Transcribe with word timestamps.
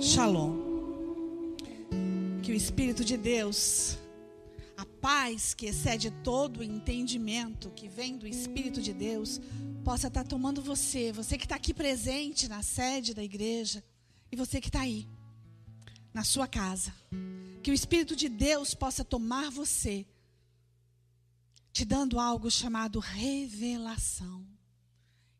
Shalom. 0.00 0.52
Que 2.42 2.52
o 2.52 2.54
Espírito 2.54 3.04
de 3.04 3.16
Deus, 3.16 3.96
a 4.76 4.84
paz 4.84 5.54
que 5.54 5.66
excede 5.66 6.10
todo 6.22 6.58
o 6.58 6.62
entendimento 6.62 7.70
que 7.70 7.88
vem 7.88 8.18
do 8.18 8.26
Espírito 8.26 8.82
de 8.82 8.92
Deus, 8.92 9.40
possa 9.82 10.08
estar 10.08 10.24
tomando 10.24 10.60
você, 10.60 11.12
você 11.12 11.38
que 11.38 11.44
está 11.44 11.56
aqui 11.56 11.72
presente 11.72 12.46
na 12.46 12.62
sede 12.62 13.14
da 13.14 13.24
igreja, 13.24 13.82
e 14.30 14.36
você 14.36 14.60
que 14.60 14.68
está 14.68 14.80
aí, 14.80 15.08
na 16.12 16.24
sua 16.24 16.46
casa. 16.46 16.92
Que 17.62 17.70
o 17.70 17.74
Espírito 17.74 18.14
de 18.14 18.28
Deus 18.28 18.74
possa 18.74 19.04
tomar 19.04 19.50
você, 19.50 20.04
te 21.72 21.84
dando 21.84 22.20
algo 22.20 22.50
chamado 22.50 22.98
revelação. 22.98 24.46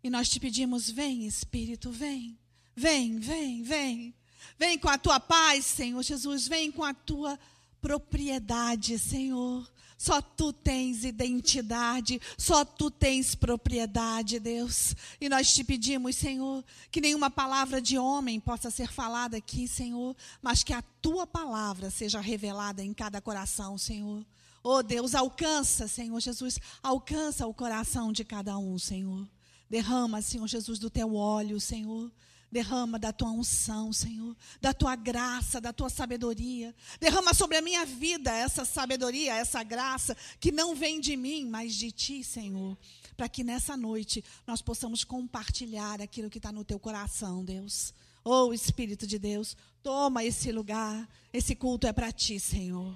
E 0.03 0.11
nós 0.11 0.29
te 0.29 0.41
pedimos: 0.41 0.91
vem, 0.91 1.27
Espírito, 1.27 1.91
vem, 1.91 2.39
vem, 2.75 3.19
vem, 3.19 3.63
vem. 3.63 4.15
Vem 4.59 4.79
com 4.79 4.89
a 4.89 4.99
tua 4.99 5.21
paz, 5.21 5.65
Senhor 5.65 6.03
Jesus. 6.03 6.49
Vem 6.49 6.73
com 6.73 6.83
a 6.83 6.95
tua 6.95 7.39
propriedade, 7.81 8.99
Senhor. 8.99 9.71
Só 9.97 10.21
tu 10.21 10.53
tens 10.53 11.05
identidade, 11.05 12.21
só 12.37 12.65
tu 12.65 12.91
tens 12.91 13.37
propriedade, 13.37 14.41
Deus. 14.41 14.97
E 15.21 15.29
nós 15.29 15.55
te 15.55 15.63
pedimos, 15.63 16.17
Senhor, 16.17 16.65
que 16.91 17.01
nenhuma 17.01 17.31
palavra 17.31 17.81
de 17.81 17.97
homem 17.97 18.41
possa 18.41 18.69
ser 18.69 18.91
falada 18.91 19.37
aqui, 19.37 19.69
Senhor, 19.69 20.17
mas 20.43 20.65
que 20.65 20.73
a 20.73 20.83
tua 21.01 21.25
palavra 21.25 21.89
seja 21.89 22.21
revelada 22.21 22.83
em 22.83 22.93
cada 22.93 23.21
coração, 23.21 23.79
Senhor. 23.79 24.27
Oh 24.65 24.83
Deus, 24.83 25.15
alcança, 25.15 25.89
Senhor 25.89 26.21
Jesus, 26.21 26.59
alcança 26.83 27.47
o 27.47 27.55
coração 27.55 28.13
de 28.13 28.25
cada 28.25 28.57
um, 28.57 28.79
Senhor. 28.79 29.29
Derrama, 29.69 30.23
Senhor 30.23 30.47
Jesus, 30.47 30.79
do 30.79 30.91
teu 30.91 31.15
óleo, 31.15 31.59
Senhor. 31.59 32.13
Derrama 32.51 32.99
da 32.99 33.11
tua 33.11 33.31
unção, 33.31 33.95
Senhor, 33.95 34.37
da 34.61 34.75
tua 34.75 34.95
graça, 34.95 35.59
da 35.59 35.73
tua 35.73 35.89
sabedoria. 35.89 36.75
Derrama 37.01 37.33
sobre 37.33 37.57
a 37.57 37.63
minha 37.63 37.87
vida 37.87 38.31
essa 38.31 38.67
sabedoria, 38.67 39.35
essa 39.35 39.63
graça 39.63 40.15
que 40.39 40.53
não 40.53 40.75
vem 40.75 41.01
de 41.01 41.17
mim, 41.17 41.47
mas 41.49 41.75
de 41.75 41.91
ti, 41.91 42.23
Senhor. 42.23 42.77
Para 43.17 43.31
que 43.31 43.43
nessa 43.43 43.75
noite 43.75 44.23
nós 44.47 44.61
possamos 44.61 45.03
compartilhar 45.03 46.03
aquilo 46.03 46.29
que 46.29 46.39
está 46.39 46.53
no 46.53 46.63
teu 46.63 46.79
coração, 46.79 47.43
Deus. 47.43 47.95
Oh, 48.23 48.53
Espírito 48.53 49.07
de 49.07 49.19
Deus, 49.19 49.57
toma 49.83 50.23
esse 50.23 50.53
lugar. 50.53 51.09
Esse 51.33 51.57
culto 51.57 51.87
é 51.87 51.93
para 51.93 52.13
ti, 52.13 52.39
Senhor. 52.39 52.95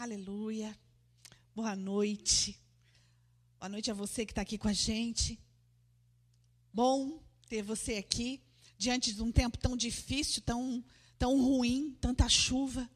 Aleluia. 0.00 0.74
Boa 1.54 1.76
noite. 1.76 2.58
Boa 3.58 3.68
noite 3.68 3.90
a 3.90 3.94
você 3.94 4.24
que 4.24 4.32
está 4.32 4.40
aqui 4.40 4.56
com 4.56 4.66
a 4.66 4.72
gente. 4.72 5.38
Bom 6.72 7.22
ter 7.50 7.60
você 7.60 7.96
aqui 7.96 8.40
diante 8.78 9.12
de 9.12 9.22
um 9.22 9.30
tempo 9.30 9.58
tão 9.58 9.76
difícil, 9.76 10.40
tão, 10.40 10.82
tão 11.18 11.38
ruim, 11.38 11.94
tanta 12.00 12.26
chuva, 12.30 12.90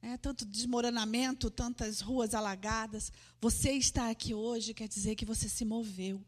né, 0.00 0.16
tanto 0.18 0.44
desmoronamento, 0.44 1.50
tantas 1.50 2.00
ruas 2.00 2.34
alagadas. 2.34 3.10
Você 3.40 3.72
está 3.72 4.08
aqui 4.08 4.32
hoje 4.32 4.72
quer 4.72 4.86
dizer 4.86 5.16
que 5.16 5.24
você 5.24 5.48
se 5.48 5.64
moveu, 5.64 6.24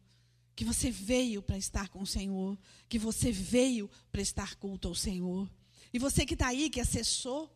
que 0.57 0.65
você 0.65 0.91
veio 0.91 1.41
para 1.41 1.57
estar 1.57 1.87
com 1.87 2.01
o 2.01 2.05
Senhor, 2.05 2.59
que 2.89 2.99
você 2.99 3.31
veio 3.31 3.89
para 4.11 4.21
estar 4.21 4.55
culto 4.55 4.89
ao 4.89 4.93
Senhor. 4.93 5.49
E 5.93 5.97
você 5.97 6.25
que 6.25 6.33
está 6.33 6.47
aí, 6.47 6.69
que 6.69 6.81
acessou 6.81 7.49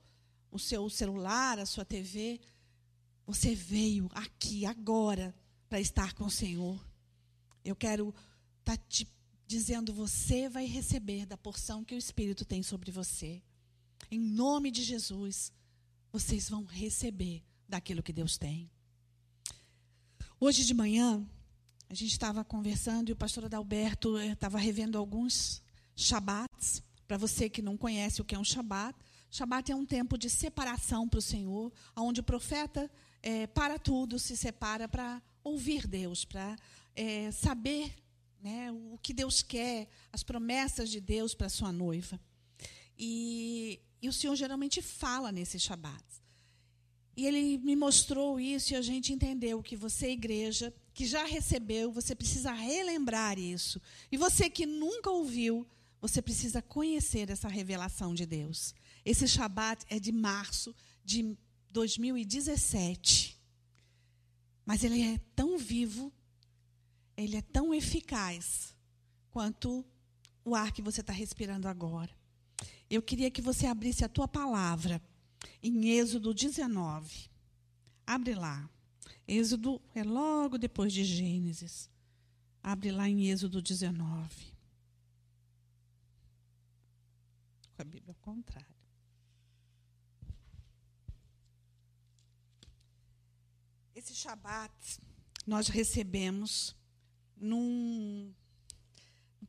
o 0.55 0.59
seu 0.59 0.89
celular, 0.89 1.59
a 1.59 1.65
sua 1.65 1.83
TV, 1.83 2.39
você 3.27 3.53
veio 3.53 4.09
aqui 4.13 4.65
agora 4.65 5.35
para 5.67 5.81
estar 5.81 6.13
com 6.13 6.25
o 6.25 6.31
Senhor. 6.31 6.83
Eu 7.63 7.75
quero 7.75 8.13
estar 8.59 8.77
tá 8.77 8.83
te 8.87 9.07
dizendo: 9.45 9.93
você 9.93 10.47
vai 10.47 10.65
receber 10.65 11.25
da 11.25 11.35
porção 11.37 11.83
que 11.83 11.93
o 11.93 11.97
Espírito 11.97 12.45
tem 12.45 12.63
sobre 12.63 12.89
você. 12.89 13.43
Em 14.09 14.19
nome 14.19 14.71
de 14.71 14.83
Jesus, 14.83 15.51
vocês 16.11 16.49
vão 16.49 16.63
receber 16.63 17.43
daquilo 17.67 18.03
que 18.03 18.13
Deus 18.13 18.37
tem. 18.37 18.71
Hoje 20.39 20.63
de 20.63 20.73
manhã, 20.73 21.27
a 21.89 21.93
gente 21.93 22.11
estava 22.11 22.45
conversando 22.45 23.09
e 23.09 23.11
o 23.11 23.15
pastor 23.15 23.45
Adalberto 23.45 24.17
estava 24.19 24.57
revendo 24.57 24.97
alguns 24.97 25.61
Shabats. 25.95 26.81
Para 27.07 27.17
você 27.17 27.49
que 27.49 27.61
não 27.61 27.77
conhece 27.77 28.21
o 28.21 28.25
que 28.25 28.33
é 28.33 28.39
um 28.39 28.43
Shabat, 28.43 28.97
Shabat 29.35 29.69
é 29.69 29.75
um 29.75 29.85
tempo 29.85 30.17
de 30.17 30.29
separação 30.29 31.09
para 31.09 31.17
o 31.17 31.21
Senhor, 31.21 31.69
onde 31.93 32.21
o 32.21 32.23
profeta 32.23 32.89
é, 33.21 33.45
para 33.45 33.77
tudo, 33.77 34.17
se 34.17 34.37
separa 34.37 34.87
para 34.87 35.21
ouvir 35.43 35.85
Deus, 35.85 36.23
para 36.23 36.55
é, 36.95 37.29
saber 37.31 37.93
né, 38.41 38.71
o 38.71 38.97
que 39.03 39.13
Deus 39.13 39.43
quer, 39.43 39.89
as 40.09 40.23
promessas 40.23 40.89
de 40.89 41.01
Deus 41.01 41.35
para 41.35 41.49
sua 41.49 41.73
noiva. 41.73 42.17
E, 42.97 43.81
e, 44.01 44.07
o 44.07 44.13
Senhor 44.13 44.37
geralmente 44.37 44.81
fala 44.81 45.33
nesse 45.33 45.59
Shabat. 45.59 46.05
E 47.17 47.27
ele 47.27 47.57
me 47.57 47.75
mostrou 47.75 48.39
isso 48.39 48.71
e 48.71 48.77
a 48.77 48.81
gente 48.81 49.11
entendeu 49.11 49.61
que 49.61 49.75
você, 49.75 50.11
igreja, 50.11 50.73
que 50.93 51.05
já 51.05 51.25
recebeu, 51.25 51.91
você 51.91 52.15
precisa 52.15 52.53
relembrar 52.53 53.37
isso. 53.37 53.81
E 54.09 54.15
você 54.15 54.49
que 54.49 54.65
nunca 54.65 55.11
ouviu, 55.11 55.67
você 55.99 56.21
precisa 56.21 56.61
conhecer 56.61 57.29
essa 57.29 57.49
revelação 57.49 58.13
de 58.13 58.25
Deus. 58.25 58.73
Esse 59.05 59.27
Shabat 59.27 59.85
é 59.89 59.99
de 59.99 60.11
março 60.11 60.75
de 61.03 61.37
2017. 61.69 63.39
Mas 64.65 64.83
ele 64.83 65.01
é 65.01 65.19
tão 65.35 65.57
vivo 65.57 66.11
ele 67.17 67.37
é 67.37 67.41
tão 67.41 67.73
eficaz 67.73 68.75
quanto 69.31 69.85
o 70.43 70.55
ar 70.55 70.71
que 70.71 70.81
você 70.81 71.01
está 71.01 71.13
respirando 71.13 71.67
agora. 71.67 72.13
Eu 72.89 73.01
queria 73.01 73.31
que 73.31 73.41
você 73.41 73.65
abrisse 73.65 74.03
a 74.03 74.09
tua 74.09 74.27
palavra 74.27 75.01
em 75.61 75.89
Êxodo 75.89 76.33
19. 76.33 77.29
Abre 78.05 78.35
lá. 78.35 78.69
Êxodo 79.27 79.81
é 79.93 80.03
logo 80.03 80.57
depois 80.57 80.93
de 80.93 81.03
Gênesis. 81.03 81.89
Abre 82.61 82.91
lá 82.91 83.09
em 83.09 83.27
Êxodo 83.29 83.61
19. 83.61 84.53
Com 87.75 87.81
a 87.81 87.85
Bíblia 87.85 88.13
ao 88.13 88.15
contrário. 88.15 88.74
Esse 94.05 94.13
Shabat 94.13 94.99
nós 95.47 95.67
recebemos 95.67 96.75
num 97.35 98.31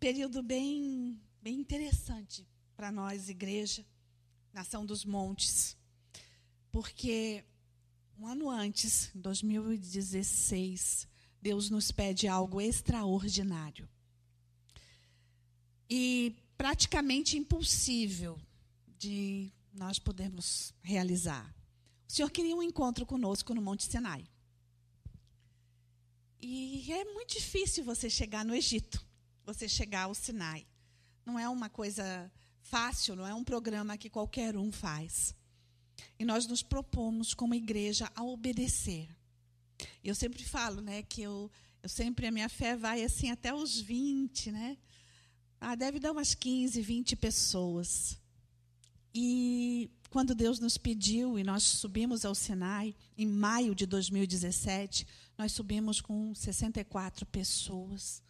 período 0.01 0.43
bem, 0.43 1.21
bem 1.43 1.61
interessante 1.61 2.49
para 2.75 2.91
nós, 2.91 3.29
igreja, 3.29 3.85
Nação 4.55 4.87
dos 4.87 5.05
Montes, 5.05 5.77
porque 6.73 7.45
um 8.19 8.27
ano 8.27 8.49
antes, 8.49 9.15
em 9.15 9.21
2016, 9.21 11.07
Deus 11.43 11.69
nos 11.69 11.93
pede 11.93 12.27
algo 12.27 12.59
extraordinário. 12.59 13.87
E 15.91 16.35
praticamente 16.57 17.37
impossível 17.37 18.41
de 18.97 19.53
nós 19.75 19.99
podermos 19.99 20.73
realizar. 20.81 21.55
O 22.09 22.13
Senhor 22.13 22.31
queria 22.31 22.57
um 22.57 22.63
encontro 22.63 23.05
conosco 23.05 23.53
no 23.53 23.61
Monte 23.61 23.85
Sinai. 23.85 24.27
E 26.49 26.93
é 26.93 27.05
muito 27.07 27.35
difícil 27.35 27.83
você 27.83 28.09
chegar 28.09 28.45
no 28.45 28.55
Egito, 28.55 29.05
você 29.45 29.69
chegar 29.69 30.03
ao 30.03 30.15
Sinai. 30.15 30.65
Não 31.25 31.37
é 31.37 31.49
uma 31.49 31.69
coisa 31.69 32.31
fácil, 32.63 33.17
não 33.17 33.27
é 33.27 33.35
um 33.35 33.43
programa 33.43 33.99
que 33.99 34.09
qualquer 34.09 34.57
um 34.57 34.71
faz. 34.71 35.35
E 36.17 36.25
nós 36.25 36.47
nos 36.47 36.63
propomos 36.63 37.35
como 37.35 37.53
igreja 37.53 38.09
a 38.15 38.23
obedecer. 38.23 39.09
Eu 40.05 40.15
sempre 40.15 40.45
falo, 40.45 40.81
né, 40.81 41.03
que 41.03 41.21
eu, 41.21 41.51
eu 41.83 41.89
sempre 41.89 42.29
a 42.29 42.31
minha 42.31 42.49
fé 42.49 42.77
vai 42.77 43.03
assim 43.03 43.29
até 43.33 43.53
os 43.53 43.81
20, 43.81 44.53
né? 44.53 44.79
Ah, 45.61 45.75
deve 45.75 45.99
dar 45.99 46.13
umas 46.13 46.33
15, 46.33 46.81
20 46.81 47.17
pessoas. 47.17 48.21
E 49.13 49.91
quando 50.17 50.35
Deus 50.35 50.59
nos 50.59 50.79
pediu 50.79 51.39
e 51.39 51.45
nós 51.45 51.63
subimos 51.63 52.25
ao 52.25 52.35
Sinai 52.35 52.95
em 53.19 53.27
maio 53.27 53.75
de 53.75 53.85
2017, 53.85 55.07
nós 55.37 55.53
subimos 55.53 56.01
com 56.01 56.35
64 56.35 57.27
pessoas. 57.27 58.23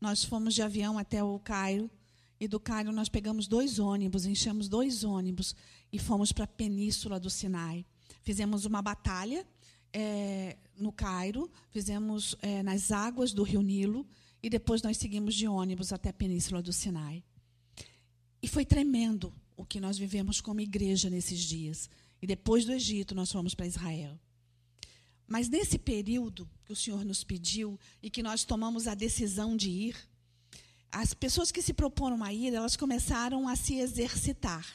Nós 0.00 0.24
fomos 0.24 0.56
de 0.56 0.60
avião 0.60 0.98
até 0.98 1.22
o 1.22 1.38
Cairo. 1.38 1.88
E 2.40 2.48
do 2.48 2.58
Cairo 2.58 2.90
nós 2.90 3.08
pegamos 3.08 3.46
dois 3.46 3.78
ônibus, 3.78 4.26
enchemos 4.26 4.68
dois 4.68 5.04
ônibus 5.04 5.54
e 5.92 6.00
fomos 6.00 6.32
para 6.32 6.46
a 6.46 6.48
península 6.48 7.20
do 7.20 7.30
Sinai. 7.30 7.86
Fizemos 8.24 8.64
uma 8.64 8.82
batalha 8.82 9.46
é, 9.92 10.58
no 10.76 10.90
Cairo, 10.90 11.48
fizemos 11.70 12.34
é, 12.42 12.60
nas 12.64 12.90
águas 12.90 13.32
do 13.32 13.44
rio 13.44 13.62
Nilo 13.62 14.04
e 14.42 14.50
depois 14.50 14.82
nós 14.82 14.96
seguimos 14.96 15.36
de 15.36 15.46
ônibus 15.46 15.92
até 15.92 16.08
a 16.08 16.12
península 16.12 16.60
do 16.60 16.72
Sinai. 16.72 17.22
E 18.42 18.48
foi 18.48 18.64
tremendo 18.64 19.32
o 19.60 19.64
que 19.66 19.78
nós 19.78 19.98
vivemos 19.98 20.40
como 20.40 20.60
igreja 20.60 21.10
nesses 21.10 21.38
dias. 21.40 21.90
E 22.22 22.26
depois 22.26 22.64
do 22.64 22.72
Egito 22.72 23.14
nós 23.14 23.30
fomos 23.30 23.54
para 23.54 23.66
Israel. 23.66 24.18
Mas 25.28 25.48
nesse 25.50 25.78
período 25.78 26.48
que 26.64 26.72
o 26.72 26.76
Senhor 26.76 27.04
nos 27.04 27.22
pediu 27.22 27.78
e 28.02 28.08
que 28.08 28.22
nós 28.22 28.42
tomamos 28.42 28.86
a 28.86 28.94
decisão 28.94 29.54
de 29.54 29.68
ir, 29.68 29.96
as 30.90 31.12
pessoas 31.12 31.52
que 31.52 31.60
se 31.60 31.74
proporam 31.74 32.24
a 32.24 32.32
ir, 32.32 32.54
elas 32.54 32.74
começaram 32.74 33.46
a 33.46 33.54
se 33.54 33.74
exercitar, 33.76 34.66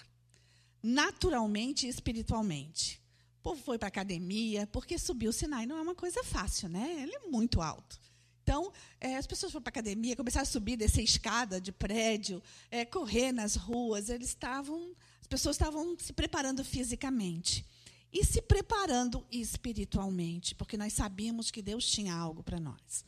naturalmente 0.82 1.88
e 1.88 1.90
espiritualmente. 1.90 3.02
O 3.40 3.42
povo 3.42 3.62
foi 3.62 3.80
para 3.80 3.88
a 3.88 3.90
academia, 3.90 4.68
porque 4.68 5.00
subir 5.00 5.28
o 5.28 5.34
Sinai 5.34 5.66
não 5.66 5.78
é 5.78 5.82
uma 5.82 5.96
coisa 5.96 6.24
fácil, 6.24 6.70
né? 6.70 7.02
Ele 7.02 7.16
é 7.16 7.28
muito 7.28 7.60
alto. 7.60 8.00
Então, 8.46 8.72
é, 9.02 9.18
as 9.18 9.26
pessoas 9.26 9.52
foram 9.52 9.64
para 9.64 9.72
a 9.72 9.74
academia, 9.74 10.16
começaram 10.16 10.44
a 10.44 10.46
subir, 10.46 10.78
descer 10.78 11.02
escada 11.02 11.60
de 11.60 11.72
prédio, 11.72 12.44
é, 12.70 12.86
correr 12.86 13.32
nas 13.32 13.56
ruas. 13.56 14.08
Eles 14.08 14.28
estavam, 14.28 14.96
as 15.20 15.26
pessoas 15.26 15.56
estavam 15.56 15.98
se 15.98 16.14
preparando 16.14 16.64
fisicamente 16.64 17.66
e 18.14 18.24
se 18.24 18.44
preparando 18.44 19.26
espiritualmente, 19.32 20.54
porque 20.54 20.78
nós 20.78 20.94
sabíamos 20.94 21.50
que 21.50 21.60
Deus 21.60 21.90
tinha 21.90 22.14
algo 22.14 22.44
para 22.44 22.60
nós. 22.60 23.04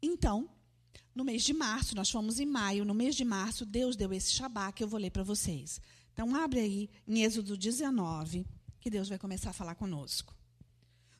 Então, 0.00 0.48
no 1.12 1.24
mês 1.24 1.42
de 1.42 1.52
março, 1.52 1.96
nós 1.96 2.08
fomos 2.08 2.38
em 2.38 2.46
maio, 2.46 2.84
no 2.84 2.94
mês 2.94 3.16
de 3.16 3.24
março, 3.24 3.66
Deus 3.66 3.96
deu 3.96 4.12
esse 4.12 4.30
Shabá 4.30 4.70
que 4.70 4.84
eu 4.84 4.88
vou 4.88 5.00
ler 5.00 5.10
para 5.10 5.24
vocês. 5.24 5.80
Então, 6.12 6.32
abre 6.36 6.60
aí 6.60 6.90
em 7.08 7.24
Êxodo 7.24 7.56
19, 7.56 8.46
que 8.80 8.88
Deus 8.88 9.08
vai 9.08 9.18
começar 9.18 9.50
a 9.50 9.52
falar 9.52 9.74
conosco. 9.74 10.35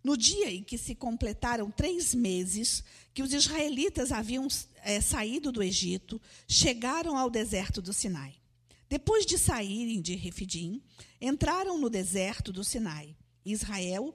No 0.06 0.16
dia 0.16 0.52
em 0.52 0.62
que 0.62 0.78
se 0.78 0.94
completaram 0.94 1.68
três 1.68 2.14
meses 2.14 2.84
que 3.12 3.24
os 3.24 3.32
israelitas 3.32 4.12
haviam 4.12 4.46
é, 4.84 5.00
saído 5.00 5.50
do 5.50 5.60
Egito, 5.60 6.22
chegaram 6.46 7.18
ao 7.18 7.28
deserto 7.28 7.82
do 7.82 7.92
Sinai. 7.92 8.32
Depois 8.88 9.26
de 9.26 9.36
saírem 9.36 10.00
de 10.00 10.14
Refidim, 10.14 10.80
entraram 11.20 11.76
no 11.76 11.90
deserto 11.90 12.52
do 12.52 12.62
Sinai. 12.62 13.16
Israel 13.44 14.14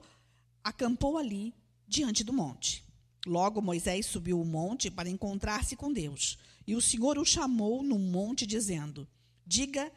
acampou 0.64 1.18
ali, 1.18 1.52
diante 1.86 2.24
do 2.24 2.32
monte. 2.32 2.82
Logo 3.26 3.60
Moisés 3.60 4.06
subiu 4.06 4.40
o 4.40 4.46
monte 4.46 4.90
para 4.90 5.10
encontrar-se 5.10 5.76
com 5.76 5.92
Deus. 5.92 6.38
E 6.66 6.74
o 6.74 6.80
Senhor 6.80 7.18
o 7.18 7.24
chamou 7.26 7.82
no 7.82 7.98
monte, 7.98 8.46
dizendo: 8.46 9.06
Diga 9.46 9.92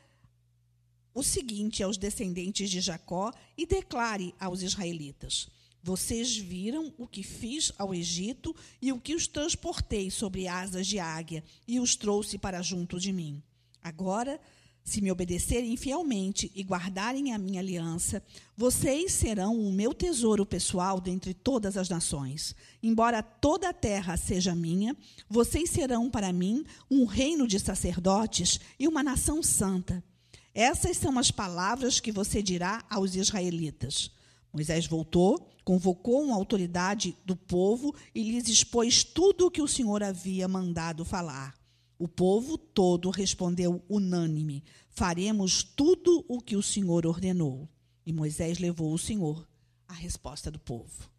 o 1.13 1.24
seguinte 1.24 1.81
aos 1.81 1.95
descendentes 1.95 2.69
de 2.69 2.81
Jacó 2.81 3.31
e 3.57 3.65
declare 3.65 4.36
aos 4.38 4.62
israelitas: 4.62 5.48
vocês 5.86 6.36
viram 6.36 6.92
o 6.98 7.06
que 7.06 7.22
fiz 7.22 7.72
ao 7.78 7.94
Egito 7.94 8.56
e 8.82 8.92
o 8.92 9.00
que 9.00 9.14
os 9.14 9.28
transportei 9.28 10.10
sobre 10.10 10.48
asas 10.48 10.88
de 10.88 10.98
águia 10.98 11.44
e 11.68 11.80
os 11.80 11.96
trouxe 11.96 12.40
para 12.40 12.60
junto 12.64 13.00
de 13.00 13.14
mim. 13.14 13.40
Agora, 13.84 14.42
se 14.84 15.00
me 15.00 15.12
obedecerem 15.12 15.78
fielmente 15.78 16.52
e 16.56 16.64
guardarem 16.64 17.34
a 17.34 17.38
minha 17.38 17.60
aliança, 17.60 18.24
vocês 18.58 19.14
serão 19.14 19.60
o 19.60 19.72
meu 19.72 19.94
tesouro 19.94 20.44
pessoal 20.44 21.00
dentre 21.00 21.36
todas 21.36 21.78
as 21.78 21.88
nações. 21.88 22.56
Embora 22.82 23.22
toda 23.22 23.70
a 23.70 23.74
terra 23.74 24.18
seja 24.18 24.56
minha, 24.56 24.98
vocês 25.30 25.70
serão 25.70 26.10
para 26.10 26.34
mim 26.34 26.66
um 26.90 27.06
reino 27.06 27.48
de 27.48 27.60
sacerdotes 27.60 28.60
e 28.80 28.88
uma 28.88 29.04
nação 29.04 29.44
santa. 29.44 30.04
Essas 30.52 30.98
são 30.98 31.20
as 31.20 31.30
palavras 31.30 32.00
que 32.00 32.12
você 32.12 32.42
dirá 32.42 32.84
aos 32.90 33.14
israelitas. 33.14 34.10
Moisés 34.52 34.88
voltou 34.88 35.52
convocou 35.65 36.23
uma 36.23 36.35
autoridade 36.35 37.17
do 37.25 37.35
povo 37.35 37.94
e 38.13 38.21
lhes 38.21 38.47
expôs 38.47 39.03
tudo 39.03 39.47
o 39.47 39.51
que 39.51 39.63
o 39.63 39.67
Senhor 39.67 40.03
havia 40.03 40.47
mandado 40.47 41.03
falar. 41.03 41.57
O 41.97 42.07
povo 42.07 42.56
todo 42.56 43.09
respondeu 43.09 43.83
unânime: 43.89 44.63
Faremos 44.89 45.63
tudo 45.63 46.23
o 46.29 46.39
que 46.39 46.56
o 46.56 46.62
Senhor 46.62 47.07
ordenou. 47.07 47.67
E 48.06 48.13
Moisés 48.13 48.59
levou 48.59 48.94
o 48.94 49.00
Senhor 49.00 49.47
a 49.88 49.94
resposta 49.94 50.51
do 50.51 50.59
povo. 50.59 51.09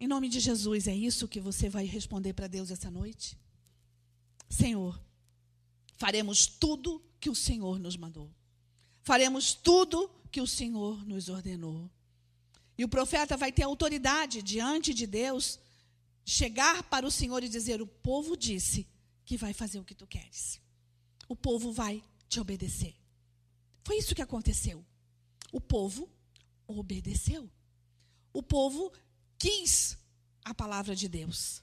Em 0.00 0.08
nome 0.08 0.30
de 0.30 0.40
Jesus, 0.40 0.88
é 0.88 0.94
isso 0.94 1.28
que 1.28 1.40
você 1.40 1.68
vai 1.68 1.84
responder 1.84 2.32
para 2.32 2.46
Deus 2.46 2.70
essa 2.70 2.90
noite? 2.90 3.38
Senhor, 4.48 4.98
faremos 5.96 6.46
tudo 6.46 7.02
que 7.20 7.28
o 7.28 7.34
Senhor 7.34 7.78
nos 7.78 7.96
mandou. 7.96 8.30
Faremos 9.02 9.52
tudo 9.52 10.10
que 10.30 10.40
o 10.40 10.46
Senhor 10.46 11.04
nos 11.04 11.28
ordenou. 11.28 11.90
E 12.76 12.84
o 12.84 12.88
profeta 12.88 13.36
vai 13.36 13.52
ter 13.52 13.62
autoridade 13.62 14.42
diante 14.42 14.92
de 14.92 15.06
Deus, 15.06 15.58
chegar 16.24 16.82
para 16.84 17.06
o 17.06 17.10
Senhor 17.10 17.42
e 17.42 17.48
dizer: 17.48 17.80
O 17.80 17.86
povo 17.86 18.36
disse 18.36 18.86
que 19.24 19.36
vai 19.36 19.52
fazer 19.52 19.78
o 19.78 19.84
que 19.84 19.94
tu 19.94 20.06
queres. 20.06 20.60
O 21.28 21.36
povo 21.36 21.72
vai 21.72 22.02
te 22.28 22.40
obedecer. 22.40 22.94
Foi 23.84 23.96
isso 23.96 24.14
que 24.14 24.22
aconteceu. 24.22 24.84
O 25.52 25.60
povo 25.60 26.10
obedeceu. 26.66 27.48
O 28.32 28.42
povo 28.42 28.92
quis 29.38 29.96
a 30.44 30.52
palavra 30.52 30.96
de 30.96 31.08
Deus. 31.08 31.62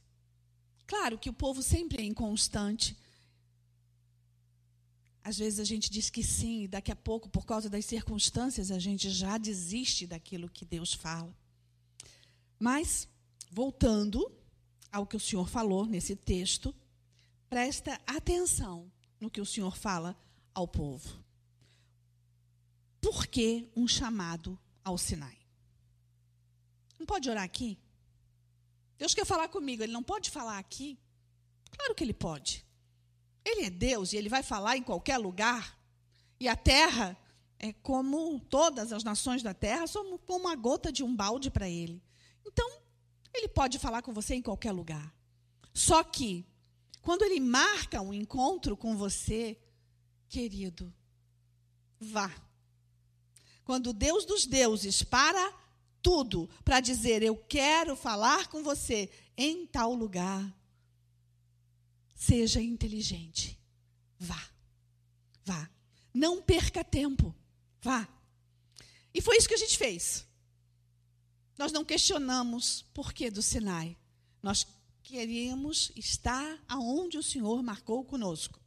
Claro 0.87 1.17
que 1.17 1.29
o 1.29 1.33
povo 1.33 1.61
sempre 1.61 2.03
é 2.03 2.05
inconstante, 2.05 2.97
às 5.23 5.37
vezes 5.37 5.59
a 5.59 5.63
gente 5.63 5.89
diz 5.89 6.09
que 6.09 6.23
sim, 6.23 6.63
e 6.63 6.67
daqui 6.67 6.91
a 6.91 6.95
pouco, 6.95 7.29
por 7.29 7.45
causa 7.45 7.69
das 7.69 7.85
circunstâncias, 7.85 8.71
a 8.71 8.79
gente 8.79 9.09
já 9.09 9.37
desiste 9.37 10.07
daquilo 10.07 10.49
que 10.49 10.65
Deus 10.65 10.93
fala. 10.93 11.35
Mas, 12.57 13.07
voltando 13.51 14.31
ao 14.91 15.05
que 15.05 15.15
o 15.15 15.19
Senhor 15.19 15.47
falou 15.47 15.85
nesse 15.85 16.15
texto, 16.15 16.75
presta 17.49 17.99
atenção 18.07 18.91
no 19.19 19.29
que 19.29 19.41
o 19.41 19.45
Senhor 19.45 19.75
fala 19.77 20.17
ao 20.53 20.67
povo. 20.67 21.23
Por 22.99 23.27
que 23.27 23.69
um 23.75 23.87
chamado 23.87 24.57
ao 24.83 24.97
Sinai? 24.97 25.37
Não 26.99 27.05
pode 27.05 27.29
orar 27.29 27.43
aqui? 27.43 27.77
Deus 28.97 29.13
quer 29.13 29.25
falar 29.25 29.47
comigo, 29.47 29.81
ele 29.81 29.93
não 29.93 30.03
pode 30.03 30.29
falar 30.29 30.59
aqui? 30.59 30.99
Claro 31.71 31.95
que 31.95 32.03
ele 32.03 32.13
pode. 32.13 32.65
Ele 33.43 33.65
é 33.65 33.69
Deus 33.69 34.13
e 34.13 34.17
ele 34.17 34.29
vai 34.29 34.43
falar 34.43 34.77
em 34.77 34.83
qualquer 34.83 35.17
lugar. 35.17 35.77
E 36.39 36.47
a 36.47 36.55
terra 36.55 37.17
é 37.59 37.71
como 37.71 38.39
todas 38.39 38.91
as 38.91 39.03
nações 39.03 39.43
da 39.43 39.53
terra, 39.53 39.85
somos 39.87 40.19
como 40.25 40.45
uma 40.45 40.55
gota 40.55 40.91
de 40.91 41.03
um 41.03 41.15
balde 41.15 41.51
para 41.51 41.69
ele. 41.69 42.01
Então, 42.45 42.67
ele 43.33 43.47
pode 43.47 43.77
falar 43.77 44.01
com 44.01 44.13
você 44.13 44.35
em 44.35 44.41
qualquer 44.41 44.71
lugar. 44.71 45.13
Só 45.73 46.03
que, 46.03 46.45
quando 47.01 47.23
ele 47.23 47.39
marca 47.39 48.01
um 48.01 48.13
encontro 48.13 48.75
com 48.75 48.97
você, 48.97 49.57
querido, 50.27 50.93
vá. 51.99 52.31
Quando 53.63 53.93
Deus 53.93 54.25
dos 54.25 54.45
deuses 54.45 55.03
para 55.03 55.53
tudo 56.01 56.49
para 56.65 56.79
dizer: 56.79 57.21
Eu 57.21 57.37
quero 57.37 57.95
falar 57.95 58.47
com 58.47 58.63
você 58.63 59.09
em 59.37 59.65
tal 59.65 59.93
lugar, 59.93 60.51
Seja 62.21 62.61
inteligente. 62.61 63.59
Vá. 64.19 64.39
Vá. 65.43 65.67
Não 66.13 66.39
perca 66.39 66.83
tempo. 66.83 67.33
Vá. 67.81 68.07
E 69.11 69.19
foi 69.19 69.37
isso 69.37 69.47
que 69.47 69.55
a 69.55 69.57
gente 69.57 69.75
fez. 69.75 70.23
Nós 71.57 71.71
não 71.71 71.83
questionamos 71.83 72.83
por 72.93 73.11
que 73.11 73.31
do 73.31 73.41
Sinai. 73.41 73.97
Nós 74.43 74.67
queríamos 75.01 75.91
estar 75.95 76.63
aonde 76.67 77.17
o 77.17 77.23
Senhor 77.23 77.63
marcou 77.63 78.05
conosco. 78.05 78.61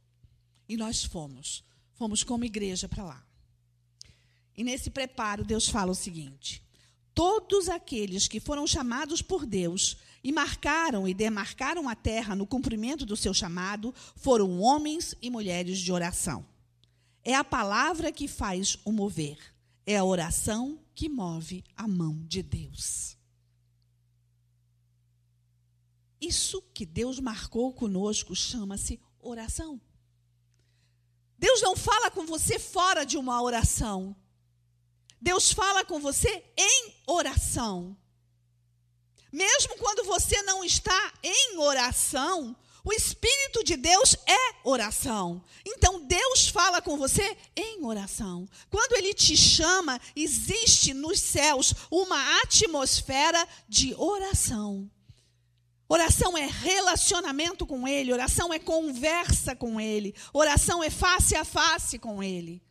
E 0.67 0.75
nós 0.75 1.05
fomos. 1.05 1.63
Fomos 1.93 2.25
como 2.25 2.43
igreja 2.43 2.89
para 2.89 3.05
lá. 3.05 3.25
E 4.57 4.65
nesse 4.65 4.89
preparo, 4.89 5.45
Deus 5.45 5.69
fala 5.69 5.93
o 5.93 5.95
seguinte: 5.95 6.61
Todos 7.15 7.69
aqueles 7.69 8.27
que 8.27 8.41
foram 8.41 8.67
chamados 8.67 9.21
por 9.21 9.45
Deus 9.45 9.95
e 10.21 10.33
marcaram 10.33 11.07
e 11.07 11.13
demarcaram 11.13 11.87
a 11.87 11.95
terra 11.95 12.35
no 12.35 12.45
cumprimento 12.45 13.05
do 13.05 13.15
seu 13.15 13.33
chamado 13.33 13.95
foram 14.17 14.59
homens 14.59 15.15
e 15.21 15.29
mulheres 15.29 15.79
de 15.79 15.93
oração. 15.93 16.45
É 17.23 17.33
a 17.33 17.43
palavra 17.43 18.11
que 18.11 18.27
faz 18.27 18.77
o 18.83 18.91
mover, 18.91 19.39
é 19.85 19.95
a 19.95 20.03
oração 20.03 20.77
que 20.93 21.07
move 21.07 21.63
a 21.75 21.87
mão 21.87 22.21
de 22.27 22.43
Deus. 22.43 23.17
Isso 26.19 26.61
que 26.73 26.85
Deus 26.85 27.19
marcou 27.19 27.71
conosco 27.73 28.35
chama-se 28.35 28.99
oração. 29.21 29.79
Deus 31.37 31.61
não 31.61 31.77
fala 31.77 32.11
com 32.11 32.25
você 32.25 32.59
fora 32.59 33.05
de 33.05 33.17
uma 33.17 33.41
oração. 33.41 34.15
Deus 35.21 35.51
fala 35.51 35.83
com 35.83 35.99
você 35.99 36.43
em 36.57 36.95
oração. 37.07 37.97
Mesmo 39.31 39.77
quando 39.77 40.05
você 40.05 40.41
não 40.43 40.63
está 40.63 41.13
em 41.21 41.57
oração, 41.57 42.55
o 42.85 42.93
Espírito 42.93 43.63
de 43.63 43.75
Deus 43.75 44.15
é 44.27 44.55
oração. 44.63 45.43
Então 45.65 46.05
Deus 46.05 46.47
fala 46.47 46.81
com 46.81 46.95
você 46.97 47.35
em 47.55 47.83
oração. 47.83 48.47
Quando 48.69 48.93
Ele 48.93 49.13
te 49.13 49.35
chama, 49.35 49.99
existe 50.15 50.93
nos 50.93 51.19
céus 51.19 51.73
uma 51.89 52.41
atmosfera 52.41 53.47
de 53.67 53.95
oração. 53.95 54.89
Oração 55.89 56.37
é 56.37 56.45
relacionamento 56.45 57.65
com 57.65 57.87
Ele, 57.87 58.13
oração 58.13 58.53
é 58.53 58.59
conversa 58.59 59.55
com 59.55 59.81
Ele, 59.81 60.15
oração 60.31 60.83
é 60.83 60.89
face 60.89 61.35
a 61.35 61.43
face 61.43 61.97
com 61.97 62.23
Ele. 62.23 62.61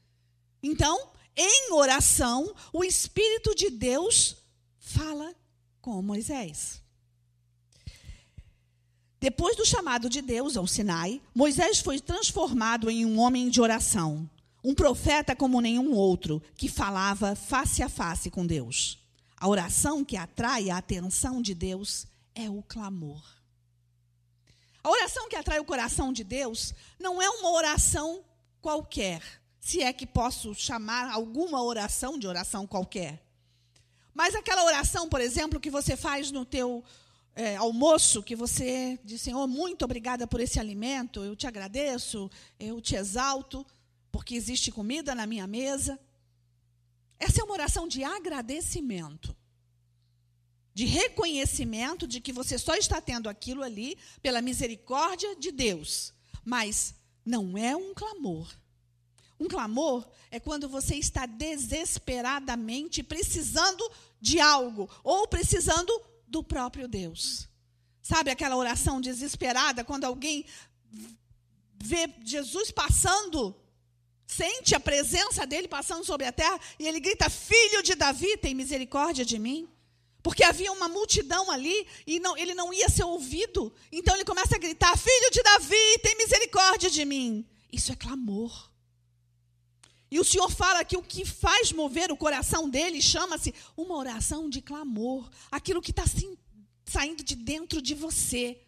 Então, 0.63 1.13
em 1.37 1.73
oração, 1.73 2.55
o 2.73 2.85
Espírito 2.85 3.55
de 3.55 3.71
Deus 3.71 4.37
fala 4.79 5.35
com 5.81 6.01
Moisés. 6.01 6.83
Depois 9.21 9.57
do 9.57 9.65
chamado 9.65 10.09
de 10.09 10.21
Deus 10.21 10.57
ao 10.57 10.67
Sinai, 10.67 11.21
Moisés 11.35 11.81
foi 11.81 11.99
transformado 11.99 12.91
em 12.91 13.07
um 13.07 13.19
homem 13.19 13.49
de 13.49 13.61
oração, 13.61 14.29
um 14.63 14.75
profeta 14.75 15.35
como 15.35 15.61
nenhum 15.61 15.93
outro, 15.93 16.43
que 16.57 16.69
falava 16.69 17.35
face 17.35 17.83
a 17.83 17.89
face 17.89 18.31
com 18.31 18.47
Deus. 18.47 18.99
A 19.37 19.49
oração 19.49 20.05
que 20.05 20.17
atrai 20.17 20.71
a 20.71 20.77
atenção 20.77 21.41
de 21.43 21.55
Deus 21.55 22.07
é 22.35 22.49
o 22.49 22.63
clamor. 22.63 23.23
A 24.83 24.91
oração 24.91 25.29
que 25.29 25.37
atrai 25.37 25.59
o 25.59 25.65
coração 25.65 26.13
de 26.13 26.23
Deus 26.23 26.75
não 26.99 27.21
é 27.21 27.29
uma 27.29 27.51
oração 27.51 28.23
qualquer, 28.61 29.23
se 29.65 29.81
é 29.81 29.95
que 29.95 30.07
posso 30.07 30.55
chamar 30.55 31.11
alguma 31.11 31.63
oração 31.63 32.19
de 32.19 32.27
oração 32.27 32.67
qualquer. 32.67 33.25
Mas 34.13 34.35
aquela 34.35 34.63
oração, 34.63 35.09
por 35.09 35.23
exemplo, 35.23 35.59
que 35.59 35.71
você 35.71 35.97
faz 35.97 36.31
no 36.31 36.45
teu 36.45 36.85
é, 37.35 37.57
almoço, 37.57 38.23
que 38.23 38.37
você 38.37 39.01
diz, 39.03 39.23
Senhor, 39.23 39.47
muito 39.47 39.83
obrigada 39.83 40.27
por 40.27 40.39
esse 40.39 40.61
alimento, 40.61 41.25
eu 41.25 41.35
te 41.35 41.47
agradeço, 41.47 42.31
eu 42.61 42.79
te 42.79 42.95
exalto, 42.95 43.67
porque 44.13 44.35
existe 44.35 44.71
comida 44.71 45.15
na 45.15 45.27
minha 45.27 45.47
mesa. 45.47 45.99
Essa 47.19 47.41
é 47.41 47.45
uma 47.45 47.55
oração 47.55 47.89
de 47.89 48.05
agradecimento, 48.05 49.35
de 50.75 50.85
reconhecimento 50.85 52.07
de 52.07 52.21
que 52.21 52.35
você 52.35 52.59
só 52.59 52.75
está 52.75 53.01
tendo 53.01 53.31
aquilo 53.31 53.63
ali 53.63 53.97
pela 54.21 54.43
misericórdia 54.43 55.35
de 55.37 55.51
Deus, 55.51 56.13
mas 56.45 56.95
não 57.25 57.57
é 57.57 57.75
um 57.75 57.95
clamor. 57.95 58.55
Um 59.45 59.49
clamor 59.49 60.09
é 60.31 60.41
quando 60.41 60.71
você 60.71 60.95
está 60.95 61.27
desesperadamente 61.27 63.03
precisando 63.03 63.93
de 64.19 64.41
algo 64.41 64.89
ou 65.03 65.29
precisando 65.29 65.93
do 66.27 66.43
próprio 66.43 66.89
Deus. 66.89 67.47
Sabe 68.01 68.31
aquela 68.31 68.57
oração 68.57 69.03
desesperada 69.03 69.85
quando 69.85 70.05
alguém 70.05 70.47
vê 71.75 72.09
Jesus 72.25 72.71
passando, 72.71 73.55
sente 74.27 74.75
a 74.75 74.81
presença 74.81 75.47
dele 75.47 75.69
passando 75.69 76.07
sobre 76.07 76.27
a 76.27 76.33
terra 76.33 76.59
e 76.79 76.89
ele 76.89 77.01
grita: 77.01 77.29
Filho 77.29 77.83
de 77.83 77.95
Davi, 77.95 78.39
tem 78.39 78.55
misericórdia 78.55 79.27
de 79.27 79.39
mim? 79.39 79.69
Porque 80.23 80.43
havia 80.43 80.73
uma 80.73 80.89
multidão 80.89 81.51
ali 81.51 81.87
e 82.07 82.19
não, 82.19 82.35
ele 82.35 82.55
não 82.55 82.73
ia 82.73 82.89
ser 82.89 83.05
ouvido. 83.05 83.71
Então 83.93 84.15
ele 84.15 84.25
começa 84.25 84.57
a 84.57 84.59
gritar: 84.59 84.97
Filho 84.97 85.31
de 85.31 85.43
Davi, 85.43 85.99
tem 86.03 86.17
misericórdia 86.17 86.89
de 86.89 87.05
mim. 87.05 87.47
Isso 87.71 87.93
é 87.93 87.95
clamor. 87.95 88.73
E 90.15 90.21
o 90.21 90.25
Senhor 90.25 90.49
fala 90.49 90.85
que 90.85 90.97
o 90.97 91.03
que 91.03 91.25
faz 91.25 91.73
mover 91.73 92.13
o 92.13 92.17
coração 92.17 92.71
dele 92.71 93.03
chama-se 93.03 93.53
uma 93.77 93.97
oração 93.97 94.49
de 94.49 94.63
clamor. 94.63 95.29
Aquilo 95.51 95.83
que 95.83 95.91
está 95.91 96.05
saindo 96.87 97.25
de 97.25 97.35
dentro 97.35 97.83
de 97.83 97.97
você. 97.97 98.65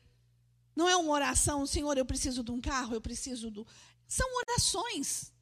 Não 0.75 0.89
é 0.89 0.97
uma 0.97 1.13
oração, 1.13 1.65
Senhor, 1.65 1.97
eu 1.97 2.05
preciso 2.05 2.43
de 2.43 2.51
um 2.51 2.61
carro, 2.61 2.95
eu 2.95 3.01
preciso 3.01 3.49
do. 3.49 3.65
São 4.09 4.29
orações. 4.39 5.33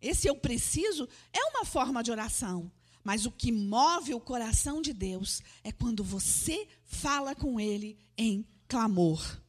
Esse 0.00 0.28
eu 0.28 0.36
preciso 0.36 1.08
é 1.32 1.42
uma 1.46 1.64
forma 1.64 2.04
de 2.04 2.12
oração. 2.12 2.70
Mas 3.02 3.26
o 3.26 3.32
que 3.32 3.50
move 3.50 4.14
o 4.14 4.20
coração 4.20 4.80
de 4.80 4.92
Deus 4.92 5.42
é 5.64 5.72
quando 5.72 6.04
você 6.04 6.68
fala 6.84 7.34
com 7.34 7.58
Ele 7.58 7.98
em 8.16 8.46
clamor. 8.68 9.42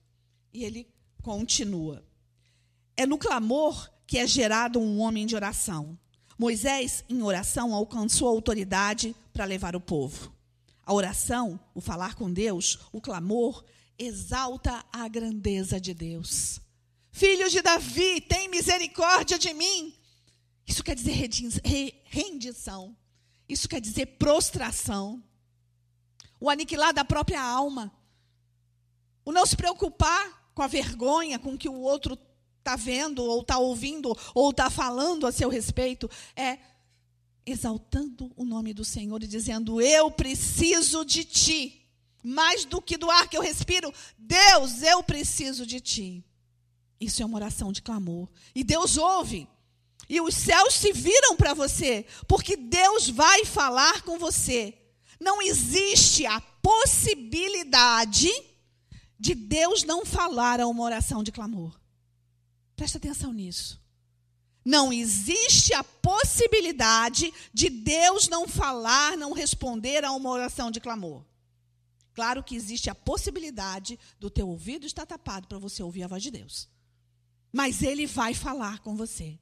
E 0.51 0.63
ele 0.63 0.91
continua. 1.21 2.03
É 2.97 3.05
no 3.05 3.19
clamor 3.19 3.91
que 4.09 4.17
é 4.17 4.25
gerado 4.25 4.79
um 4.79 4.99
homem 5.01 5.27
de 5.27 5.35
oração. 5.35 5.95
Moisés, 6.35 7.03
em 7.07 7.21
oração, 7.21 7.75
alcançou 7.75 8.27
a 8.27 8.31
autoridade 8.31 9.15
para 9.31 9.45
levar 9.45 9.75
o 9.75 9.79
povo. 9.79 10.33
A 10.83 10.91
oração, 10.91 11.59
o 11.75 11.79
falar 11.79 12.15
com 12.15 12.33
Deus, 12.33 12.79
o 12.91 12.99
clamor, 12.99 13.63
exalta 13.99 14.83
a 14.91 15.07
grandeza 15.07 15.79
de 15.79 15.93
Deus. 15.93 16.59
Filho 17.11 17.51
de 17.51 17.61
Davi, 17.61 18.19
tem 18.21 18.49
misericórdia 18.49 19.37
de 19.37 19.53
mim. 19.53 19.93
Isso 20.65 20.83
quer 20.83 20.95
dizer 20.95 21.29
rendição. 22.05 22.97
Isso 23.47 23.69
quer 23.69 23.79
dizer 23.79 24.07
prostração. 24.17 25.23
O 26.39 26.49
aniquilar 26.49 26.95
da 26.95 27.05
própria 27.05 27.43
alma. 27.43 27.93
O 29.23 29.31
não 29.31 29.45
se 29.45 29.55
preocupar 29.55 30.49
com 30.55 30.63
a 30.63 30.67
vergonha 30.67 31.37
com 31.37 31.55
que 31.55 31.69
o 31.69 31.79
outro 31.79 32.17
está 32.69 32.75
vendo, 32.75 33.23
ou 33.23 33.41
está 33.41 33.57
ouvindo, 33.57 34.15
ou 34.33 34.51
está 34.51 34.69
falando 34.69 35.25
a 35.25 35.31
seu 35.31 35.49
respeito, 35.49 36.09
é 36.35 36.59
exaltando 37.45 38.31
o 38.35 38.45
nome 38.45 38.73
do 38.73 38.85
Senhor 38.85 39.23
e 39.23 39.27
dizendo: 39.27 39.81
Eu 39.81 40.11
preciso 40.11 41.03
de 41.03 41.23
ti. 41.23 41.75
Mais 42.21 42.65
do 42.65 42.81
que 42.81 42.97
do 42.97 43.09
ar 43.09 43.29
que 43.29 43.37
eu 43.37 43.41
respiro, 43.41 43.93
Deus, 44.17 44.83
eu 44.83 45.01
preciso 45.01 45.65
de 45.65 45.79
ti. 45.79 46.23
Isso 46.99 47.23
é 47.23 47.25
uma 47.25 47.37
oração 47.37 47.71
de 47.71 47.81
clamor. 47.81 48.27
E 48.53 48.61
Deus 48.61 48.97
ouve. 48.97 49.47
E 50.09 50.19
os 50.19 50.35
céus 50.35 50.73
se 50.73 50.91
viram 50.91 51.37
para 51.37 51.53
você, 51.53 52.05
porque 52.27 52.57
Deus 52.57 53.07
vai 53.07 53.45
falar 53.45 54.01
com 54.01 54.19
você. 54.19 54.77
Não 55.17 55.41
existe 55.41 56.25
a 56.25 56.41
possibilidade 56.41 58.29
de 59.17 59.33
Deus 59.33 59.83
não 59.83 60.05
falar 60.05 60.59
a 60.59 60.67
uma 60.67 60.83
oração 60.83 61.23
de 61.23 61.31
clamor. 61.31 61.79
Presta 62.79 62.97
atenção 62.97 63.33
nisso. 63.33 63.77
Não 64.63 64.93
existe 64.93 65.73
a 65.73 65.83
possibilidade 65.83 67.29
de 67.53 67.69
Deus 67.69 68.29
não 68.29 68.47
falar, 68.47 69.17
não 69.17 69.33
responder 69.33 70.05
a 70.05 70.13
uma 70.13 70.29
oração 70.29 70.71
de 70.71 70.79
clamor. 70.79 71.25
Claro 72.13 72.41
que 72.41 72.55
existe 72.55 72.89
a 72.89 72.95
possibilidade 72.95 73.99
do 74.17 74.29
teu 74.29 74.47
ouvido 74.47 74.85
estar 74.85 75.05
tapado 75.05 75.45
para 75.45 75.59
você 75.59 75.83
ouvir 75.83 76.03
a 76.03 76.07
voz 76.07 76.23
de 76.23 76.31
Deus. 76.31 76.69
Mas 77.51 77.83
ele 77.83 78.07
vai 78.07 78.33
falar 78.33 78.79
com 78.79 78.95
você. 78.95 79.37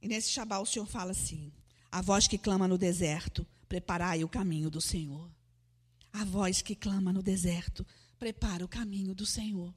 E 0.00 0.08
nesse 0.08 0.30
Shabá 0.30 0.60
o 0.60 0.66
Senhor 0.66 0.86
fala 0.86 1.10
assim: 1.10 1.52
a 1.92 2.00
voz 2.00 2.26
que 2.26 2.38
clama 2.38 2.66
no 2.66 2.78
deserto, 2.78 3.46
preparai 3.68 4.24
o 4.24 4.30
caminho 4.30 4.70
do 4.70 4.80
Senhor. 4.80 5.30
A 6.10 6.24
voz 6.24 6.62
que 6.62 6.74
clama 6.74 7.12
no 7.12 7.22
deserto, 7.22 7.86
prepara 8.18 8.64
o 8.64 8.68
caminho 8.68 9.14
do 9.14 9.26
Senhor 9.26 9.74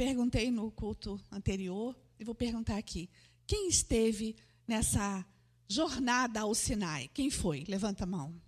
perguntei 0.00 0.50
no 0.50 0.70
culto 0.70 1.20
anterior 1.30 1.94
e 2.18 2.24
vou 2.24 2.34
perguntar 2.34 2.78
aqui. 2.78 3.10
Quem 3.46 3.68
esteve 3.68 4.34
nessa 4.66 5.26
jornada 5.68 6.40
ao 6.40 6.54
Sinai? 6.54 7.08
Quem 7.08 7.28
foi? 7.28 7.66
Levanta 7.68 8.04
a 8.04 8.06
mão. 8.06 8.40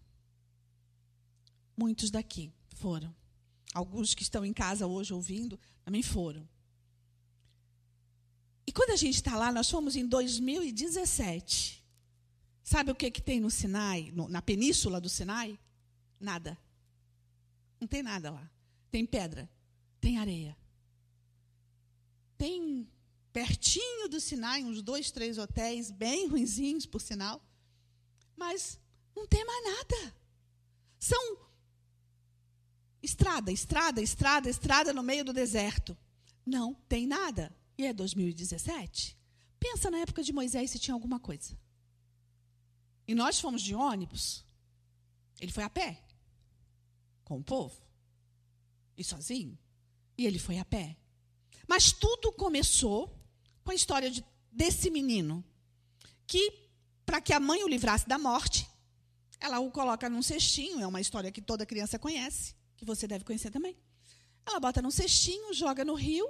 Muitos 1.77 2.11
daqui 2.11 2.51
foram. 2.77 3.15
Alguns 3.75 4.15
que 4.15 4.23
estão 4.23 4.47
em 4.47 4.53
casa 4.55 4.87
hoje 4.87 5.13
ouvindo 5.13 5.61
também 5.85 6.03
foram. 6.03 6.49
E 8.67 8.73
quando 8.73 8.93
a 8.93 8.97
gente 8.97 9.17
está 9.17 9.37
lá, 9.37 9.53
nós 9.53 9.69
fomos 9.69 9.95
em 9.95 10.07
2017. 10.07 11.85
Sabe 12.63 12.93
o 12.93 12.95
que, 12.95 13.11
que 13.11 13.21
tem 13.21 13.41
no 13.41 13.51
Sinai, 13.51 14.11
no, 14.15 14.27
na 14.27 14.41
península 14.41 14.99
do 14.99 15.09
Sinai? 15.11 15.59
Nada. 16.19 16.57
Não 17.79 17.87
tem 17.87 18.03
nada 18.03 18.31
lá. 18.31 18.51
Tem 18.91 19.05
pedra, 19.05 19.51
tem 20.01 20.17
areia. 20.17 20.57
Tem 22.43 22.89
pertinho 23.33 24.09
do 24.09 24.21
Sinai 24.21 24.65
uns 24.65 24.83
dois, 24.83 25.13
três 25.13 25.39
hotéis, 25.39 25.93
bem 25.93 26.27
ruinzinhos, 26.27 26.85
por 26.85 27.01
sinal. 27.01 27.41
Mas 28.37 28.81
não 29.15 29.29
tem 29.29 29.45
mais 29.45 29.65
nada. 29.65 30.17
São 30.99 31.39
estrada, 33.01 33.53
estrada, 33.53 34.03
estrada, 34.03 34.51
estrada 34.51 34.93
no 34.93 35.05
meio 35.05 35.25
do 35.25 35.33
deserto. 35.33 35.97
Não 36.45 36.75
tem 36.89 37.07
nada. 37.07 37.57
E 37.79 37.87
é 37.87 37.93
2017. 37.93 39.17
Pensa 39.61 39.89
na 39.89 39.99
época 39.99 40.25
de 40.25 40.33
Moisés 40.33 40.69
se 40.73 40.81
tinha 40.81 40.95
alguma 40.95 41.21
coisa. 41.21 41.57
E 43.07 43.15
nós 43.15 43.39
fomos 43.39 43.63
de 43.63 43.73
ônibus. 43.73 44.45
Ele 45.41 45.53
foi 45.53 45.63
a 45.63 45.71
pé. 45.71 46.03
Com 47.23 47.39
o 47.39 47.45
povo. 47.45 47.81
E 48.99 49.05
sozinho. 49.05 49.57
E 50.19 50.27
ele 50.27 50.41
foi 50.41 50.59
a 50.59 50.65
pé. 50.65 50.97
Mas 51.69 51.93
tudo 51.93 52.33
começou 52.33 53.15
com 53.65 53.71
a 53.71 53.75
história 53.75 54.11
de, 54.11 54.25
desse 54.51 54.91
menino, 54.91 55.45
que, 56.27 56.53
para 57.05 57.21
que 57.21 57.33
a 57.33 57.41
mãe 57.41 57.63
o 57.65 57.69
livrasse 57.69 58.09
da 58.09 58.19
morte, 58.19 58.69
ela 59.41 59.59
o 59.61 59.71
coloca 59.71 60.09
num 60.09 60.23
cestinho, 60.23 60.81
é 60.81 60.87
uma 60.87 61.01
história 61.01 61.31
que 61.31 61.41
toda 61.41 61.67
criança 61.67 61.99
conhece, 61.99 62.55
que 62.77 62.85
você 62.85 63.07
deve 63.07 63.25
conhecer 63.25 63.51
também. 63.51 63.77
Ela 64.47 64.61
bota 64.61 64.83
num 64.83 64.91
cestinho, 64.91 65.53
joga 65.55 65.85
no 65.85 65.95
rio, 65.95 66.29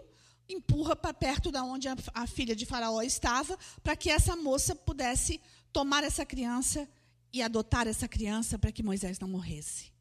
empurra 0.49 0.95
para 0.95 1.15
perto 1.15 1.51
da 1.51 1.63
onde 1.63 1.89
a, 1.89 1.97
a 2.15 2.27
filha 2.27 2.55
de 2.55 2.67
Faraó 2.67 3.03
estava, 3.03 3.59
para 3.83 3.97
que 3.97 4.11
essa 4.11 4.37
moça 4.37 4.75
pudesse 4.75 5.41
tomar 5.73 6.05
essa 6.05 6.25
criança 6.25 6.89
e 7.33 7.43
adotar 7.43 7.87
essa 7.87 8.07
criança 8.07 8.59
para 8.59 8.73
que 8.73 8.83
Moisés 8.83 9.19
não 9.19 9.29
morresse. 9.29 9.93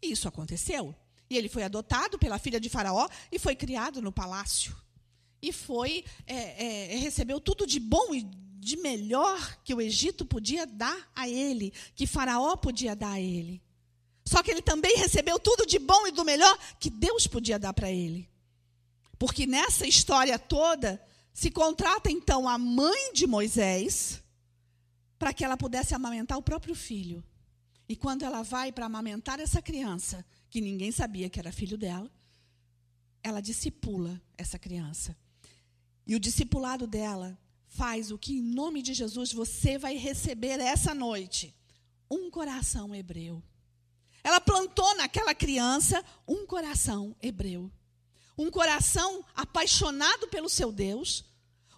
E 0.00 0.10
isso 0.10 0.26
aconteceu. 0.26 0.94
E 1.32 1.38
ele 1.38 1.48
foi 1.48 1.62
adotado 1.62 2.18
pela 2.18 2.38
filha 2.38 2.60
de 2.60 2.68
Faraó 2.68 3.08
e 3.30 3.38
foi 3.38 3.56
criado 3.56 4.02
no 4.02 4.12
palácio. 4.12 4.76
E 5.40 5.50
foi, 5.50 6.04
é, 6.26 6.92
é, 6.92 6.96
recebeu 6.96 7.40
tudo 7.40 7.66
de 7.66 7.80
bom 7.80 8.14
e 8.14 8.22
de 8.22 8.76
melhor 8.76 9.58
que 9.64 9.74
o 9.74 9.80
Egito 9.80 10.26
podia 10.26 10.66
dar 10.66 11.10
a 11.16 11.26
ele, 11.26 11.72
que 11.94 12.06
Faraó 12.06 12.54
podia 12.54 12.94
dar 12.94 13.12
a 13.12 13.20
ele. 13.20 13.62
Só 14.26 14.42
que 14.42 14.50
ele 14.50 14.60
também 14.60 14.94
recebeu 14.98 15.38
tudo 15.38 15.64
de 15.64 15.78
bom 15.78 16.06
e 16.06 16.10
do 16.12 16.22
melhor 16.22 16.54
que 16.78 16.90
Deus 16.90 17.26
podia 17.26 17.58
dar 17.58 17.72
para 17.72 17.90
ele. 17.90 18.28
Porque 19.18 19.46
nessa 19.46 19.86
história 19.86 20.38
toda, 20.38 21.02
se 21.32 21.50
contrata 21.50 22.10
então 22.10 22.46
a 22.46 22.58
mãe 22.58 23.14
de 23.14 23.26
Moisés 23.26 24.22
para 25.18 25.32
que 25.32 25.42
ela 25.42 25.56
pudesse 25.56 25.94
amamentar 25.94 26.36
o 26.36 26.42
próprio 26.42 26.74
filho. 26.74 27.24
E 27.88 27.96
quando 27.96 28.22
ela 28.22 28.42
vai 28.42 28.70
para 28.70 28.84
amamentar 28.84 29.40
essa 29.40 29.62
criança, 29.62 30.22
que 30.52 30.60
ninguém 30.60 30.92
sabia 30.92 31.30
que 31.30 31.40
era 31.40 31.50
filho 31.50 31.78
dela, 31.78 32.12
ela 33.22 33.40
discipula 33.40 34.20
essa 34.36 34.58
criança. 34.58 35.16
E 36.06 36.14
o 36.14 36.20
discipulado 36.20 36.86
dela 36.86 37.38
faz 37.68 38.10
o 38.10 38.18
que, 38.18 38.34
em 38.34 38.42
nome 38.42 38.82
de 38.82 38.92
Jesus, 38.92 39.32
você 39.32 39.78
vai 39.78 39.96
receber 39.96 40.60
essa 40.60 40.92
noite: 40.92 41.56
um 42.10 42.30
coração 42.30 42.94
hebreu. 42.94 43.42
Ela 44.22 44.42
plantou 44.42 44.94
naquela 44.94 45.34
criança 45.34 46.04
um 46.28 46.44
coração 46.46 47.16
hebreu. 47.22 47.72
Um 48.36 48.50
coração 48.50 49.24
apaixonado 49.34 50.28
pelo 50.28 50.50
seu 50.50 50.70
Deus, 50.70 51.24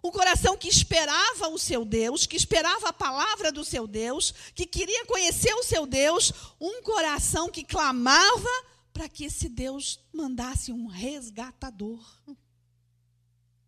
um 0.04 0.10
coração 0.10 0.54
que 0.54 0.68
esperava 0.68 1.48
o 1.48 1.58
seu 1.58 1.82
Deus, 1.82 2.26
que 2.26 2.36
esperava 2.36 2.90
a 2.90 2.92
palavra 2.92 3.50
do 3.50 3.64
seu 3.64 3.86
Deus, 3.86 4.34
que 4.54 4.66
queria 4.66 5.06
conhecer 5.06 5.54
o 5.54 5.62
seu 5.62 5.86
Deus, 5.86 6.30
um 6.60 6.82
coração 6.82 7.48
que 7.48 7.64
clamava 7.64 8.50
para 8.92 9.08
que 9.08 9.24
esse 9.24 9.48
Deus 9.48 9.98
mandasse 10.12 10.70
um 10.70 10.86
resgatador. 10.86 12.04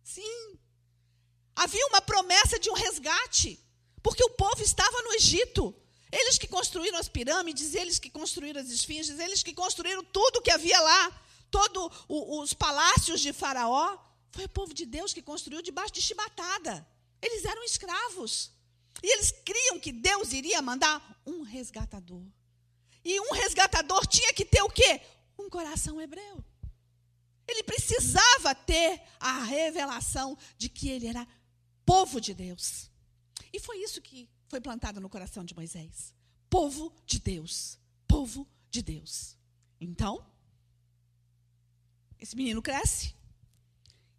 Sim. 0.03 0.59
Havia 1.55 1.87
uma 1.87 2.01
promessa 2.01 2.59
de 2.59 2.69
um 2.69 2.73
resgate, 2.73 3.59
porque 4.03 4.23
o 4.23 4.29
povo 4.29 4.61
estava 4.61 5.01
no 5.01 5.15
Egito. 5.15 5.75
Eles 6.11 6.37
que 6.37 6.47
construíram 6.47 6.99
as 6.99 7.09
pirâmides, 7.09 7.73
eles 7.73 7.97
que 7.97 8.11
construíram 8.11 8.61
as 8.61 8.69
esfinges, 8.69 9.19
eles 9.19 9.41
que 9.41 9.55
construíram 9.55 10.03
tudo 10.03 10.41
que 10.43 10.51
havia 10.51 10.79
lá 10.79 11.21
todos 11.49 11.91
os 12.07 12.53
palácios 12.53 13.21
de 13.21 13.33
Faraó, 13.33 13.97
foi 14.37 14.45
o 14.45 14.49
povo 14.49 14.71
de 14.71 14.85
Deus 14.85 15.13
que 15.15 15.21
construiu 15.31 15.63
debaixo 15.63 15.95
de 15.95 16.01
chibatada. 16.07 16.87
Eles 17.19 17.43
eram 17.43 17.63
escravos. 17.63 18.51
E 19.01 19.11
eles 19.13 19.31
criam 19.31 19.79
que 19.79 19.91
Deus 19.91 20.31
iria 20.31 20.61
mandar 20.61 20.95
um 21.25 21.41
resgatador. 21.41 22.23
E 23.03 23.19
um 23.19 23.33
resgatador 23.33 24.05
tinha 24.05 24.31
que 24.33 24.45
ter 24.45 24.61
o 24.61 24.69
quê? 24.69 25.01
Um 25.39 25.49
coração 25.49 25.99
hebreu. 25.99 26.45
Ele 27.47 27.63
precisava 27.63 28.53
ter 28.53 29.01
a 29.19 29.43
revelação 29.43 30.37
de 30.55 30.69
que 30.69 30.87
ele 30.87 31.07
era 31.07 31.27
povo 31.83 32.21
de 32.21 32.35
Deus. 32.35 32.91
E 33.51 33.59
foi 33.59 33.77
isso 33.79 33.99
que 34.01 34.29
foi 34.49 34.61
plantado 34.61 35.01
no 35.01 35.09
coração 35.09 35.43
de 35.43 35.55
Moisés. 35.55 36.13
Povo 36.47 36.93
de 37.07 37.19
Deus. 37.19 37.79
Povo 38.07 38.47
de 38.69 38.83
Deus. 38.83 39.35
Então, 39.81 40.23
esse 42.19 42.35
menino 42.35 42.61
cresce. 42.61 43.16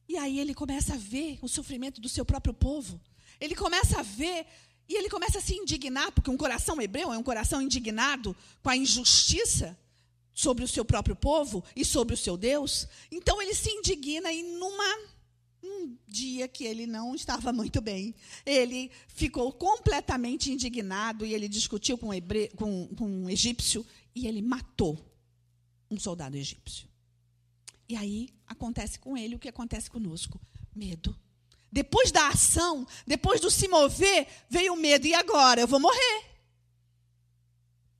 E 0.09 0.17
aí 0.17 0.41
ele 0.41 0.55
começa 0.55 0.95
a 0.95 0.97
ver 0.97 1.39
o 1.43 1.49
sofrimento 1.49 2.01
do 2.01 2.09
seu 2.09 2.25
próprio 2.25 2.55
povo. 2.55 3.01
Ele 3.39 3.55
começa 3.55 4.01
a 4.01 4.03
ver 4.03 4.47
e 4.89 4.95
ele 4.97 5.11
começa 5.11 5.39
a 5.39 5.43
se 5.43 5.55
indignar, 5.55 6.11
porque 6.13 6.31
um 6.31 6.37
coração 6.37 6.81
hebreu 6.81 7.13
é 7.13 7.19
um 7.19 7.23
coração 7.23 7.61
indignado 7.61 8.35
com 8.63 8.71
a 8.71 8.77
injustiça 8.77 9.79
sobre 10.33 10.65
o 10.65 10.69
seu 10.69 10.85
próprio 10.85 11.15
povo 11.15 11.63
e 11.77 11.85
sobre 11.85 12.15
o 12.15 12.17
seu 12.17 12.37
Deus. 12.37 12.89
Então 13.11 13.43
ele 13.43 13.55
se 13.55 13.71
indigna 13.71 14.33
e 14.33 14.43
numa 14.43 15.19
um 15.63 15.97
dia 16.07 16.49
que 16.49 16.65
ele 16.65 16.87
não 16.87 17.15
estava 17.15 17.53
muito 17.53 17.81
bem, 17.81 18.15
ele 18.47 18.91
ficou 19.09 19.53
completamente 19.53 20.51
indignado 20.51 21.27
e 21.27 21.35
ele 21.35 21.49
discutiu 21.49 21.99
com, 21.99 22.15
hebre... 22.15 22.49
com, 22.57 22.89
com 22.97 23.07
um 23.07 23.29
egípcio 23.29 23.85
e 24.15 24.27
ele 24.27 24.41
matou 24.41 24.99
um 25.91 25.99
soldado 25.99 26.37
egípcio. 26.37 26.88
E 27.89 27.97
aí 27.97 28.29
acontece 28.47 28.99
com 28.99 29.17
ele 29.17 29.35
o 29.35 29.39
que 29.39 29.49
acontece 29.49 29.91
conosco: 29.91 30.41
medo. 30.75 31.19
Depois 31.71 32.11
da 32.11 32.29
ação, 32.29 32.87
depois 33.07 33.41
do 33.41 33.51
se 33.51 33.69
mover, 33.69 34.27
veio 34.49 34.73
o 34.73 34.77
medo. 34.77 35.07
E 35.07 35.15
agora? 35.15 35.61
Eu 35.61 35.69
vou 35.69 35.81
morrer. 35.81 36.25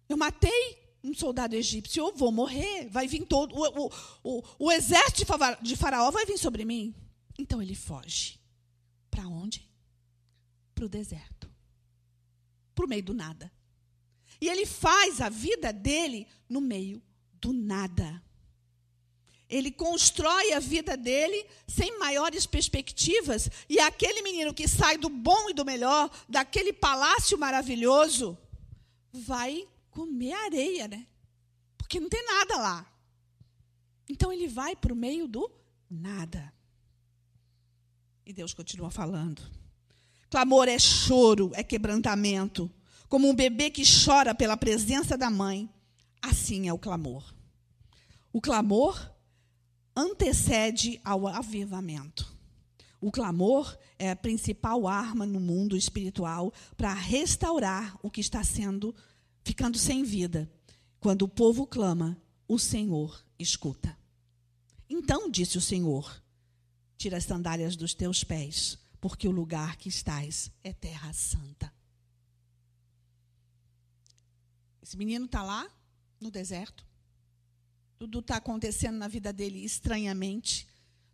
Eu 0.09 0.17
matei 0.17 0.79
um 1.05 1.15
soldado 1.15 1.55
egípcio, 1.55 2.01
eu 2.01 2.17
vou 2.17 2.33
morrer. 2.33 2.89
Vai 2.89 3.07
vir 3.07 3.27
todo. 3.27 3.55
O, 3.55 3.87
o, 3.87 3.93
o, 4.25 4.43
o 4.59 4.73
exército 4.73 5.25
de 5.63 5.77
Faraó 5.77 6.11
vai 6.11 6.25
vir 6.25 6.39
sobre 6.39 6.65
mim. 6.65 6.95
Então 7.39 7.63
ele 7.63 7.75
foge. 7.75 8.39
Para 9.11 9.27
onde? 9.27 9.69
Para 10.75 10.87
o 10.87 10.89
deserto. 10.89 11.51
Para 12.75 12.87
o 12.87 12.89
meio 12.89 13.03
do 13.03 13.15
nada. 13.15 13.53
E 14.41 14.49
ele 14.49 14.65
faz 14.65 15.21
a 15.21 15.29
vida 15.29 15.73
dele 15.73 16.27
no 16.49 16.61
meio 16.61 17.03
do 17.35 17.53
nada. 17.53 18.23
Ele 19.49 19.71
constrói 19.71 20.53
a 20.53 20.61
vida 20.61 20.97
dele 20.97 21.47
sem 21.67 21.99
maiores 21.99 22.45
perspectivas. 22.45 23.51
E 23.69 23.81
aquele 23.81 24.21
menino 24.21 24.53
que 24.53 24.69
sai 24.69 24.99
do 24.99 25.09
bom 25.09 25.49
e 25.49 25.55
do 25.55 25.65
melhor, 25.65 26.11
daquele 26.29 26.73
palácio 26.73 27.39
maravilhoso, 27.39 28.37
vai 29.11 29.67
comer 29.91 30.35
areia, 30.35 30.87
né? 30.87 31.07
Porque 31.79 31.99
não 31.99 32.11
tem 32.11 32.25
nada 32.27 32.57
lá. 32.59 32.87
Então 34.07 34.31
ele 34.31 34.47
vai 34.47 34.77
para 34.77 34.93
o 34.93 34.97
meio 34.97 35.27
do 35.27 35.51
nada. 35.91 36.53
E 38.27 38.33
Deus 38.33 38.53
continua 38.53 38.91
falando. 38.91 39.41
Clamor 40.31 40.69
é 40.69 40.79
choro, 40.79 41.51
é 41.55 41.63
quebrantamento. 41.63 42.71
Como 43.09 43.27
um 43.27 43.35
bebê 43.35 43.71
que 43.71 43.83
chora 43.83 44.35
pela 44.35 44.59
presença 44.59 45.17
da 45.17 45.31
mãe, 45.31 45.71
assim 46.21 46.69
é 46.69 46.73
o 46.73 46.79
clamor. 46.79 47.35
O 48.31 48.41
clamor 48.43 49.11
antecede 49.99 51.01
ao 51.05 51.27
avivamento. 51.27 52.33
O 53.01 53.11
clamor 53.11 53.77
é 53.99 54.11
a 54.11 54.17
principal 54.17 54.87
arma 54.87 55.27
no 55.27 55.41
mundo 55.41 55.77
espiritual 55.77 56.53
para 56.77 56.95
restaurar 56.95 57.99
o 58.01 58.11
que 58.11 58.21
está 58.21 58.45
sendo 58.45 58.95
ficando 59.43 59.77
sem 59.77 60.05
vida. 60.05 60.49
Quando 61.01 61.23
o 61.23 61.29
povo 61.29 61.67
clama, 61.67 62.17
o 62.47 62.59
Senhor 62.59 63.25
escuta. 63.39 63.97
Então 64.89 65.29
disse 65.29 65.59
o 65.59 65.61
Senhor: 65.61 66.23
Tira 66.97 67.17
as 67.17 67.25
sandálias 67.25 67.75
dos 67.75 67.93
teus 67.93 68.23
pés, 68.23 68.79
porque 69.01 69.27
o 69.27 69.33
lugar 69.33 69.77
que 69.77 69.89
estás 69.89 70.51
é 70.63 70.73
terra 70.73 71.13
santa. 71.13 71.73
Esse 74.81 74.97
menino 74.97 75.27
está 75.27 75.43
lá 75.43 75.69
no 76.21 76.31
deserto. 76.31 76.88
Tudo 77.99 78.21
está 78.21 78.37
acontecendo 78.37 78.97
na 78.97 79.09
vida 79.09 79.33
dele 79.33 79.65
estranhamente. 79.65 80.69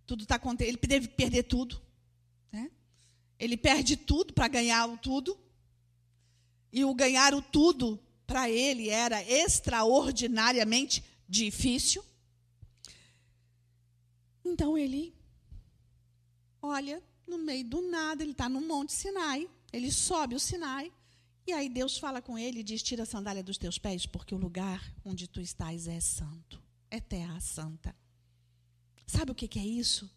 Tudo 0.07 0.27
tá 0.27 0.38
Ele 0.61 0.77
deve 0.77 1.09
perder 1.09 1.44
tudo. 1.44 1.81
Né? 2.53 2.70
Ele 3.38 3.57
perde 3.57 3.97
tudo 3.97 4.35
para 4.35 4.49
ganhar 4.49 4.87
o 4.87 4.99
tudo. 4.99 5.38
E 6.70 6.85
o 6.85 6.94
ganhar 6.94 7.33
o 7.33 7.40
tudo 7.40 7.99
para 8.27 8.51
ele 8.51 8.90
era 8.90 9.23
extraordinariamente 9.23 11.03
difícil. 11.27 12.05
Então 14.44 14.77
ele 14.77 15.14
olha 16.61 17.03
no 17.27 17.38
meio 17.38 17.64
do 17.64 17.81
nada, 17.81 18.23
ele 18.23 18.33
está 18.33 18.49
no 18.49 18.61
Monte 18.61 18.92
Sinai, 18.92 19.49
ele 19.73 19.90
sobe 19.90 20.35
o 20.35 20.40
Sinai, 20.40 20.92
e 21.47 21.53
aí 21.53 21.68
Deus 21.68 21.97
fala 21.97 22.20
com 22.20 22.38
ele 22.38 22.61
e 22.61 22.64
diz: 22.64 22.83
Tira 22.83 23.05
a 23.05 23.07
sandália 23.07 23.42
dos 23.42 23.57
teus 23.57 23.79
pés, 23.79 24.05
porque 24.05 24.35
o 24.35 24.38
lugar 24.38 24.92
onde 25.05 25.27
tu 25.27 25.40
estás 25.40 25.87
é 25.87 26.01
santo 26.01 26.63
é 26.95 27.01
terra 27.01 27.41
santa. 27.41 27.95
Sabe 29.07 29.33
o 29.33 29.35
que 29.35 29.59
é 29.59 29.67
isso? 29.67 30.11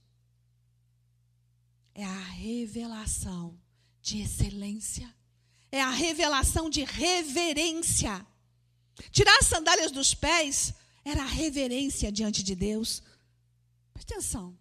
É 1.94 2.04
a 2.04 2.20
revelação 2.20 3.60
de 4.02 4.20
excelência. 4.20 5.14
É 5.72 5.82
a 5.82 5.90
revelação 5.90 6.70
de 6.70 6.84
reverência. 6.84 8.26
Tirar 9.12 9.38
as 9.40 9.48
sandálias 9.48 9.92
dos 9.92 10.14
pés 10.14 10.74
era 11.04 11.24
a 11.24 11.28
reverência 11.28 12.12
diante 12.12 12.44
de 12.44 12.56
Deus. 12.56 13.02
Presta 13.94 14.14
atenção. 14.14 14.58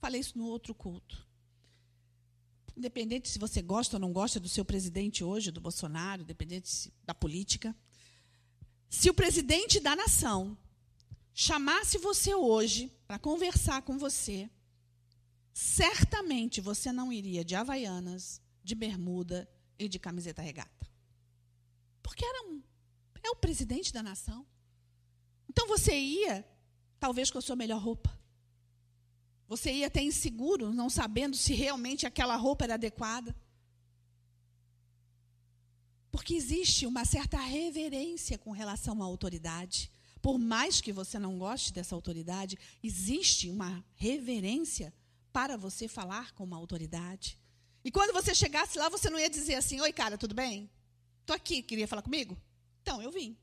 Falei 0.00 0.20
isso 0.20 0.38
no 0.38 0.46
outro 0.46 0.74
culto. 0.74 1.26
Independente 2.76 3.28
se 3.28 3.38
você 3.38 3.60
gosta 3.60 3.96
ou 3.96 4.00
não 4.00 4.12
gosta 4.12 4.40
do 4.40 4.48
seu 4.48 4.64
presidente 4.64 5.22
hoje, 5.22 5.50
do 5.50 5.60
Bolsonaro, 5.60 6.22
independente 6.22 6.92
da 7.04 7.12
política, 7.12 7.76
se 8.88 9.10
o 9.10 9.14
presidente 9.14 9.78
da 9.78 9.94
nação 9.94 10.56
chamasse 11.34 11.98
você 11.98 12.34
hoje 12.34 12.92
para 13.06 13.18
conversar 13.18 13.82
com 13.82 13.98
você, 13.98 14.50
certamente 15.52 16.60
você 16.60 16.92
não 16.92 17.12
iria 17.12 17.44
de 17.44 17.54
havaianas, 17.54 18.40
de 18.62 18.74
bermuda 18.74 19.48
e 19.78 19.88
de 19.88 19.98
camiseta 19.98 20.42
regata. 20.42 20.90
Porque 22.02 22.24
era 22.24 22.46
um, 22.48 22.62
é 23.22 23.30
o 23.30 23.36
presidente 23.36 23.92
da 23.92 24.02
nação. 24.02 24.46
Então 25.48 25.66
você 25.66 25.94
ia, 25.94 26.46
talvez 26.98 27.30
com 27.30 27.38
a 27.38 27.42
sua 27.42 27.56
melhor 27.56 27.80
roupa. 27.80 28.18
Você 29.48 29.70
ia 29.70 29.88
até 29.88 30.02
inseguro, 30.02 30.72
não 30.72 30.88
sabendo 30.88 31.36
se 31.36 31.52
realmente 31.52 32.06
aquela 32.06 32.36
roupa 32.36 32.64
era 32.64 32.74
adequada. 32.74 33.36
Porque 36.10 36.34
existe 36.34 36.86
uma 36.86 37.04
certa 37.04 37.38
reverência 37.38 38.38
com 38.38 38.50
relação 38.50 39.02
à 39.02 39.04
autoridade. 39.04 39.90
Por 40.22 40.38
mais 40.38 40.80
que 40.80 40.92
você 40.92 41.18
não 41.18 41.36
goste 41.36 41.72
dessa 41.72 41.96
autoridade, 41.96 42.56
existe 42.80 43.50
uma 43.50 43.84
reverência 43.96 44.94
para 45.32 45.56
você 45.56 45.88
falar 45.88 46.32
com 46.32 46.44
uma 46.44 46.56
autoridade. 46.56 47.36
E 47.84 47.90
quando 47.90 48.12
você 48.12 48.32
chegasse 48.32 48.78
lá, 48.78 48.88
você 48.88 49.10
não 49.10 49.18
ia 49.18 49.28
dizer 49.28 49.56
assim: 49.56 49.80
Oi, 49.80 49.92
cara, 49.92 50.16
tudo 50.16 50.34
bem? 50.34 50.70
Estou 51.20 51.34
aqui, 51.34 51.60
queria 51.60 51.88
falar 51.88 52.02
comigo? 52.02 52.40
Então, 52.82 53.02
eu 53.02 53.10
vim. 53.10 53.36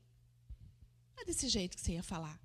Não 1.14 1.22
é 1.22 1.26
desse 1.26 1.48
jeito 1.50 1.76
que 1.76 1.82
você 1.82 1.92
ia 1.92 2.02
falar. 2.02 2.40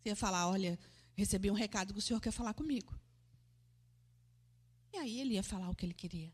Você 0.00 0.10
ia 0.10 0.16
falar: 0.16 0.48
Olha, 0.48 0.78
recebi 1.16 1.50
um 1.50 1.54
recado 1.54 1.92
que 1.92 1.98
o 1.98 2.02
senhor 2.02 2.20
quer 2.20 2.30
falar 2.30 2.54
comigo. 2.54 2.96
E 4.92 4.98
aí 4.98 5.20
ele 5.20 5.34
ia 5.34 5.42
falar 5.42 5.68
o 5.68 5.74
que 5.74 5.84
ele 5.84 5.94
queria. 5.94 6.32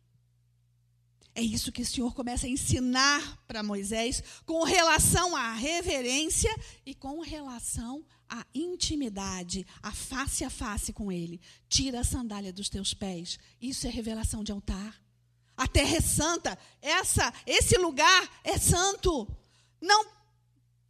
É 1.40 1.42
isso 1.42 1.72
que 1.72 1.81
o 1.81 1.87
Senhor 1.87 2.14
começa 2.14 2.46
a 2.46 2.50
ensinar 2.50 3.42
para 3.48 3.62
Moisés 3.62 4.22
com 4.44 4.62
relação 4.62 5.35
à 5.35 5.55
reverência 5.55 6.55
e 6.85 6.94
com 6.94 7.22
relação 7.22 8.05
à 8.29 8.44
intimidade, 8.55 9.66
a 9.83 9.90
face 9.90 10.44
a 10.44 10.50
face 10.50 10.92
com 10.92 11.11
Ele. 11.11 11.40
Tira 11.66 12.00
a 12.00 12.05
sandália 12.05 12.53
dos 12.53 12.68
teus 12.68 12.92
pés. 12.92 13.38
Isso 13.59 13.87
é 13.87 13.90
revelação 13.90 14.44
de 14.44 14.53
altar. 14.53 15.00
A 15.57 15.66
terra 15.66 15.96
é 15.96 16.00
santa. 16.03 16.59
Essa, 16.83 17.33
esse 17.46 17.79
lugar 17.79 18.31
é 18.44 18.59
santo. 18.59 19.26
Não, 19.81 20.05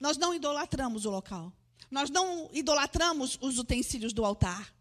nós 0.01 0.17
não 0.17 0.35
idolatramos 0.35 1.05
o 1.05 1.11
local. 1.11 1.53
Nós 1.89 2.11
não 2.11 2.51
idolatramos 2.53 3.39
os 3.41 3.57
utensílios 3.57 4.13
do 4.13 4.25
altar. 4.25 4.75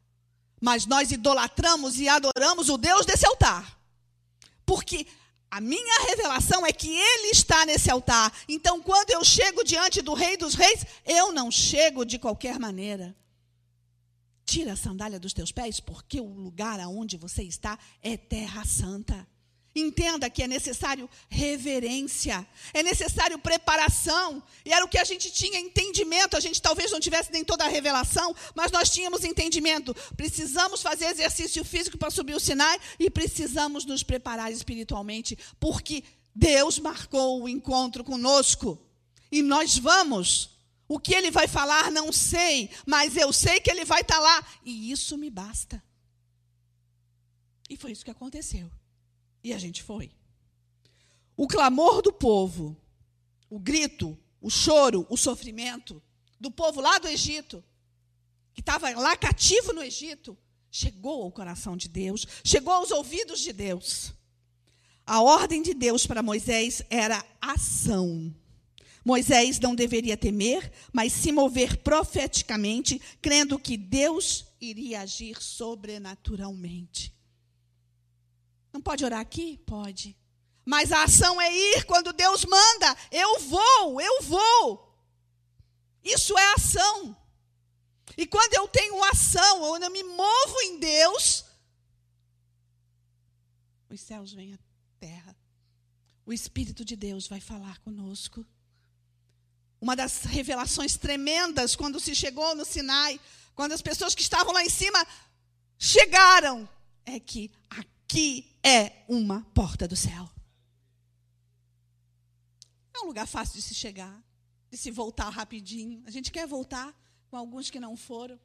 Mas 0.59 0.87
nós 0.87 1.11
idolatramos 1.11 1.99
e 1.99 2.09
adoramos 2.09 2.69
o 2.69 2.77
Deus 2.77 3.05
desse 3.05 3.27
altar. 3.27 3.79
Porque 4.65 5.05
a 5.51 5.59
minha 5.59 6.07
revelação 6.07 6.65
é 6.65 6.71
que 6.71 6.89
Ele 6.89 7.29
está 7.29 7.65
nesse 7.65 7.89
altar. 7.89 8.31
Então, 8.47 8.81
quando 8.81 9.09
eu 9.11 9.23
chego 9.23 9.63
diante 9.63 10.01
do 10.01 10.13
Rei 10.13 10.37
dos 10.37 10.53
Reis, 10.53 10.85
eu 11.05 11.31
não 11.31 11.49
chego 11.49 12.05
de 12.05 12.19
qualquer 12.19 12.59
maneira. 12.59 13.15
Tira 14.45 14.73
a 14.73 14.77
sandália 14.77 15.19
dos 15.19 15.33
teus 15.33 15.51
pés, 15.51 15.79
porque 15.79 16.19
o 16.19 16.27
lugar 16.27 16.79
aonde 16.79 17.17
você 17.17 17.43
está 17.43 17.77
é 18.01 18.15
terra 18.15 18.63
santa. 18.65 19.27
Entenda 19.75 20.29
que 20.29 20.41
é 20.41 20.47
necessário 20.47 21.07
reverência, 21.29 22.47
é 22.73 22.81
necessário 22.81 23.37
preparação. 23.37 24.41
E 24.65 24.73
era 24.73 24.83
o 24.83 24.89
que 24.89 24.97
a 24.97 25.03
gente 25.03 25.31
tinha 25.31 25.59
entendimento. 25.59 26.35
A 26.35 26.39
gente 26.39 26.61
talvez 26.61 26.91
não 26.91 26.99
tivesse 26.99 27.31
nem 27.31 27.43
toda 27.43 27.65
a 27.65 27.67
revelação, 27.67 28.35
mas 28.55 28.71
nós 28.71 28.89
tínhamos 28.89 29.23
entendimento. 29.23 29.95
Precisamos 30.17 30.81
fazer 30.81 31.05
exercício 31.05 31.63
físico 31.63 31.97
para 31.97 32.09
subir 32.09 32.35
o 32.35 32.39
Sinai 32.39 32.79
e 32.99 33.09
precisamos 33.09 33.85
nos 33.85 34.01
preparar 34.01 34.51
espiritualmente, 34.51 35.37
porque 35.59 36.03
Deus 36.33 36.79
marcou 36.79 37.43
o 37.43 37.49
encontro 37.49 38.03
conosco. 38.03 38.79
E 39.31 39.41
nós 39.41 39.77
vamos. 39.77 40.57
O 40.87 40.99
que 40.99 41.13
ele 41.13 41.29
vai 41.29 41.47
falar, 41.47 41.91
não 41.91 42.11
sei, 42.11 42.71
mas 42.83 43.15
eu 43.15 43.31
sei 43.31 43.59
que 43.59 43.69
ele 43.69 43.85
vai 43.85 44.01
estar 44.01 44.19
lá. 44.19 44.43
E 44.65 44.91
isso 44.91 45.15
me 45.15 45.29
basta. 45.29 45.83
E 47.69 47.77
foi 47.77 47.91
isso 47.91 48.03
que 48.03 48.09
aconteceu. 48.09 48.71
E 49.43 49.53
a 49.53 49.57
gente 49.57 49.83
foi. 49.83 50.11
O 51.35 51.47
clamor 51.47 52.01
do 52.01 52.11
povo, 52.11 52.75
o 53.49 53.59
grito, 53.59 54.17
o 54.41 54.49
choro, 54.49 55.05
o 55.09 55.17
sofrimento 55.17 56.01
do 56.39 56.51
povo 56.51 56.81
lá 56.81 56.99
do 56.99 57.07
Egito, 57.07 57.63
que 58.53 58.61
estava 58.61 58.89
lá 58.91 59.15
cativo 59.15 59.73
no 59.73 59.81
Egito, 59.81 60.37
chegou 60.71 61.23
ao 61.23 61.31
coração 61.31 61.75
de 61.75 61.87
Deus, 61.87 62.25
chegou 62.43 62.73
aos 62.73 62.91
ouvidos 62.91 63.39
de 63.39 63.53
Deus. 63.53 64.13
A 65.05 65.21
ordem 65.21 65.61
de 65.61 65.73
Deus 65.73 66.05
para 66.05 66.21
Moisés 66.21 66.83
era 66.89 67.25
ação. 67.41 68.33
Moisés 69.03 69.59
não 69.59 69.73
deveria 69.73 70.17
temer, 70.17 70.71
mas 70.93 71.13
se 71.13 71.31
mover 71.31 71.77
profeticamente, 71.77 73.01
crendo 73.21 73.57
que 73.57 73.75
Deus 73.75 74.45
iria 74.61 75.01
agir 75.01 75.41
sobrenaturalmente. 75.41 77.13
Não 78.79 78.83
pode 78.83 79.03
orar 79.03 79.19
aqui? 79.19 79.57
Pode. 79.65 80.17
Mas 80.63 80.93
a 80.93 81.03
ação 81.03 81.41
é 81.41 81.53
ir 81.53 81.83
quando 81.83 82.13
Deus 82.13 82.45
manda. 82.45 82.97
Eu 83.11 83.37
vou, 83.41 83.99
eu 83.99 84.21
vou. 84.21 84.97
Isso 86.01 86.37
é 86.37 86.53
ação. 86.53 87.13
E 88.15 88.25
quando 88.25 88.53
eu 88.53 88.69
tenho 88.69 89.03
ação, 89.03 89.59
quando 89.59 89.83
eu 89.83 89.91
me 89.91 90.01
movo 90.01 90.61
em 90.61 90.79
Deus, 90.79 91.43
os 93.89 93.99
céus 93.99 94.31
vêm 94.31 94.53
à 94.53 94.59
terra. 94.97 95.35
O 96.25 96.31
Espírito 96.31 96.85
de 96.85 96.95
Deus 96.95 97.27
vai 97.27 97.41
falar 97.41 97.79
conosco. 97.79 98.45
Uma 99.81 99.93
das 99.93 100.23
revelações 100.23 100.95
tremendas 100.95 101.75
quando 101.75 101.99
se 101.99 102.15
chegou 102.15 102.55
no 102.55 102.63
Sinai, 102.63 103.19
quando 103.53 103.73
as 103.73 103.81
pessoas 103.81 104.15
que 104.15 104.21
estavam 104.21 104.53
lá 104.53 104.63
em 104.63 104.69
cima 104.69 105.05
chegaram, 105.77 106.67
é 107.05 107.19
que 107.19 107.51
aqui 107.69 108.48
é 108.63 109.03
uma 109.07 109.41
porta 109.53 109.87
do 109.87 109.95
céu. 109.95 110.29
É 112.93 112.99
um 112.99 113.05
lugar 113.07 113.27
fácil 113.27 113.55
de 113.55 113.61
se 113.61 113.73
chegar, 113.73 114.21
de 114.69 114.77
se 114.77 114.91
voltar 114.91 115.29
rapidinho. 115.29 116.03
A 116.05 116.11
gente 116.11 116.31
quer 116.31 116.45
voltar 116.45 116.93
com 117.29 117.37
alguns 117.37 117.69
que 117.69 117.79
não 117.79 117.95
foram. 117.95 118.39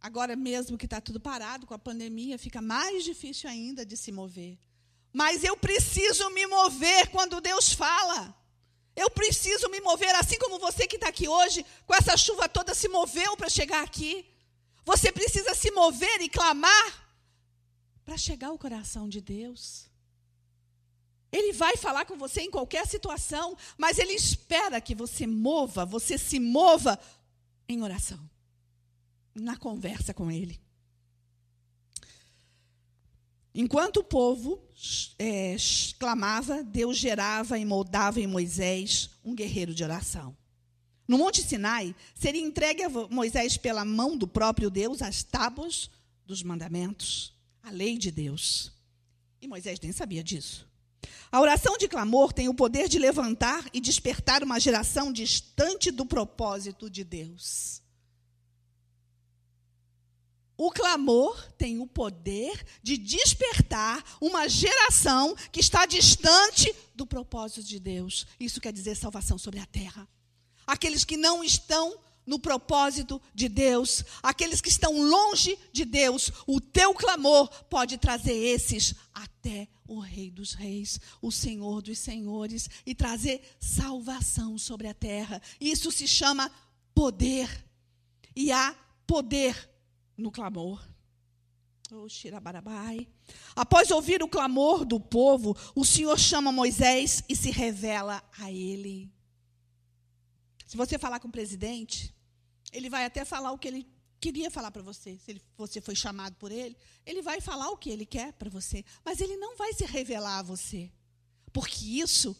Agora 0.00 0.36
mesmo 0.36 0.76
que 0.76 0.84
está 0.84 1.00
tudo 1.00 1.18
parado 1.18 1.66
com 1.66 1.74
a 1.74 1.78
pandemia, 1.78 2.38
fica 2.38 2.60
mais 2.60 3.04
difícil 3.04 3.48
ainda 3.48 3.84
de 3.84 3.96
se 3.96 4.12
mover. 4.12 4.58
Mas 5.12 5.42
eu 5.42 5.56
preciso 5.56 6.28
me 6.30 6.46
mover 6.46 7.08
quando 7.10 7.40
Deus 7.40 7.72
fala. 7.72 8.36
Eu 8.94 9.10
preciso 9.10 9.68
me 9.68 9.80
mover, 9.80 10.14
assim 10.16 10.38
como 10.38 10.58
você 10.58 10.86
que 10.86 10.96
está 10.96 11.08
aqui 11.08 11.26
hoje, 11.26 11.64
com 11.86 11.94
essa 11.94 12.16
chuva 12.16 12.48
toda, 12.48 12.74
se 12.74 12.88
moveu 12.88 13.36
para 13.36 13.48
chegar 13.48 13.82
aqui. 13.82 14.26
Você 14.84 15.10
precisa 15.10 15.54
se 15.54 15.70
mover 15.70 16.20
e 16.20 16.28
clamar 16.28 17.03
para 18.04 18.16
chegar 18.16 18.48
ao 18.48 18.58
coração 18.58 19.08
de 19.08 19.20
Deus. 19.20 19.88
Ele 21.32 21.52
vai 21.52 21.76
falar 21.76 22.04
com 22.04 22.16
você 22.16 22.42
em 22.42 22.50
qualquer 22.50 22.86
situação, 22.86 23.56
mas 23.76 23.98
ele 23.98 24.12
espera 24.12 24.80
que 24.80 24.94
você 24.94 25.26
mova, 25.26 25.84
você 25.84 26.16
se 26.16 26.38
mova 26.38 26.98
em 27.68 27.82
oração, 27.82 28.20
na 29.34 29.56
conversa 29.56 30.14
com 30.14 30.30
ele. 30.30 30.60
Enquanto 33.52 33.98
o 33.98 34.04
povo 34.04 34.62
é, 35.18 35.56
clamava, 35.98 36.62
Deus 36.62 36.96
gerava 36.96 37.58
e 37.58 37.64
moldava 37.64 38.20
em 38.20 38.26
Moisés 38.26 39.10
um 39.24 39.34
guerreiro 39.34 39.74
de 39.74 39.82
oração. 39.82 40.36
No 41.06 41.18
Monte 41.18 41.42
Sinai, 41.42 41.94
seria 42.14 42.40
entregue 42.40 42.82
a 42.84 42.88
Moisés 42.88 43.56
pela 43.56 43.84
mão 43.84 44.16
do 44.16 44.26
próprio 44.26 44.70
Deus 44.70 45.02
as 45.02 45.22
tábuas 45.22 45.90
dos 46.24 46.42
mandamentos 46.42 47.33
a 47.64 47.70
lei 47.70 47.96
de 47.98 48.10
Deus. 48.10 48.70
E 49.40 49.48
Moisés 49.48 49.80
nem 49.80 49.90
sabia 49.90 50.22
disso. 50.22 50.68
A 51.32 51.40
oração 51.40 51.76
de 51.76 51.88
clamor 51.88 52.32
tem 52.32 52.48
o 52.48 52.54
poder 52.54 52.88
de 52.88 52.98
levantar 52.98 53.68
e 53.72 53.80
despertar 53.80 54.42
uma 54.42 54.60
geração 54.60 55.12
distante 55.12 55.90
do 55.90 56.06
propósito 56.06 56.88
de 56.88 57.02
Deus. 57.02 57.82
O 60.56 60.70
clamor 60.70 61.52
tem 61.58 61.80
o 61.80 61.86
poder 61.86 62.64
de 62.80 62.96
despertar 62.96 64.04
uma 64.20 64.48
geração 64.48 65.34
que 65.50 65.58
está 65.58 65.84
distante 65.84 66.72
do 66.94 67.04
propósito 67.04 67.64
de 67.64 67.80
Deus. 67.80 68.24
Isso 68.38 68.60
quer 68.60 68.72
dizer 68.72 68.94
salvação 68.94 69.36
sobre 69.36 69.58
a 69.58 69.66
terra. 69.66 70.06
Aqueles 70.64 71.04
que 71.04 71.16
não 71.16 71.42
estão 71.42 71.98
no 72.26 72.38
propósito 72.38 73.20
de 73.34 73.48
Deus, 73.48 74.04
aqueles 74.22 74.60
que 74.60 74.68
estão 74.68 75.02
longe 75.02 75.58
de 75.72 75.84
Deus, 75.84 76.30
o 76.46 76.60
teu 76.60 76.94
clamor 76.94 77.48
pode 77.64 77.98
trazer 77.98 78.34
esses 78.34 78.94
até 79.12 79.68
o 79.86 80.00
Rei 80.00 80.30
dos 80.30 80.54
Reis, 80.54 80.98
o 81.20 81.30
Senhor 81.30 81.82
dos 81.82 81.98
Senhores, 81.98 82.68
e 82.86 82.94
trazer 82.94 83.42
salvação 83.60 84.56
sobre 84.56 84.88
a 84.88 84.94
terra. 84.94 85.40
Isso 85.60 85.92
se 85.92 86.08
chama 86.08 86.50
poder. 86.94 87.64
E 88.34 88.50
há 88.50 88.74
poder 89.06 89.70
no 90.16 90.30
clamor. 90.30 90.82
Oh, 91.92 92.06
Após 93.54 93.90
ouvir 93.90 94.22
o 94.22 94.28
clamor 94.28 94.84
do 94.84 94.98
povo, 94.98 95.56
o 95.74 95.84
Senhor 95.84 96.18
chama 96.18 96.50
Moisés 96.50 97.22
e 97.28 97.36
se 97.36 97.50
revela 97.50 98.22
a 98.38 98.50
ele. 98.50 99.13
Se 100.74 100.76
você 100.76 100.98
falar 100.98 101.20
com 101.20 101.28
o 101.28 101.30
presidente, 101.30 102.12
ele 102.72 102.90
vai 102.90 103.04
até 103.04 103.24
falar 103.24 103.52
o 103.52 103.58
que 103.58 103.68
ele 103.68 103.86
queria 104.20 104.50
falar 104.50 104.72
para 104.72 104.82
você. 104.82 105.16
Se 105.24 105.30
ele, 105.30 105.42
você 105.56 105.80
foi 105.80 105.94
chamado 105.94 106.34
por 106.34 106.50
ele, 106.50 106.76
ele 107.06 107.22
vai 107.22 107.40
falar 107.40 107.70
o 107.70 107.76
que 107.76 107.90
ele 107.90 108.04
quer 108.04 108.32
para 108.32 108.50
você. 108.50 108.84
Mas 109.04 109.20
ele 109.20 109.36
não 109.36 109.56
vai 109.56 109.72
se 109.72 109.84
revelar 109.84 110.40
a 110.40 110.42
você. 110.42 110.90
Porque 111.52 112.00
isso 112.00 112.36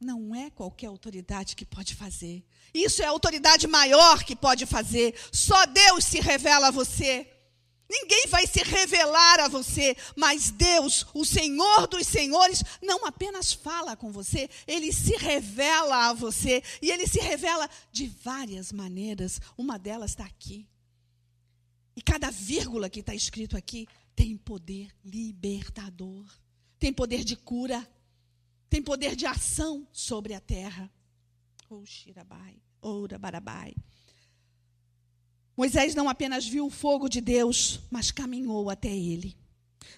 não 0.00 0.34
é 0.34 0.50
qualquer 0.50 0.88
autoridade 0.88 1.54
que 1.54 1.64
pode 1.64 1.94
fazer. 1.94 2.44
Isso 2.74 3.00
é 3.00 3.04
a 3.04 3.10
autoridade 3.10 3.68
maior 3.68 4.24
que 4.24 4.34
pode 4.34 4.66
fazer. 4.66 5.14
Só 5.30 5.66
Deus 5.66 6.04
se 6.04 6.18
revela 6.18 6.66
a 6.66 6.72
você. 6.72 7.30
Ninguém 7.88 8.26
vai 8.28 8.46
se 8.46 8.62
revelar 8.62 9.40
a 9.40 9.48
você, 9.48 9.96
mas 10.16 10.50
Deus, 10.50 11.06
o 11.14 11.24
Senhor 11.24 11.86
dos 11.86 12.06
Senhores, 12.06 12.62
não 12.82 13.06
apenas 13.06 13.52
fala 13.52 13.96
com 13.96 14.10
você, 14.10 14.50
ele 14.66 14.92
se 14.92 15.16
revela 15.16 16.08
a 16.08 16.12
você. 16.12 16.62
E 16.82 16.90
ele 16.90 17.06
se 17.06 17.20
revela 17.20 17.68
de 17.92 18.08
várias 18.08 18.72
maneiras. 18.72 19.40
Uma 19.56 19.78
delas 19.78 20.10
está 20.10 20.24
aqui. 20.24 20.68
E 21.94 22.02
cada 22.02 22.30
vírgula 22.30 22.90
que 22.90 23.00
está 23.00 23.14
escrito 23.14 23.56
aqui 23.56 23.88
tem 24.14 24.36
poder 24.36 24.90
libertador, 25.04 26.26
tem 26.78 26.92
poder 26.92 27.22
de 27.22 27.36
cura, 27.36 27.88
tem 28.68 28.82
poder 28.82 29.14
de 29.14 29.26
ação 29.26 29.86
sobre 29.92 30.34
a 30.34 30.40
terra. 30.40 30.90
Ou 31.70 31.86
Shirabai, 31.86 32.60
Oura 32.80 33.18
Barabai. 33.18 33.74
Moisés 35.56 35.94
não 35.94 36.08
apenas 36.08 36.46
viu 36.46 36.66
o 36.66 36.70
fogo 36.70 37.08
de 37.08 37.20
Deus, 37.20 37.80
mas 37.90 38.10
caminhou 38.10 38.68
até 38.68 38.94
ele. 38.94 39.36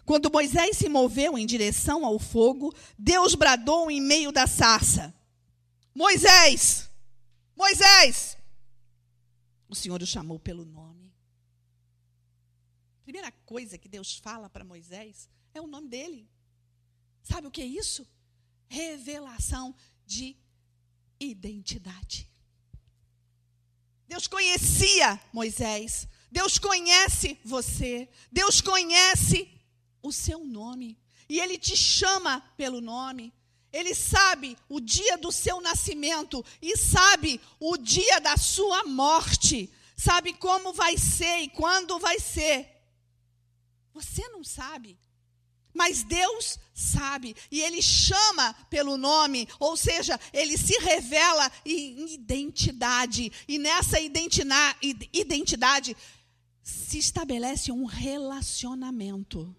Quando 0.04 0.30
Moisés 0.30 0.76
se 0.76 0.88
moveu 0.88 1.36
em 1.36 1.44
direção 1.44 2.04
ao 2.04 2.18
fogo, 2.18 2.74
Deus 2.96 3.34
bradou 3.34 3.90
em 3.90 4.00
meio 4.00 4.30
da 4.30 4.46
sarça: 4.46 5.14
Moisés! 5.94 6.88
Moisés! 7.56 8.38
O 9.68 9.74
Senhor 9.74 10.00
o 10.00 10.06
chamou 10.06 10.38
pelo 10.38 10.64
nome. 10.64 11.12
A 13.00 13.04
primeira 13.04 13.32
coisa 13.44 13.76
que 13.76 13.88
Deus 13.88 14.16
fala 14.16 14.48
para 14.48 14.64
Moisés 14.64 15.28
é 15.52 15.60
o 15.60 15.66
nome 15.66 15.88
dele. 15.88 16.30
Sabe 17.22 17.48
o 17.48 17.50
que 17.50 17.60
é 17.60 17.66
isso? 17.66 18.06
Revelação 18.68 19.74
de 20.06 20.36
identidade. 21.18 22.30
Deus 24.08 24.26
conhecia 24.26 25.20
Moisés. 25.32 26.08
Deus 26.30 26.58
conhece 26.58 27.38
você. 27.44 28.08
Deus 28.32 28.60
conhece 28.60 29.48
o 30.02 30.10
seu 30.10 30.44
nome. 30.44 30.98
E 31.28 31.38
Ele 31.38 31.58
te 31.58 31.76
chama 31.76 32.40
pelo 32.56 32.80
nome. 32.80 33.32
Ele 33.70 33.94
sabe 33.94 34.56
o 34.68 34.80
dia 34.80 35.18
do 35.18 35.30
seu 35.30 35.60
nascimento 35.60 36.42
e 36.60 36.76
sabe 36.76 37.38
o 37.60 37.76
dia 37.76 38.18
da 38.18 38.36
sua 38.36 38.84
morte. 38.84 39.70
Sabe 39.94 40.32
como 40.32 40.72
vai 40.72 40.96
ser 40.96 41.40
e 41.40 41.48
quando 41.48 41.98
vai 41.98 42.18
ser. 42.18 42.66
Você 43.92 44.26
não 44.28 44.42
sabe. 44.42 44.98
Mas 45.78 46.02
Deus 46.02 46.58
sabe 46.74 47.36
e 47.52 47.60
ele 47.60 47.80
chama 47.80 48.52
pelo 48.68 48.96
nome, 48.96 49.48
ou 49.60 49.76
seja, 49.76 50.18
ele 50.32 50.58
se 50.58 50.76
revela 50.80 51.52
em 51.64 52.14
identidade. 52.14 53.30
E 53.46 53.60
nessa 53.60 54.00
identidade 54.00 55.96
se 56.64 56.98
estabelece 56.98 57.70
um 57.70 57.84
relacionamento. 57.84 59.54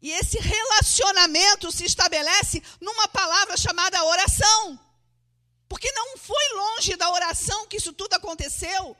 E 0.00 0.12
esse 0.12 0.38
relacionamento 0.38 1.70
se 1.70 1.84
estabelece 1.84 2.62
numa 2.80 3.06
palavra 3.06 3.54
chamada 3.58 4.02
oração. 4.02 4.80
Porque 5.68 5.92
não 5.92 6.16
foi 6.16 6.48
longe 6.54 6.96
da 6.96 7.12
oração 7.12 7.66
que 7.66 7.76
isso 7.76 7.92
tudo 7.92 8.14
aconteceu. 8.14 8.96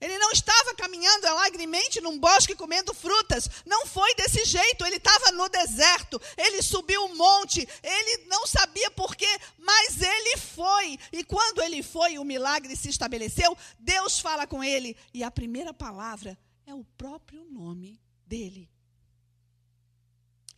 Ele 0.00 0.18
não 0.18 0.30
estava 0.30 0.74
caminhando 0.74 1.26
alegremente 1.26 2.00
num 2.00 2.18
bosque 2.18 2.54
comendo 2.54 2.92
frutas. 2.92 3.48
Não 3.64 3.86
foi 3.86 4.14
desse 4.14 4.44
jeito. 4.44 4.84
Ele 4.84 4.96
estava 4.96 5.32
no 5.32 5.48
deserto. 5.48 6.20
Ele 6.36 6.60
subiu 6.60 7.02
um 7.06 7.16
monte. 7.16 7.66
Ele 7.82 8.26
não 8.26 8.46
sabia 8.46 8.90
porquê, 8.90 9.38
mas 9.58 10.02
ele 10.02 10.36
foi. 10.36 10.98
E 11.12 11.24
quando 11.24 11.62
ele 11.62 11.82
foi, 11.82 12.18
o 12.18 12.24
milagre 12.24 12.76
se 12.76 12.90
estabeleceu. 12.90 13.56
Deus 13.78 14.20
fala 14.20 14.46
com 14.46 14.62
ele. 14.62 14.96
E 15.14 15.24
a 15.24 15.30
primeira 15.30 15.72
palavra 15.72 16.38
é 16.66 16.74
o 16.74 16.84
próprio 16.84 17.44
nome 17.44 17.98
dele. 18.26 18.68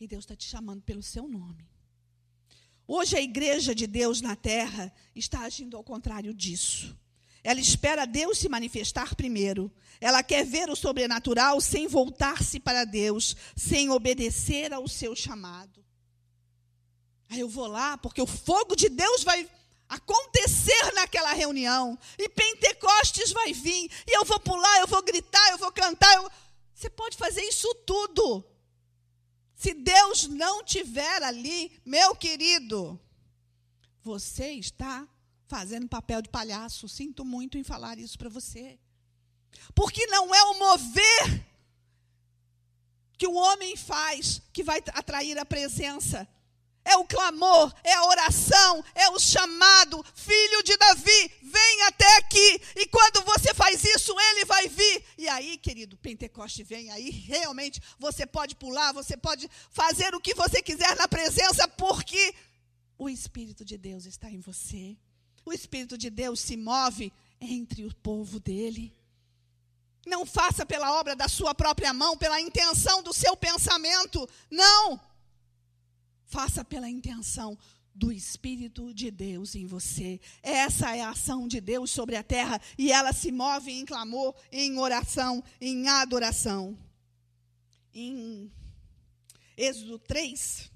E 0.01 0.07
Deus 0.09 0.24
está 0.24 0.35
te 0.35 0.46
chamando 0.46 0.83
pelo 0.83 1.03
seu 1.03 1.29
nome. 1.29 1.68
Hoje 2.87 3.16
a 3.16 3.20
igreja 3.20 3.74
de 3.74 3.87
Deus 3.87 4.20
na 4.20 4.35
terra 4.35 4.92
está 5.14 5.40
agindo 5.40 5.77
ao 5.77 5.85
contrário 5.85 6.35
disso. 6.35 6.96
Ela 7.48 7.61
espera 7.61 8.06
Deus 8.06 8.37
se 8.37 8.46
manifestar 8.46 9.14
primeiro. 9.14 9.72
Ela 10.02 10.22
quer 10.22 10.44
ver 10.44 10.68
o 10.68 10.76
sobrenatural 10.76 11.58
sem 11.62 11.88
voltar-se 11.88 12.61
para 12.61 12.84
Deus, 12.84 13.34
sem 13.56 13.88
obedecer 13.88 14.70
ao 14.70 14.87
seu 14.87 15.16
chamado. 15.16 15.82
Aí 17.30 17.40
eu 17.40 17.48
vou 17.48 17.66
lá 17.66 17.96
porque 17.96 18.20
o 18.20 18.26
fogo 18.26 18.76
de 18.76 18.90
Deus 18.90 19.24
vai 19.24 19.48
acontecer 19.88 20.92
naquela 20.94 21.32
reunião. 21.32 21.98
E 22.18 22.28
Pentecostes 22.28 23.32
vai 23.32 23.54
vir. 23.54 23.90
E 24.06 24.14
eu 24.14 24.26
vou 24.26 24.38
pular, 24.40 24.80
eu 24.80 24.87
vou 24.87 25.02
gritar, 25.02 25.50
eu 25.50 25.56
vou 25.56 25.72
cantar. 25.72 26.14
Eu... 26.16 26.30
Você 26.74 26.90
pode 26.90 27.16
fazer 27.16 27.40
isso 27.44 27.74
tudo. 27.87 28.44
Se 29.54 29.72
Deus 29.72 30.28
não 30.28 30.62
tiver 30.62 31.22
ali, 31.22 31.80
meu 31.82 32.14
querido, 32.14 33.00
você 34.02 34.50
está 34.50 35.08
fazendo 35.48 35.88
papel 35.88 36.22
de 36.22 36.28
palhaço. 36.28 36.88
Sinto 36.88 37.24
muito 37.24 37.58
em 37.58 37.64
falar 37.64 37.98
isso 37.98 38.16
para 38.16 38.28
você. 38.28 38.78
Porque 39.74 40.06
não 40.06 40.32
é 40.34 40.42
o 40.44 40.58
mover 40.58 41.46
que 43.16 43.26
o 43.26 43.34
homem 43.34 43.76
faz 43.76 44.40
que 44.52 44.62
vai 44.62 44.78
atrair 44.92 45.37
a 45.38 45.44
presença. 45.44 46.28
É 46.84 46.96
o 46.96 47.04
clamor, 47.04 47.74
é 47.84 47.92
a 47.92 48.06
oração, 48.06 48.82
é 48.94 49.11
o 49.11 49.18
chamado. 49.18 50.02
Filho 50.14 50.62
de 50.62 50.74
Davi, 50.76 51.32
vem 51.42 51.82
até 51.82 52.16
aqui. 52.16 52.62
E 52.76 52.87
quando 52.87 53.22
você 53.24 53.52
faz 53.52 53.84
isso, 53.84 54.14
ele 54.18 54.44
vai 54.46 54.68
vir. 54.68 55.04
E 55.18 55.28
aí, 55.28 55.58
querido, 55.58 55.98
Pentecoste 55.98 56.62
vem. 56.62 56.90
Aí 56.90 57.11
realmente 57.11 57.80
você 57.98 58.26
pode 58.26 58.54
pular, 58.54 58.92
você 58.92 59.18
pode 59.18 59.50
fazer 59.70 60.14
o 60.14 60.20
que 60.20 60.32
você 60.34 60.62
quiser 60.62 60.96
na 60.96 61.06
presença, 61.06 61.68
porque 61.68 62.34
o 62.96 63.08
Espírito 63.08 63.66
de 63.66 63.76
Deus 63.76 64.06
está 64.06 64.30
em 64.30 64.40
você 64.40 64.96
o 65.48 65.52
Espírito 65.52 65.96
de 65.96 66.11
Deus 66.11 66.40
se 66.40 66.56
move 66.56 67.12
entre 67.40 67.84
o 67.84 67.94
povo 67.96 68.38
dele. 68.38 68.94
Não 70.06 70.24
faça 70.24 70.64
pela 70.64 70.98
obra 70.98 71.14
da 71.14 71.28
sua 71.28 71.54
própria 71.54 71.92
mão, 71.92 72.16
pela 72.16 72.40
intenção 72.40 73.02
do 73.02 73.12
seu 73.12 73.37
pensamento. 73.37 74.28
Não! 74.50 75.00
Faça 76.24 76.64
pela 76.64 76.88
intenção 76.88 77.58
do 77.94 78.12
Espírito 78.12 78.94
de 78.94 79.11
Deus 79.11 79.54
em 79.54 79.66
você. 79.66 80.20
Essa 80.42 80.94
é 80.94 81.02
a 81.02 81.11
ação 81.11 81.48
de 81.48 81.61
Deus 81.61 81.90
sobre 81.90 82.14
a 82.16 82.22
terra 82.22 82.61
e 82.76 82.92
ela 82.92 83.12
se 83.12 83.32
move 83.32 83.72
em 83.72 83.84
clamor, 83.84 84.34
em 84.52 84.78
oração, 84.78 85.42
em 85.61 85.88
adoração. 85.88 86.78
Em 87.92 88.52
Êxodo 89.56 89.98
3, 89.98 90.70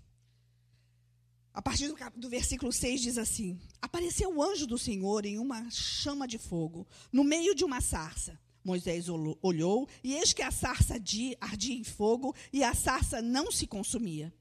a 1.55 1.63
partir 1.63 1.87
do, 1.87 1.97
do, 2.17 2.29
versículo 2.29 2.73
6 2.73 3.01
diz 3.01 3.19
assim: 3.19 3.61
Apareceu 3.83 4.33
o 4.33 4.41
anjo 4.41 4.65
do 4.65 4.79
Senhor 4.79 5.27
em 5.27 5.41
uma 5.41 5.69
chama 5.69 6.29
de 6.29 6.39
fogo, 6.39 6.87
no 7.13 7.25
meio 7.25 7.53
de 7.53 7.65
uma 7.65 7.81
sarça. 7.81 8.39
Moisés 8.65 9.09
olhou, 9.09 9.89
e 10.05 10.15
eis 10.15 10.33
que 10.33 10.41
a 10.41 10.53
sarça 10.53 10.95
ardia 10.95 11.75
em 11.75 11.83
fogo, 11.83 12.33
e 12.53 12.63
a 12.63 12.75
sarça 12.75 13.21
não 13.21 13.51
se 13.51 13.67
consumia. 13.67 14.33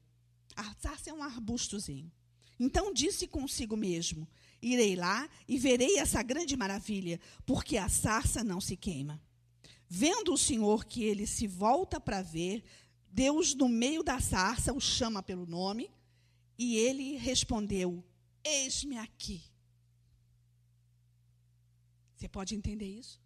A 0.54 0.72
sarça 0.80 1.10
é 1.10 1.12
um 1.12 1.24
arbustozinho. 1.24 2.10
Então 2.58 2.94
disse 2.94 3.26
consigo 3.26 3.76
mesmo: 3.76 4.28
Irei 4.62 4.94
lá 4.94 5.28
e 5.48 5.58
verei 5.58 5.98
essa 5.98 6.22
grande 6.22 6.56
maravilha, 6.56 7.18
porque 7.44 7.76
a 7.76 7.88
sarça 7.88 8.44
não 8.44 8.60
se 8.60 8.76
queima. 8.76 9.20
Vendo 9.88 10.32
o 10.32 10.38
Senhor 10.38 10.84
que 10.84 11.02
ele 11.02 11.26
se 11.26 11.48
volta 11.48 12.00
para 12.00 12.22
ver, 12.22 12.62
Deus, 13.10 13.54
no 13.54 13.68
meio 13.68 14.04
da 14.04 14.20
sarça, 14.20 14.72
o 14.72 14.80
chama 14.80 15.20
pelo 15.20 15.46
nome 15.46 15.90
e 16.56 16.76
ele 16.76 17.16
respondeu: 17.16 18.04
Eis-me 18.44 18.98
aqui. 18.98 19.42
Você 22.16 22.28
pode 22.28 22.54
entender 22.54 22.86
isso? 22.86 23.20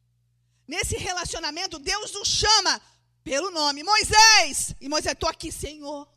Nesse 0.67 0.97
relacionamento, 0.97 1.79
Deus 1.79 2.15
o 2.15 2.25
chama 2.25 2.81
pelo 3.23 3.51
nome: 3.51 3.83
Moisés. 3.83 4.75
E 4.81 4.89
Moisés, 4.89 5.13
estou 5.13 5.29
aqui, 5.29 5.53
Senhor. 5.53 6.09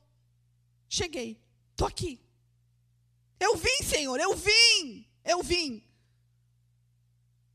Cheguei, 0.88 1.40
estou 1.72 1.88
aqui. 1.88 2.20
Eu 3.40 3.56
vim, 3.56 3.84
Senhor, 3.84 4.20
eu 4.20 4.36
vim, 4.36 5.06
eu 5.24 5.42
vim. 5.42 5.84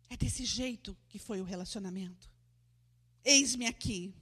É 0.09 0.17
desse 0.17 0.45
jeito 0.45 0.97
que 1.09 1.19
foi 1.19 1.41
o 1.41 1.45
relacionamento. 1.45 2.31
Eis-me 3.25 3.67
aqui. 3.67 4.15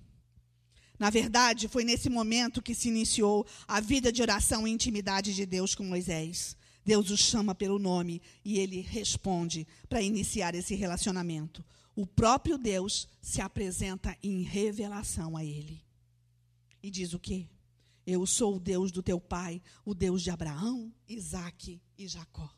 Na 0.99 1.11
verdade, 1.11 1.69
foi 1.69 1.85
nesse 1.85 2.09
momento 2.09 2.63
que 2.63 2.75
se 2.75 2.89
iniciou 2.89 3.47
a 3.67 3.81
vida 3.81 4.13
de 4.13 4.23
oração 4.23 4.67
e 4.67 4.71
intimidade 4.71 5.35
de 5.35 5.45
Deus 5.45 5.75
com 5.75 5.85
Moisés. 5.85 6.57
Deus 6.85 7.11
o 7.11 7.17
chama 7.17 7.55
pelo 7.55 7.79
nome 7.79 8.21
e 8.45 8.59
ele 8.59 8.81
responde 8.81 9.67
para 9.89 10.03
iniciar 10.03 10.55
esse 10.55 10.75
relacionamento. 10.75 11.65
O 11.95 12.07
próprio 12.07 12.59
Deus 12.59 13.09
se 13.21 13.41
apresenta 13.41 14.17
em 14.23 14.43
revelação 14.43 15.37
a 15.37 15.45
ele. 15.45 15.85
E 16.83 16.91
diz 16.91 17.13
o 17.13 17.19
quê? 17.19 17.47
Eu 18.07 18.27
sou 18.27 18.57
o 18.57 18.61
Deus 18.61 18.91
do 18.91 19.03
teu 19.03 19.21
pai, 19.21 19.63
o 19.85 19.95
Deus 19.95 20.23
de 20.23 20.31
Abraão, 20.31 20.93
Isaque 21.09 21.81
e 21.97 22.09
Jacó. 22.09 22.51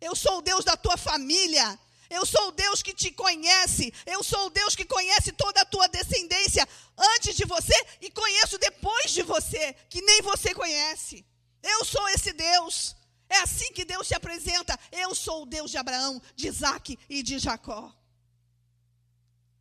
Eu 0.00 0.14
sou 0.14 0.38
o 0.38 0.42
Deus 0.42 0.64
da 0.64 0.76
tua 0.76 0.96
família. 0.96 1.78
Eu 2.10 2.24
sou 2.24 2.48
o 2.48 2.52
Deus 2.52 2.82
que 2.82 2.94
te 2.94 3.10
conhece. 3.10 3.92
Eu 4.06 4.22
sou 4.22 4.46
o 4.46 4.50
Deus 4.50 4.74
que 4.74 4.84
conhece 4.84 5.32
toda 5.32 5.62
a 5.62 5.64
tua 5.64 5.88
descendência 5.88 6.66
antes 6.96 7.36
de 7.36 7.44
você 7.44 7.74
e 8.00 8.10
conheço 8.10 8.58
depois 8.58 9.12
de 9.12 9.22
você, 9.22 9.74
que 9.88 10.02
nem 10.02 10.22
você 10.22 10.54
conhece. 10.54 11.24
Eu 11.62 11.84
sou 11.84 12.08
esse 12.10 12.32
Deus. 12.32 12.94
É 13.28 13.38
assim 13.40 13.72
que 13.72 13.84
Deus 13.84 14.06
se 14.08 14.14
apresenta. 14.14 14.78
Eu 14.90 15.14
sou 15.14 15.42
o 15.42 15.46
Deus 15.46 15.70
de 15.70 15.76
Abraão, 15.76 16.20
de 16.34 16.48
Isaac 16.48 16.98
e 17.08 17.22
de 17.22 17.38
Jacó. 17.38 17.94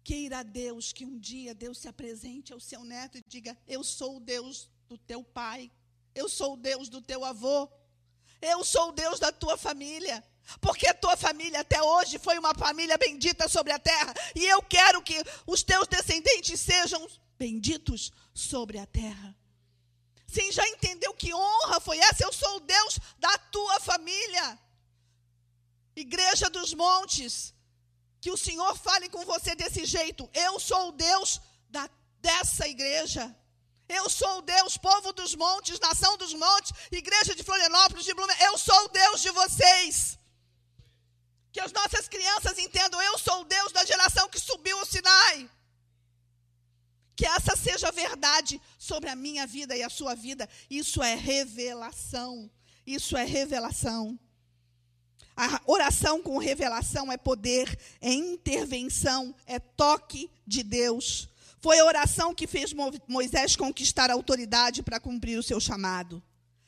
Queira 0.04 0.42
Deus 0.44 0.94
que 0.94 1.06
um 1.06 1.20
dia 1.20 1.54
Deus 1.54 1.80
se 1.80 1.88
apresente 1.88 2.54
ao 2.54 2.60
seu 2.60 2.84
neto 2.84 3.18
e 3.18 3.24
diga: 3.28 3.58
Eu 3.68 3.84
sou 3.84 4.18
o 4.18 4.20
Deus 4.22 4.70
do 4.88 4.98
teu 4.98 5.24
pai. 5.24 5.70
Eu 6.16 6.30
sou 6.30 6.54
o 6.54 6.58
Deus 6.58 6.88
do 6.88 7.02
teu 7.02 7.26
avô. 7.26 7.70
Eu 8.42 8.64
sou 8.64 8.90
o 8.90 8.92
Deus 8.94 9.20
da 9.20 9.32
tua 9.32 9.58
família. 9.58 10.24
Porque 10.62 10.88
a 10.88 10.94
tua 10.94 11.18
família 11.18 11.60
até 11.60 11.82
hoje 11.84 12.18
foi 12.18 12.40
uma 12.40 12.54
família 12.56 12.98
bendita 12.98 13.50
sobre 13.50 13.74
a 13.74 13.80
terra. 13.80 14.14
E 14.34 14.46
eu 14.46 14.62
quero 14.64 15.02
que 15.02 15.22
os 15.46 15.62
teus 15.62 15.88
descendentes 15.88 16.60
sejam 16.60 17.06
benditos 17.38 18.12
sobre 18.34 18.80
a 18.80 18.86
terra. 18.86 19.37
Sim, 20.28 20.52
já 20.52 20.68
entendeu 20.68 21.14
que 21.14 21.34
honra 21.34 21.80
foi 21.80 21.98
essa? 22.00 22.24
Eu 22.24 22.34
sou 22.34 22.58
o 22.58 22.60
Deus 22.60 23.00
da 23.18 23.38
tua 23.38 23.80
família. 23.80 24.60
Igreja 25.96 26.50
dos 26.50 26.74
Montes, 26.74 27.54
que 28.22 28.30
o 28.30 28.38
Senhor 28.38 28.78
fale 28.78 29.10
com 29.10 29.26
você 29.26 29.56
desse 29.56 29.86
jeito. 29.86 30.30
Eu 30.34 30.60
sou 30.60 30.90
o 30.90 30.92
Deus 30.92 31.42
da, 31.70 31.90
dessa 32.20 32.68
igreja. 32.68 33.36
Eu 33.88 34.10
sou 34.10 34.40
o 34.40 34.42
Deus, 34.42 34.78
povo 34.78 35.14
dos 35.14 35.34
montes, 35.34 35.80
nação 35.80 36.18
dos 36.18 36.34
montes, 36.34 36.74
igreja 36.92 37.34
de 37.34 37.42
Florianópolis, 37.42 38.04
de 38.04 38.14
Blumenau. 38.14 38.46
Eu 38.48 38.58
sou 38.58 38.80
o 38.84 38.90
Deus 38.90 39.22
de 39.22 39.32
vocês. 39.32 40.20
Que 41.54 41.62
as 41.62 41.72
nossas 41.72 42.08
crianças 42.10 42.60
entendam, 42.60 43.02
eu 43.02 43.18
sou 43.18 43.42
o 43.42 43.46
Deus 43.46 43.72
da 43.72 43.86
geração 43.86 44.28
que 44.28 44.40
subiu 44.40 44.78
o 44.82 44.86
Sinai. 44.86 45.50
Que 47.18 47.26
essa 47.26 47.56
seja 47.58 47.90
a 47.90 47.92
verdade 47.92 48.62
sobre 48.78 49.10
a 49.10 49.16
minha 49.16 49.46
vida 49.46 49.76
e 49.76 49.82
a 49.82 49.90
sua 49.90 50.14
vida. 50.14 50.48
Isso 50.70 51.02
é 51.02 51.16
revelação. 51.16 52.50
Isso 52.86 53.18
é 53.18 53.26
revelação. 53.26 54.18
A 55.36 55.62
oração 55.66 56.22
com 56.22 56.38
revelação 56.38 57.12
é 57.12 57.18
poder, 57.18 57.78
é 58.02 58.14
intervenção, 58.14 59.36
é 59.46 59.60
toque 59.60 60.32
de 60.46 60.64
Deus. 60.64 61.28
Foi 61.60 61.80
a 61.80 61.86
oração 61.86 62.34
que 62.34 62.48
fez 62.48 62.74
Moisés 63.08 63.56
conquistar 63.56 64.10
a 64.10 64.14
autoridade 64.14 64.84
para 64.84 65.00
cumprir 65.00 65.38
o 65.38 65.44
seu 65.44 65.60
chamado. 65.60 66.24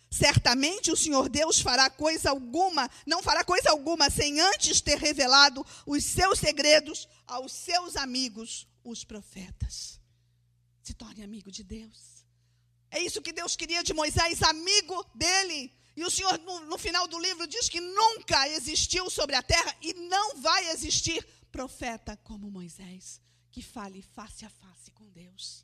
Certamente 0.09 0.91
o 0.91 0.97
Senhor 0.97 1.29
Deus 1.29 1.62
fará 1.62 1.89
coisa 1.89 2.31
alguma, 2.31 2.89
não 3.05 3.21
fará 3.21 3.43
coisa 3.43 3.69
alguma 3.69 4.09
sem 4.09 4.39
antes 4.39 4.81
ter 4.81 4.97
revelado 4.97 5.63
os 5.85 6.03
seus 6.03 6.39
segredos 6.39 7.07
aos 7.27 7.51
seus 7.51 7.95
amigos, 7.95 8.67
os 8.83 9.03
profetas. 9.03 9.98
Se 10.89 10.95
torne 10.95 11.21
amigo 11.21 11.52
de 11.52 11.63
Deus. 11.63 12.25
É 12.89 12.99
isso 12.99 13.21
que 13.21 13.32
Deus 13.32 13.56
queria 13.56 13.84
de 13.84 13.93
Moisés, 13.93 14.41
amigo 14.41 15.06
dele. 15.13 15.71
E 15.95 16.04
o 16.04 16.10
Senhor, 16.10 16.39
no, 16.39 16.62
no 16.65 16.80
final 16.80 17.08
do 17.08 17.19
livro, 17.19 17.45
diz 17.45 17.69
que 17.69 17.80
nunca 17.80 18.49
existiu 18.49 19.08
sobre 19.08 19.36
a 19.36 19.43
terra 19.43 19.71
e 19.84 19.93
não 19.93 20.38
vai 20.38 20.71
existir 20.71 21.23
profeta 21.52 22.17
como 22.23 22.49
Moisés 22.49 23.21
que 23.52 23.62
fale 23.62 24.02
face 24.02 24.45
a 24.45 24.49
face 24.49 24.89
com 24.89 25.08
Deus. 25.12 25.63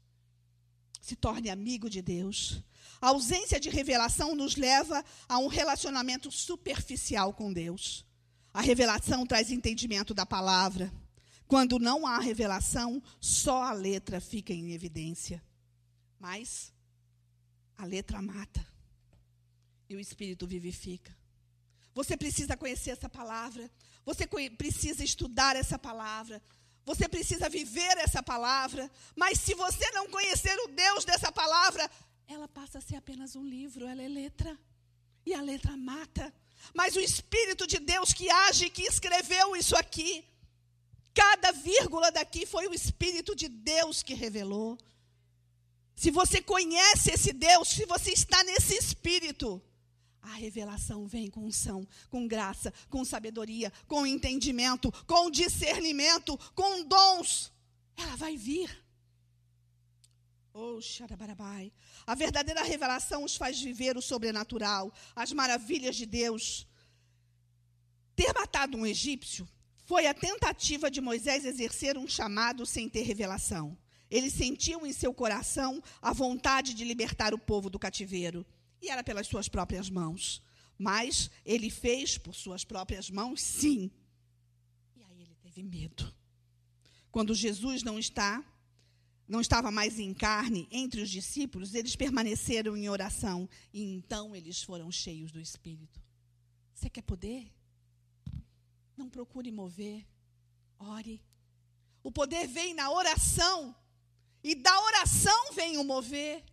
Se 1.01 1.15
torne 1.15 1.49
amigo 1.49 1.89
de 1.89 2.03
Deus. 2.03 2.61
A 3.01 3.07
ausência 3.07 3.59
de 3.59 3.71
revelação 3.71 4.35
nos 4.35 4.55
leva 4.55 5.03
a 5.27 5.39
um 5.39 5.47
relacionamento 5.47 6.31
superficial 6.31 7.33
com 7.33 7.51
Deus. 7.51 8.05
A 8.53 8.61
revelação 8.61 9.25
traz 9.25 9.49
entendimento 9.49 10.13
da 10.13 10.23
palavra. 10.23 10.93
Quando 11.47 11.79
não 11.79 12.07
há 12.07 12.19
revelação, 12.19 13.01
só 13.19 13.63
a 13.63 13.71
letra 13.71 14.19
fica 14.19 14.53
em 14.53 14.71
evidência. 14.71 15.43
Mas 16.19 16.73
a 17.77 17.85
letra 17.85 18.21
mata 18.21 18.65
e 19.89 19.95
o 19.95 19.99
espírito 19.99 20.47
vivifica. 20.47 21.15
Você 21.93 22.17
precisa 22.17 22.57
conhecer 22.57 22.91
essa 22.91 23.07
palavra. 23.07 23.71
Você 24.05 24.27
precisa 24.27 25.03
estudar 25.03 25.55
essa 25.55 25.77
palavra. 25.77 26.41
Você 26.85 27.07
precisa 27.07 27.49
viver 27.49 27.97
essa 27.99 28.21
palavra. 28.21 28.91
Mas 29.15 29.39
se 29.39 29.53
você 29.53 29.89
não 29.91 30.09
conhecer 30.09 30.55
o 30.59 30.67
Deus 30.67 31.05
dessa 31.05 31.31
palavra, 31.31 31.89
ela 32.27 32.47
passa 32.47 32.79
a 32.79 32.81
ser 32.81 32.95
apenas 32.95 33.35
um 33.35 33.45
livro, 33.45 33.87
ela 33.87 34.01
é 34.01 34.07
letra. 34.07 34.57
E 35.25 35.33
a 35.33 35.41
letra 35.41 35.77
mata. 35.77 36.33
Mas 36.73 36.95
o 36.95 36.99
Espírito 36.99 37.65
de 37.65 37.79
Deus 37.79 38.13
que 38.13 38.29
age, 38.29 38.69
que 38.69 38.83
escreveu 38.83 39.55
isso 39.55 39.75
aqui, 39.75 40.25
cada 41.15 41.53
vírgula 41.53 42.11
daqui 42.11 42.45
foi 42.45 42.67
o 42.67 42.73
Espírito 42.73 43.33
de 43.33 43.47
Deus 43.47 44.03
que 44.03 44.13
revelou. 44.13 44.77
Se 45.95 46.11
você 46.11 46.41
conhece 46.41 47.11
esse 47.11 47.31
Deus, 47.31 47.69
se 47.69 47.85
você 47.85 48.11
está 48.11 48.43
nesse 48.43 48.75
Espírito, 48.75 49.61
a 50.21 50.33
revelação 50.33 51.07
vem 51.07 51.29
com 51.29 51.45
unção, 51.45 51.87
com 52.09 52.27
graça, 52.27 52.73
com 52.89 53.05
sabedoria, 53.05 53.71
com 53.87 54.05
entendimento, 54.05 54.91
com 55.07 55.31
discernimento, 55.31 56.37
com 56.53 56.83
dons. 56.83 57.51
Ela 57.95 58.17
vai 58.17 58.35
vir. 58.35 58.83
Oh. 60.53 60.79
A 62.07 62.15
verdadeira 62.15 62.63
revelação 62.63 63.23
os 63.23 63.35
faz 63.37 63.59
viver 63.59 63.97
o 63.97 64.01
sobrenatural, 64.01 64.93
as 65.15 65.31
maravilhas 65.31 65.95
de 65.95 66.05
Deus. 66.05 66.67
Ter 68.15 68.33
matado 68.33 68.77
um 68.77 68.85
egípcio 68.85 69.47
foi 69.85 70.07
a 70.07 70.13
tentativa 70.13 70.89
de 70.89 70.99
Moisés 70.99 71.45
exercer 71.45 71.95
um 71.97 72.07
chamado 72.07 72.65
sem 72.65 72.89
ter 72.89 73.03
revelação. 73.03 73.77
Ele 74.09 74.29
sentiu 74.29 74.85
em 74.85 74.91
seu 74.91 75.13
coração 75.13 75.81
a 76.01 76.11
vontade 76.11 76.73
de 76.73 76.83
libertar 76.83 77.33
o 77.33 77.39
povo 77.39 77.69
do 77.69 77.79
cativeiro 77.79 78.45
e 78.81 78.89
era 78.89 79.03
pelas 79.03 79.27
suas 79.27 79.47
próprias 79.47 79.89
mãos. 79.89 80.41
Mas 80.77 81.29
ele 81.45 81.69
fez 81.69 82.17
por 82.17 82.35
suas 82.35 82.65
próprias 82.65 83.09
mãos, 83.09 83.41
sim. 83.41 83.91
E 84.95 85.03
aí 85.03 85.21
ele 85.21 85.35
teve 85.41 85.63
medo. 85.63 86.13
Quando 87.11 87.33
Jesus 87.33 87.83
não 87.83 87.97
está, 87.97 88.43
não 89.27 89.39
estava 89.39 89.71
mais 89.71 89.99
em 89.99 90.13
carne 90.13 90.67
entre 90.71 91.01
os 91.01 91.09
discípulos, 91.09 91.75
eles 91.75 91.95
permaneceram 91.95 92.75
em 92.75 92.89
oração 92.89 93.47
e 93.71 93.83
então 93.83 94.35
eles 94.35 94.61
foram 94.61 94.91
cheios 94.91 95.31
do 95.31 95.39
Espírito. 95.39 96.01
Você 96.73 96.89
quer 96.89 97.03
poder? 97.03 97.54
Não 98.95 99.09
procure 99.09 99.51
mover, 99.51 100.05
ore. 100.79 101.23
O 102.03 102.11
poder 102.11 102.47
vem 102.47 102.73
na 102.73 102.91
oração 102.91 103.75
e 104.43 104.53
da 104.53 104.79
oração 104.81 105.53
vem 105.53 105.77
o 105.77 105.83
mover. 105.83 106.43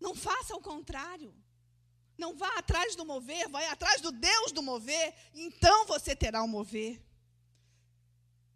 Não 0.00 0.14
faça 0.14 0.56
o 0.56 0.60
contrário. 0.60 1.34
Não 2.16 2.34
vá 2.34 2.58
atrás 2.58 2.96
do 2.96 3.04
mover, 3.04 3.48
vai 3.48 3.66
atrás 3.66 4.00
do 4.00 4.10
Deus 4.10 4.50
do 4.50 4.62
mover, 4.62 5.14
então 5.34 5.86
você 5.86 6.16
terá 6.16 6.42
o 6.42 6.48
mover. 6.48 7.00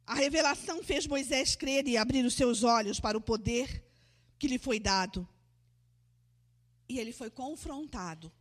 A 0.05 0.15
revelação 0.15 0.83
fez 0.83 1.07
Moisés 1.07 1.55
crer 1.55 1.87
e 1.87 1.97
abrir 1.97 2.25
os 2.25 2.35
seus 2.35 2.65
olhos 2.65 2.99
para 2.99 3.17
o 3.17 3.21
poder 3.21 3.85
que 4.37 4.49
lhe 4.49 4.59
foi 4.59 4.81
dado. 4.81 5.29
E 6.89 6.99
ele 6.99 7.13
foi 7.13 7.31
confrontado 7.31 8.33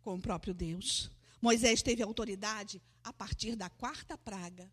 com 0.00 0.14
o 0.14 0.20
próprio 0.20 0.54
Deus. 0.54 1.10
Moisés 1.46 1.80
teve 1.80 2.02
autoridade 2.02 2.82
a 3.04 3.12
partir 3.12 3.54
da 3.54 3.70
quarta 3.70 4.18
praga. 4.18 4.68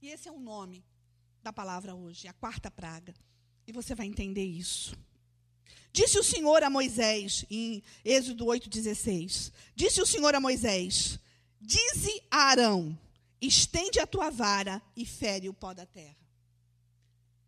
E 0.00 0.08
esse 0.08 0.26
é 0.26 0.32
o 0.32 0.40
nome 0.40 0.82
da 1.42 1.52
palavra 1.52 1.94
hoje, 1.94 2.26
a 2.26 2.32
quarta 2.32 2.70
praga. 2.70 3.12
E 3.66 3.70
você 3.70 3.94
vai 3.94 4.06
entender 4.06 4.46
isso. 4.46 4.96
Disse 5.92 6.18
o 6.18 6.24
Senhor 6.24 6.62
a 6.62 6.70
Moisés, 6.70 7.44
em 7.50 7.82
Êxodo 8.02 8.46
8,16: 8.46 9.52
Disse 9.76 10.00
o 10.00 10.06
Senhor 10.06 10.34
a 10.34 10.40
Moisés: 10.40 11.18
Dize 11.60 12.22
a 12.30 12.44
Arão: 12.44 12.98
estende 13.38 14.00
a 14.00 14.06
tua 14.06 14.30
vara 14.30 14.80
e 14.96 15.04
fere 15.04 15.50
o 15.50 15.54
pó 15.54 15.74
da 15.74 15.84
terra. 15.84 16.16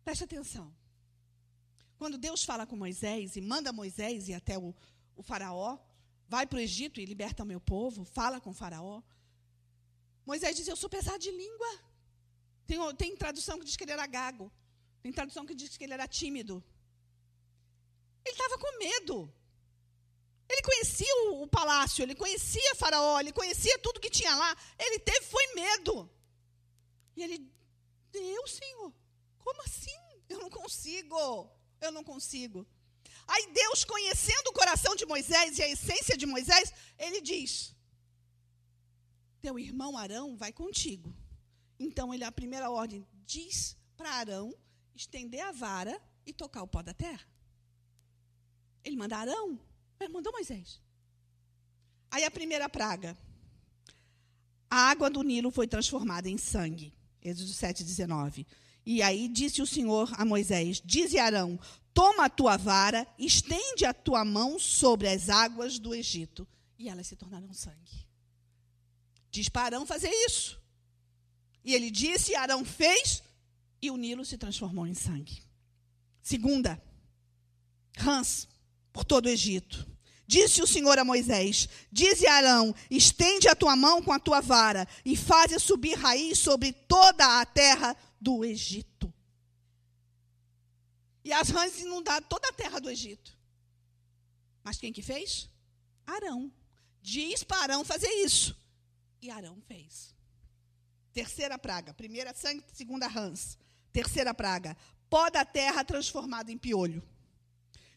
Preste 0.05 0.25
atenção. 0.25 0.71
Quando 1.97 2.19
Deus 2.19 2.43
fala 2.43 2.67
com 2.67 2.75
Moisés 2.75 3.35
e 3.35 3.41
manda 3.41 3.73
Moisés 3.73 4.29
ir 4.29 4.35
até 4.35 4.59
o, 4.59 4.75
o 5.15 5.23
Faraó, 5.23 5.79
vai 6.27 6.45
para 6.45 6.57
o 6.57 6.59
Egito 6.59 6.99
e 6.99 7.05
liberta 7.05 7.43
o 7.43 7.45
meu 7.45 7.59
povo, 7.59 8.03
fala 8.03 8.39
com 8.39 8.53
Faraó. 8.53 9.01
Moisés 10.25 10.55
diz: 10.55 10.67
Eu 10.67 10.75
sou 10.75 10.89
pesado 10.89 11.19
de 11.19 11.31
língua. 11.31 11.71
Tem, 12.65 12.77
tem 12.95 13.15
tradução 13.15 13.57
que 13.59 13.65
diz 13.65 13.77
que 13.77 13.83
ele 13.85 13.93
era 13.93 14.05
gago. 14.05 14.51
Tem 15.01 15.11
tradução 15.11 15.45
que 15.45 15.55
diz 15.55 15.77
que 15.77 15.83
ele 15.85 15.93
era 15.93 16.07
tímido. 16.07 16.63
Ele 18.25 18.35
estava 18.35 18.57
com 18.57 18.77
medo. 18.77 19.33
Ele 20.49 20.61
conhecia 20.61 21.13
o, 21.23 21.43
o, 21.43 21.47
palácio, 21.47 22.03
ele 22.03 22.15
conhecia 22.15 22.75
Faraó, 22.75 23.19
ele 23.19 23.33
conhecia 23.33 23.77
tudo 23.79 23.99
que 23.99 24.09
tinha 24.09 24.33
lá. 24.35 24.55
Ele 24.79 24.99
teve, 24.99 25.25
foi 25.25 25.45
medo. 25.53 26.09
E 27.15 27.23
ele, 27.23 27.51
Deus, 28.11 28.51
Senhor, 28.53 28.93
como 29.39 29.61
assim? 29.63 29.97
Eu 30.29 30.39
não 30.39 30.49
consigo, 30.49 31.49
eu 31.81 31.91
não 31.91 32.03
consigo. 32.03 32.65
Aí 33.27 33.51
Deus, 33.53 33.83
conhecendo 33.83 34.47
o 34.49 34.53
coração 34.53 34.95
de 34.95 35.05
Moisés 35.05 35.57
e 35.57 35.63
a 35.63 35.69
essência 35.69 36.15
de 36.15 36.25
Moisés, 36.25 36.71
ele 36.97 37.21
diz: 37.21 37.75
Teu 39.41 39.59
irmão 39.59 39.97
Arão 39.97 40.37
vai 40.37 40.53
contigo. 40.53 41.13
Então, 41.79 42.13
ele, 42.13 42.23
a 42.23 42.31
primeira 42.31 42.69
ordem 42.69 43.05
diz 43.25 43.77
para 43.95 44.11
Arão 44.11 44.55
estender 44.95 45.41
a 45.41 45.51
vara 45.51 46.01
e 46.25 46.33
tocar 46.33 46.63
o 46.63 46.67
pó 46.67 46.81
da 46.81 46.93
terra. 46.93 47.27
Ele 48.83 48.95
manda 48.95 49.17
Arão, 49.17 49.59
mas 49.99 50.09
mandou 50.09 50.31
Moisés. 50.31 50.81
Aí 52.09 52.23
a 52.23 52.31
primeira 52.31 52.69
praga. 52.69 53.17
A 54.69 54.89
água 54.89 55.09
do 55.09 55.21
Nilo 55.21 55.51
foi 55.51 55.67
transformada 55.67 56.29
em 56.29 56.37
sangue. 56.37 56.93
Êxodo 57.21 57.51
7, 57.51 57.83
19. 57.83 58.45
E 58.85 59.01
aí 59.01 59.27
disse 59.27 59.61
o 59.61 59.67
Senhor 59.67 60.09
a 60.13 60.23
Moisés: 60.23 60.81
Dize 60.83 61.19
Arão: 61.19 61.59
Toma 61.97 62.25
a 62.25 62.29
tua 62.29 62.57
vara, 62.57 63.07
estende 63.17 63.83
a 63.83 63.91
tua 63.91 64.23
mão 64.23 64.59
sobre 64.59 65.07
as 65.07 65.29
águas 65.29 65.79
do 65.79 65.95
Egito, 65.95 66.47
e 66.77 66.89
elas 66.89 67.07
se 67.07 67.15
tornarão 67.15 67.51
sangue. 67.51 68.07
Diz 69.31 69.49
para 69.49 69.63
Arão 69.63 69.83
fazer 69.83 70.11
isso. 70.27 70.61
E 71.65 71.73
ele 71.73 71.89
disse, 71.89 72.33
e 72.33 72.35
Arão 72.35 72.63
fez, 72.63 73.23
e 73.81 73.89
o 73.89 73.97
Nilo 73.97 74.23
se 74.23 74.37
transformou 74.37 74.85
em 74.85 74.93
sangue. 74.93 75.41
Segunda, 76.21 76.79
rãs 77.97 78.47
por 78.93 79.03
todo 79.03 79.25
o 79.25 79.29
Egito. 79.29 79.83
Disse 80.27 80.61
o 80.61 80.67
Senhor 80.67 80.99
a 80.99 81.03
Moisés: 81.03 81.67
Dize 81.91 82.27
a 82.27 82.35
Arão: 82.35 82.75
estende 82.91 83.47
a 83.47 83.55
tua 83.55 83.75
mão 83.75 84.03
com 84.03 84.11
a 84.11 84.19
tua 84.19 84.39
vara 84.39 84.87
e 85.03 85.17
faze 85.17 85.59
subir 85.59 85.97
raiz 85.97 86.37
sobre 86.37 86.73
toda 86.73 87.41
a 87.41 87.45
terra 87.45 87.97
do 88.21 88.45
Egito. 88.45 89.11
E 91.27 91.33
as 91.33 91.49
rãs 91.49 91.77
inundaram 91.77 92.25
toda 92.25 92.47
a 92.47 92.53
terra 92.53 92.79
do 92.79 92.89
Egito. 92.89 93.37
Mas 94.63 94.77
quem 94.77 94.93
que 94.93 95.01
fez? 95.01 95.49
Arão. 96.05 96.49
Diz 97.01 97.43
para 97.43 97.63
Arão 97.63 97.83
fazer 97.83 98.07
isso. 98.23 98.55
E 99.21 99.29
Arão 99.29 99.61
fez. 99.67 100.15
Terceira 101.11 101.59
praga. 101.59 101.93
Primeira 101.93 102.33
sangue, 102.33 102.63
segunda 102.71 103.09
rãs. 103.09 103.57
Terceira 103.91 104.33
praga. 104.33 104.77
Pó 105.09 105.29
da 105.29 105.43
terra 105.43 105.83
transformado 105.83 106.49
em 106.49 106.57
piolho. 106.57 107.03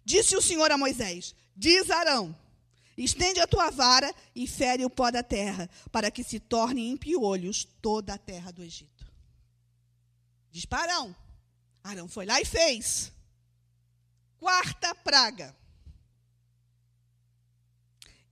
Disse 0.05 0.37
o 0.37 0.43
Senhor 0.43 0.73
a 0.73 0.77
Moisés: 0.77 1.33
Diz 1.55 1.89
Arão: 1.89 2.37
Estende 2.97 3.39
a 3.39 3.47
tua 3.47 3.71
vara 3.71 4.13
e 4.35 4.49
fere 4.49 4.85
o 4.85 4.91
pó 4.91 5.09
da 5.09 5.23
terra, 5.23 5.71
para 5.93 6.11
que 6.11 6.25
se 6.25 6.41
torne 6.41 6.89
em 6.89 6.97
piolhos 6.97 7.65
toda 7.81 8.13
a 8.13 8.19
terra 8.19 8.51
do 8.51 8.61
Egito. 8.61 9.07
Diz 10.51 10.65
para 10.65 10.95
Arão. 10.95 11.15
Arão 11.85 12.09
foi 12.09 12.27
lá 12.27 12.41
e 12.41 12.45
fez. 12.45 13.13
Quarta 14.41 14.95
praga. 14.95 15.55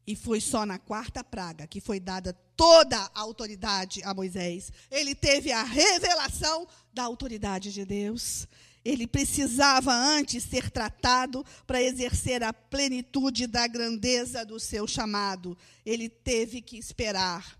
E 0.06 0.16
foi 0.16 0.40
só 0.40 0.64
na 0.64 0.78
quarta 0.78 1.22
praga 1.22 1.66
que 1.66 1.82
foi 1.82 2.00
dada 2.00 2.32
toda 2.56 2.96
a 3.14 3.20
autoridade 3.20 4.02
a 4.02 4.14
Moisés. 4.14 4.72
Ele 4.90 5.14
teve 5.14 5.52
a 5.52 5.62
revelação 5.62 6.66
da 6.94 7.04
autoridade 7.04 7.74
de 7.74 7.84
Deus. 7.84 8.48
Ele 8.82 9.06
precisava 9.06 9.92
antes 9.92 10.44
ser 10.44 10.70
tratado 10.70 11.44
para 11.66 11.82
exercer 11.82 12.42
a 12.42 12.54
plenitude 12.54 13.46
da 13.46 13.66
grandeza 13.66 14.46
do 14.46 14.58
seu 14.58 14.86
chamado. 14.86 15.58
Ele 15.84 16.08
teve 16.08 16.62
que 16.62 16.78
esperar. 16.78 17.58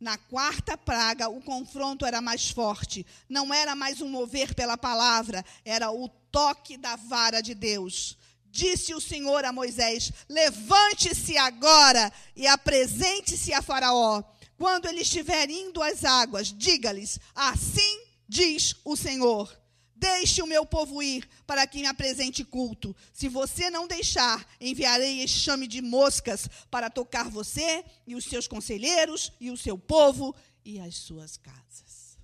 Na 0.00 0.16
quarta 0.16 0.76
praga, 0.76 1.28
o 1.28 1.40
confronto 1.40 2.06
era 2.06 2.20
mais 2.20 2.50
forte. 2.50 3.04
Não 3.28 3.52
era 3.52 3.74
mais 3.74 4.00
um 4.00 4.08
mover 4.08 4.54
pela 4.54 4.78
palavra, 4.78 5.44
era 5.64 5.90
o 5.90 6.08
toque 6.30 6.76
da 6.76 6.94
vara 6.94 7.40
de 7.40 7.52
Deus. 7.54 8.16
Disse 8.46 8.94
o 8.94 9.00
Senhor 9.00 9.44
a 9.44 9.52
Moisés: 9.52 10.12
Levante-se 10.28 11.36
agora 11.36 12.12
e 12.36 12.46
apresente-se 12.46 13.52
a 13.52 13.60
Faraó. 13.60 14.22
Quando 14.56 14.86
ele 14.86 15.02
estiver 15.02 15.50
indo 15.50 15.82
às 15.82 16.04
águas, 16.04 16.52
diga-lhes: 16.52 17.18
Assim 17.34 18.06
diz 18.28 18.76
o 18.84 18.96
Senhor. 18.96 19.52
Deixe 19.98 20.40
o 20.40 20.46
meu 20.46 20.64
povo 20.64 21.02
ir, 21.02 21.28
para 21.44 21.66
que 21.66 21.80
me 21.80 21.86
apresente 21.88 22.44
culto. 22.44 22.94
Se 23.12 23.28
você 23.28 23.68
não 23.68 23.88
deixar, 23.88 24.46
enviarei 24.60 25.24
enxame 25.24 25.66
de 25.66 25.82
moscas 25.82 26.48
para 26.70 26.88
tocar 26.88 27.28
você 27.28 27.84
e 28.06 28.14
os 28.14 28.24
seus 28.24 28.46
conselheiros 28.46 29.32
e 29.40 29.50
o 29.50 29.56
seu 29.56 29.76
povo 29.76 30.32
e 30.64 30.78
as 30.78 30.94
suas 30.94 31.36
casas. 31.36 32.16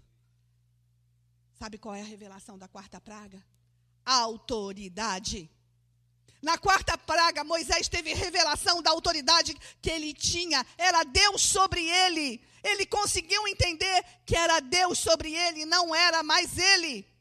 Sabe 1.59 1.77
qual 1.77 1.97
é 1.97 2.01
a 2.01 2.05
revelação 2.05 2.57
da 2.57 2.69
quarta 2.69 3.01
praga? 3.01 3.45
Autoridade. 4.07 5.51
Na 6.41 6.57
quarta 6.57 6.97
praga, 6.97 7.43
Moisés 7.43 7.89
teve 7.89 8.15
revelação 8.15 8.81
da 8.83 8.91
autoridade 8.91 9.57
que 9.83 9.91
ele 9.91 10.15
tinha. 10.15 10.65
Era 10.79 11.03
Deus 11.03 11.43
sobre 11.43 11.81
ele. 11.89 12.41
Ele 12.63 12.87
conseguiu 12.87 13.49
entender 13.49 14.05
que 14.25 14.37
era 14.37 14.61
Deus 14.61 14.99
sobre 14.99 15.35
ele, 15.35 15.65
não 15.65 15.93
era 15.93 16.23
mais 16.23 16.57
ele. 16.57 17.14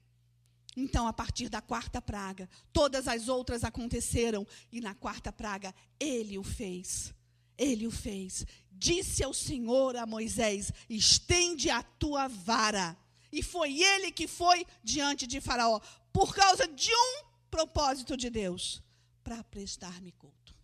Então, 0.75 1.07
a 1.07 1.13
partir 1.13 1.49
da 1.49 1.61
quarta 1.61 2.01
praga, 2.01 2.49
todas 2.71 3.07
as 3.07 3.27
outras 3.27 3.63
aconteceram. 3.63 4.45
E 4.71 4.81
na 4.81 4.95
quarta 4.95 5.31
praga, 5.31 5.73
ele 5.99 6.37
o 6.37 6.43
fez. 6.43 7.13
Ele 7.57 7.85
o 7.85 7.91
fez. 7.91 8.45
Disse 8.71 9.23
ao 9.23 9.33
Senhor 9.33 9.95
a 9.95 10.05
Moisés: 10.05 10.71
estende 10.89 11.69
a 11.69 11.83
tua 11.83 12.27
vara. 12.27 12.97
E 13.31 13.41
foi 13.41 13.81
ele 13.81 14.11
que 14.11 14.27
foi 14.27 14.65
diante 14.83 15.25
de 15.25 15.41
Faraó, 15.41 15.79
por 16.11 16.35
causa 16.35 16.67
de 16.67 16.91
um 16.91 17.23
propósito 17.49 18.15
de 18.15 18.29
Deus 18.29 18.83
para 19.23 19.43
prestar-me 19.43 20.11
culto. 20.11 20.55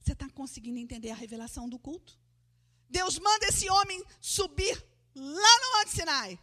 Você 0.00 0.12
está 0.12 0.28
conseguindo 0.30 0.78
entender 0.78 1.10
a 1.10 1.14
revelação 1.14 1.68
do 1.68 1.78
culto? 1.78 2.18
Deus 2.88 3.18
manda 3.18 3.46
esse 3.46 3.68
homem 3.70 4.02
subir 4.20 4.82
lá 5.14 5.60
no 5.60 5.78
Monte 5.78 5.90
Sinai, 5.90 6.38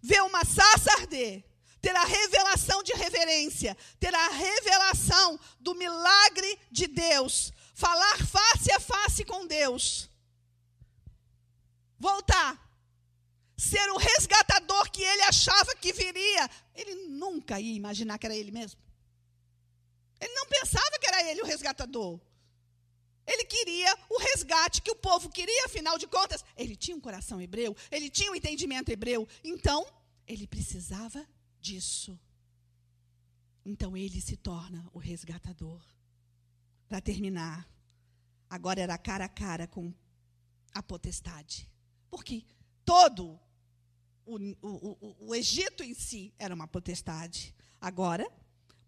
ver 0.00 0.22
uma 0.22 0.44
sarça 0.44 0.92
arder, 0.92 1.44
ter 1.80 1.94
a 1.94 2.04
revelação 2.04 2.82
de 2.82 2.92
reverência, 2.92 3.76
ter 3.98 4.14
a 4.14 4.28
revelação 4.28 5.38
do 5.60 5.74
milagre 5.74 6.58
de 6.70 6.86
Deus, 6.86 7.52
falar 7.74 8.18
face 8.18 8.72
a 8.72 8.80
face 8.80 9.24
com 9.24 9.46
Deus, 9.46 10.10
voltar, 11.98 12.58
ser 13.56 13.90
o 13.90 13.96
resgatador 13.96 14.90
que 14.90 15.02
ele 15.02 15.22
achava 15.22 15.74
que 15.76 15.92
viria. 15.92 16.48
Ele 16.74 16.94
nunca 17.08 17.60
ia 17.60 17.74
imaginar 17.74 18.18
que 18.18 18.26
era 18.26 18.36
ele 18.36 18.52
mesmo. 18.52 18.80
Ele 20.20 20.32
não 20.32 20.46
pensava 20.46 20.98
que 21.00 21.06
era 21.06 21.22
ele 21.24 21.42
o 21.42 21.46
resgatador. 21.46 22.20
Ele 23.28 23.44
queria 23.44 23.94
o 24.08 24.18
resgate 24.18 24.80
que 24.80 24.90
o 24.90 24.96
povo 24.96 25.28
queria, 25.28 25.66
afinal 25.66 25.98
de 25.98 26.06
contas, 26.06 26.42
ele 26.56 26.74
tinha 26.74 26.96
um 26.96 27.00
coração 27.00 27.38
hebreu, 27.38 27.76
ele 27.90 28.08
tinha 28.08 28.32
um 28.32 28.34
entendimento 28.34 28.88
hebreu. 28.90 29.28
Então, 29.44 29.86
ele 30.26 30.46
precisava 30.46 31.28
disso. 31.60 32.18
Então, 33.66 33.94
ele 33.94 34.18
se 34.18 34.34
torna 34.34 34.88
o 34.94 34.98
resgatador. 34.98 35.84
Para 36.88 37.02
terminar, 37.02 37.68
agora 38.48 38.80
era 38.80 38.96
cara 38.96 39.26
a 39.26 39.28
cara 39.28 39.66
com 39.66 39.92
a 40.72 40.82
potestade. 40.82 41.70
Porque 42.08 42.46
todo 42.82 43.38
o, 44.24 44.36
o, 44.36 44.96
o, 45.00 45.16
o 45.28 45.34
Egito 45.34 45.82
em 45.82 45.92
si 45.92 46.32
era 46.38 46.54
uma 46.54 46.66
potestade. 46.66 47.54
Agora, 47.78 48.26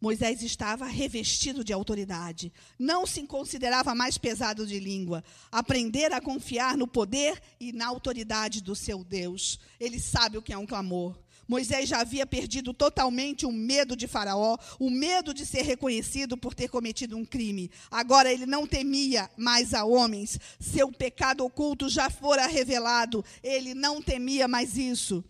Moisés 0.01 0.42
estava 0.42 0.86
revestido 0.86 1.62
de 1.62 1.74
autoridade, 1.74 2.51
não 2.78 3.07
se 3.07 3.22
considerava 3.26 3.94
mais 3.94 4.16
pesado 4.16 4.66
de 4.66 4.80
língua. 4.80 5.22
Aprender 5.53 6.11
a 6.12 6.22
confiar 6.22 6.74
no 6.74 6.86
poder 6.86 7.38
e 7.61 7.70
na 7.70 7.86
autoridade 7.86 8.62
do 8.62 8.74
seu 8.74 9.05
Deus. 9.05 9.61
Ele 9.78 10.01
sabe 10.01 10.38
o 10.38 10.42
que 10.42 10.55
é 10.55 10.59
um 10.59 10.66
clamor. 10.66 11.18
Moisés 11.46 11.88
já 11.88 12.01
havia 12.01 12.24
perdido 12.24 12.72
totalmente 12.72 13.44
o 13.44 13.53
medo 13.53 13.94
de 13.94 14.07
Faraó, 14.07 14.57
o 14.78 14.88
medo 14.88 15.34
de 15.34 15.44
ser 15.44 15.62
reconhecido 15.62 16.38
por 16.38 16.55
ter 16.55 16.68
cometido 16.68 17.16
um 17.16 17.24
crime. 17.24 17.70
Agora 17.90 18.32
ele 18.32 18.46
não 18.46 18.66
temia 18.66 19.28
mais 19.36 19.74
a 19.74 19.84
homens. 19.84 20.38
Seu 20.59 20.90
pecado 20.90 21.44
oculto 21.44 21.90
já 21.90 22.09
fora 22.09 22.46
revelado. 22.46 23.22
Ele 23.42 23.74
não 23.74 24.01
temia 24.01 24.48
mais 24.48 24.78
isso. 24.78 25.22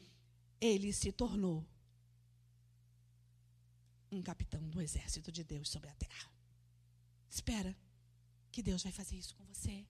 Ele 0.61 0.93
se 0.93 1.11
tornou 1.11 1.65
um 4.11 4.23
capitão 4.23 4.61
do 4.69 4.81
exército 4.81 5.31
de 5.31 5.45
Deus 5.45 5.69
sobre 5.69 5.89
a 5.89 5.95
terra. 5.95 6.31
Espera, 7.29 7.77
que 8.51 8.63
Deus 8.63 8.83
vai 8.83 8.93
fazer 8.93 9.17
isso 9.17 9.35
com 9.35 9.45
você. 9.45 9.87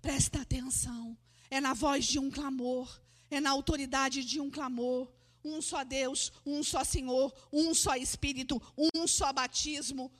Presta 0.00 0.40
atenção. 0.40 1.16
É 1.50 1.60
na 1.60 1.74
voz 1.74 2.06
de 2.06 2.18
um 2.18 2.30
clamor, 2.30 3.00
é 3.30 3.40
na 3.40 3.50
autoridade 3.50 4.24
de 4.24 4.40
um 4.40 4.50
clamor. 4.50 5.12
Um 5.42 5.62
só 5.62 5.82
Deus, 5.84 6.32
um 6.44 6.62
só 6.62 6.84
Senhor, 6.84 7.34
um 7.50 7.72
só 7.74 7.96
Espírito, 7.96 8.60
um 8.94 9.06
só 9.06 9.32
batismo. 9.32 10.12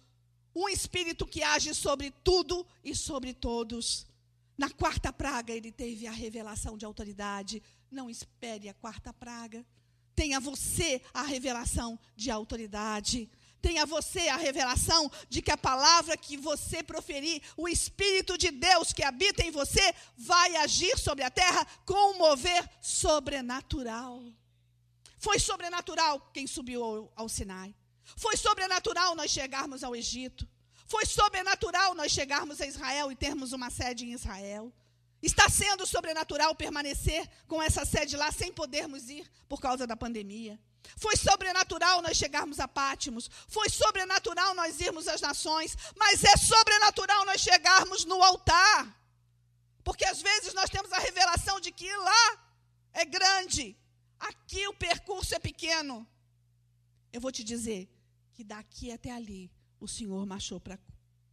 Um 0.54 0.68
Espírito 0.68 1.26
que 1.26 1.42
age 1.42 1.74
sobre 1.74 2.10
tudo 2.10 2.66
e 2.82 2.94
sobre 2.94 3.34
todos. 3.34 4.06
Na 4.56 4.70
quarta 4.70 5.12
praga, 5.12 5.52
ele 5.52 5.70
teve 5.70 6.06
a 6.06 6.12
revelação 6.12 6.76
de 6.76 6.84
autoridade. 6.84 7.62
Não 7.90 8.08
espere 8.10 8.68
a 8.68 8.74
quarta 8.74 9.12
praga 9.12 9.64
tenha 10.14 10.40
você 10.40 11.02
a 11.12 11.22
revelação 11.22 11.98
de 12.16 12.30
autoridade. 12.30 13.30
Tenha 13.60 13.84
você 13.84 14.28
a 14.28 14.36
revelação 14.36 15.10
de 15.28 15.42
que 15.42 15.50
a 15.50 15.56
palavra 15.56 16.16
que 16.16 16.36
você 16.36 16.82
proferir, 16.82 17.42
o 17.56 17.68
Espírito 17.68 18.38
de 18.38 18.50
Deus 18.50 18.92
que 18.92 19.02
habita 19.02 19.42
em 19.42 19.50
você, 19.50 19.94
vai 20.16 20.56
agir 20.56 20.98
sobre 20.98 21.24
a 21.24 21.30
terra 21.30 21.66
com 21.84 22.12
um 22.12 22.18
mover 22.18 22.68
sobrenatural. 22.80 24.22
Foi 25.18 25.38
sobrenatural 25.38 26.30
quem 26.32 26.46
subiu 26.46 26.82
ao, 26.82 27.12
ao 27.14 27.28
Sinai. 27.28 27.74
Foi 28.16 28.36
sobrenatural 28.36 29.14
nós 29.14 29.30
chegarmos 29.30 29.84
ao 29.84 29.94
Egito. 29.94 30.48
Foi 30.86 31.04
sobrenatural 31.04 31.94
nós 31.94 32.10
chegarmos 32.10 32.60
a 32.60 32.66
Israel 32.66 33.12
e 33.12 33.16
termos 33.16 33.52
uma 33.52 33.70
sede 33.70 34.06
em 34.06 34.12
Israel. 34.12 34.72
Está 35.22 35.48
sendo 35.48 35.86
sobrenatural 35.86 36.54
permanecer 36.54 37.28
com 37.46 37.62
essa 37.62 37.84
sede 37.84 38.16
lá 38.16 38.32
sem 38.32 38.52
podermos 38.52 39.10
ir 39.10 39.30
por 39.48 39.60
causa 39.60 39.86
da 39.86 39.96
pandemia. 39.96 40.58
Foi 40.96 41.16
sobrenatural 41.16 42.00
nós 42.00 42.16
chegarmos 42.16 42.58
a 42.58 42.66
Pátimos. 42.66 43.30
Foi 43.48 43.68
sobrenatural 43.68 44.54
nós 44.54 44.80
irmos 44.80 45.06
às 45.08 45.20
nações. 45.20 45.76
Mas 45.96 46.24
é 46.24 46.36
sobrenatural 46.36 47.24
nós 47.26 47.40
chegarmos 47.40 48.04
no 48.04 48.22
altar. 48.22 48.96
Porque 49.84 50.04
às 50.04 50.22
vezes 50.22 50.54
nós 50.54 50.70
temos 50.70 50.92
a 50.92 50.98
revelação 50.98 51.60
de 51.60 51.70
que 51.70 51.94
lá 51.96 52.50
é 52.92 53.04
grande, 53.04 53.76
aqui 54.18 54.66
o 54.68 54.74
percurso 54.74 55.34
é 55.34 55.38
pequeno. 55.38 56.06
Eu 57.12 57.20
vou 57.20 57.32
te 57.32 57.42
dizer 57.42 57.88
que 58.32 58.44
daqui 58.44 58.92
até 58.92 59.10
ali 59.10 59.50
o 59.78 59.88
Senhor 59.88 60.24
marchou 60.26 60.60
para 60.60 60.74
a 60.74 60.78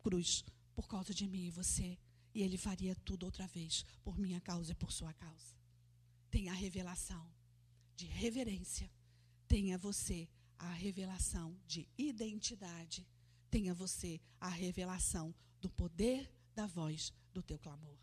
cruz 0.03 0.43
por 0.75 0.87
causa 0.87 1.13
de 1.13 1.27
mim 1.27 1.47
e 1.47 1.51
você. 1.51 1.97
E 2.37 2.43
Ele 2.43 2.57
faria 2.57 2.95
tudo 3.07 3.25
outra 3.25 3.47
vez 3.47 3.83
por 4.03 4.17
minha 4.17 4.39
causa 4.39 4.71
e 4.71 4.75
por 4.75 4.91
sua 4.91 5.13
causa. 5.13 5.55
Tenha 6.29 6.51
a 6.51 6.55
revelação 6.55 7.25
de 7.95 8.05
reverência 8.05 8.87
Tenha 9.47 9.77
você 9.77 10.27
a 10.59 10.69
revelação 10.71 11.57
de 11.65 11.87
identidade. 11.97 13.07
Tenha 13.49 13.73
você 13.73 14.19
a 14.41 14.49
revelação 14.49 15.33
do 15.61 15.69
poder 15.69 16.29
da 16.53 16.67
voz 16.67 17.13
do 17.33 17.41
teu 17.41 17.57
clamor. 17.57 17.97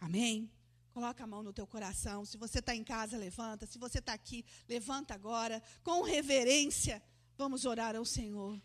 Amém? 0.00 0.50
Coloca 0.92 1.22
a 1.22 1.26
mão 1.26 1.42
no 1.42 1.52
teu 1.52 1.66
coração. 1.68 2.24
Se 2.24 2.36
você 2.36 2.58
está 2.58 2.74
em 2.74 2.82
casa, 2.82 3.16
levanta. 3.16 3.64
Se 3.64 3.78
você 3.78 3.98
está 3.98 4.12
aqui, 4.12 4.44
levanta 4.68 5.14
agora. 5.14 5.62
Com 5.84 6.02
reverência, 6.02 7.00
vamos 7.38 7.64
orar 7.64 7.94
ao 7.94 8.04
Senhor. 8.04 8.60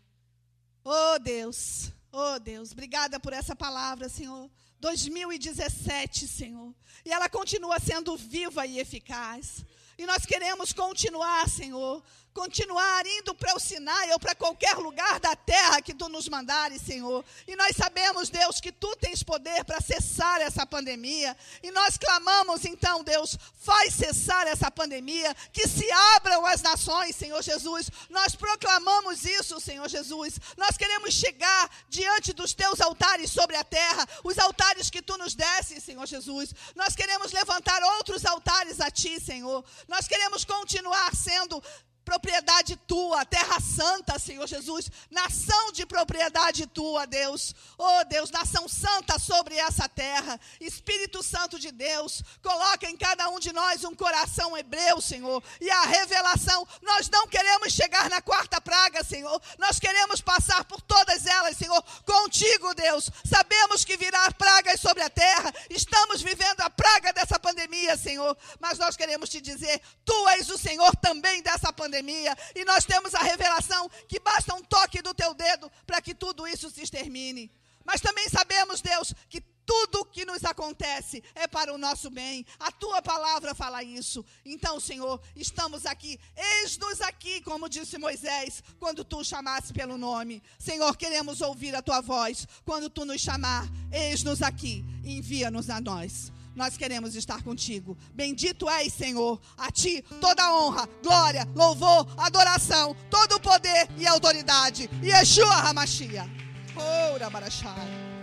Oh 0.82 1.18
Deus, 1.20 1.92
oh 2.16 2.38
Deus, 2.38 2.72
obrigada 2.72 3.20
por 3.20 3.32
essa 3.32 3.54
palavra, 3.54 4.08
Senhor. 4.08 4.50
2017, 4.80 6.26
Senhor. 6.26 6.74
E 7.04 7.12
ela 7.12 7.28
continua 7.28 7.78
sendo 7.78 8.16
viva 8.16 8.66
e 8.66 8.78
eficaz. 8.78 9.64
E 9.98 10.06
nós 10.06 10.24
queremos 10.26 10.72
continuar, 10.72 11.48
Senhor, 11.48 12.02
continuar 12.36 13.06
indo 13.06 13.34
para 13.34 13.56
o 13.56 13.58
Sinai 13.58 14.12
ou 14.12 14.20
para 14.20 14.34
qualquer 14.34 14.76
lugar 14.76 15.18
da 15.18 15.34
terra 15.34 15.80
que 15.80 15.94
tu 15.94 16.06
nos 16.06 16.28
mandares, 16.28 16.82
Senhor. 16.82 17.24
E 17.48 17.56
nós 17.56 17.74
sabemos, 17.74 18.28
Deus, 18.28 18.60
que 18.60 18.70
tu 18.70 18.94
tens 18.96 19.22
poder 19.22 19.64
para 19.64 19.80
cessar 19.80 20.42
essa 20.42 20.66
pandemia. 20.66 21.34
E 21.62 21.70
nós 21.70 21.96
clamamos, 21.96 22.66
então, 22.66 23.02
Deus, 23.02 23.38
faz 23.54 23.94
cessar 23.94 24.46
essa 24.46 24.70
pandemia, 24.70 25.34
que 25.50 25.66
se 25.66 25.90
abram 26.16 26.44
as 26.44 26.60
nações, 26.60 27.16
Senhor 27.16 27.42
Jesus. 27.42 27.90
Nós 28.10 28.34
proclamamos 28.36 29.24
isso, 29.24 29.58
Senhor 29.58 29.88
Jesus. 29.88 30.38
Nós 30.58 30.76
queremos 30.76 31.14
chegar 31.14 31.70
diante 31.88 32.34
dos 32.34 32.52
teus 32.52 32.82
altares 32.82 33.30
sobre 33.30 33.56
a 33.56 33.64
terra, 33.64 34.06
os 34.22 34.38
altares 34.38 34.90
que 34.90 35.00
tu 35.00 35.16
nos 35.16 35.34
desses, 35.34 35.82
Senhor 35.82 36.04
Jesus. 36.06 36.54
Nós 36.74 36.94
queremos 36.94 37.32
levantar 37.32 37.82
outros 37.96 38.26
altares 38.26 38.78
a 38.78 38.90
ti, 38.90 39.18
Senhor. 39.18 39.64
Nós 39.88 40.06
queremos 40.06 40.44
continuar 40.44 41.16
sendo 41.16 41.62
propriedade 42.06 42.76
tua, 42.76 43.24
terra 43.24 43.58
santa, 43.60 44.16
Senhor 44.16 44.46
Jesus, 44.46 44.88
nação 45.10 45.72
de 45.72 45.84
propriedade 45.84 46.64
tua, 46.64 47.04
Deus. 47.04 47.52
Oh, 47.76 48.04
Deus, 48.04 48.30
nação 48.30 48.68
santa 48.68 49.18
sobre 49.18 49.56
essa 49.56 49.88
terra. 49.88 50.38
Espírito 50.60 51.20
Santo 51.20 51.58
de 51.58 51.72
Deus, 51.72 52.22
coloca 52.40 52.88
em 52.88 52.96
cada 52.96 53.28
um 53.28 53.40
de 53.40 53.52
nós 53.52 53.82
um 53.82 53.92
coração 53.92 54.56
hebreu, 54.56 55.00
Senhor, 55.00 55.42
e 55.60 55.68
a 55.68 55.82
revelação. 55.82 56.66
Nós 56.80 57.10
não 57.10 57.26
queremos 57.26 57.72
chegar 57.72 58.08
na 58.08 58.22
quarta 58.22 58.60
praga, 58.60 59.02
Senhor. 59.02 59.42
Nós 59.58 59.80
queremos 59.80 60.20
passar 60.20 60.64
por 60.64 60.80
todas 60.80 61.26
elas, 61.26 61.56
Senhor, 61.56 61.82
contigo, 62.04 62.72
Deus. 62.74 63.10
Sabemos 63.28 63.84
que 63.84 63.96
virá 63.96 64.30
pragas 64.30 64.80
sobre 64.80 65.02
a 65.02 65.10
terra. 65.10 65.52
Estamos 65.68 66.22
vivendo 66.22 66.60
a 66.60 66.70
praga 66.70 67.12
dessa 67.12 67.36
pandemia, 67.36 67.96
Senhor, 67.96 68.36
mas 68.60 68.78
nós 68.78 68.96
queremos 68.96 69.28
te 69.28 69.40
dizer, 69.40 69.80
tu 70.04 70.28
és 70.28 70.48
o 70.48 70.56
Senhor 70.56 70.94
também 70.96 71.42
dessa 71.42 71.72
pandemia 71.72 71.95
pandemia. 71.96 72.36
E 72.54 72.64
nós 72.64 72.84
temos 72.84 73.14
a 73.14 73.22
revelação 73.22 73.88
que 74.08 74.20
basta 74.20 74.54
um 74.54 74.62
toque 74.62 75.02
do 75.02 75.14
teu 75.14 75.34
dedo 75.34 75.70
para 75.86 76.00
que 76.00 76.14
tudo 76.14 76.46
isso 76.46 76.70
se 76.70 76.82
extermine. 76.82 77.50
Mas 77.84 78.00
também 78.00 78.28
sabemos, 78.28 78.80
Deus, 78.80 79.14
que 79.28 79.40
tudo 79.64 80.04
que 80.04 80.24
nos 80.24 80.44
acontece 80.44 81.22
é 81.34 81.46
para 81.46 81.72
o 81.72 81.78
nosso 81.78 82.10
bem. 82.10 82.44
A 82.58 82.70
tua 82.72 83.00
palavra 83.00 83.54
fala 83.54 83.82
isso. 83.82 84.24
Então, 84.44 84.80
Senhor, 84.80 85.20
estamos 85.36 85.86
aqui. 85.86 86.18
Eis-nos 86.36 87.00
aqui, 87.00 87.40
como 87.42 87.68
disse 87.68 87.96
Moisés, 87.96 88.62
quando 88.78 89.04
tu 89.04 89.24
chamasse 89.24 89.72
pelo 89.72 89.96
nome. 89.96 90.42
Senhor, 90.58 90.96
queremos 90.96 91.40
ouvir 91.40 91.74
a 91.76 91.82
tua 91.82 92.00
voz. 92.00 92.46
Quando 92.64 92.90
tu 92.90 93.04
nos 93.04 93.20
chamar, 93.20 93.66
eis-nos 93.92 94.42
aqui. 94.42 94.84
Envia-nos 95.04 95.70
a 95.70 95.80
nós 95.80 96.32
nós 96.56 96.76
queremos 96.76 97.14
estar 97.14 97.42
contigo. 97.42 97.96
Bendito 98.14 98.68
és, 98.68 98.92
Senhor. 98.92 99.40
A 99.56 99.70
ti 99.70 100.02
toda 100.20 100.52
honra, 100.52 100.88
glória, 101.02 101.46
louvor, 101.54 102.08
adoração, 102.16 102.96
todo 103.10 103.36
o 103.36 103.40
poder 103.40 103.88
e 103.98 104.06
autoridade. 104.06 104.88
Yeshua 105.02 105.54
Hamashia. 105.68 106.28
Ora, 106.74 107.30
Barachai. 107.30 108.15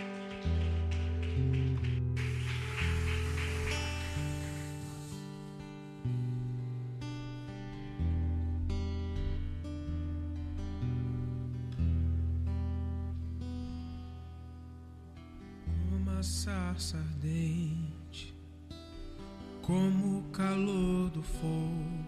Fogo, 21.24 22.04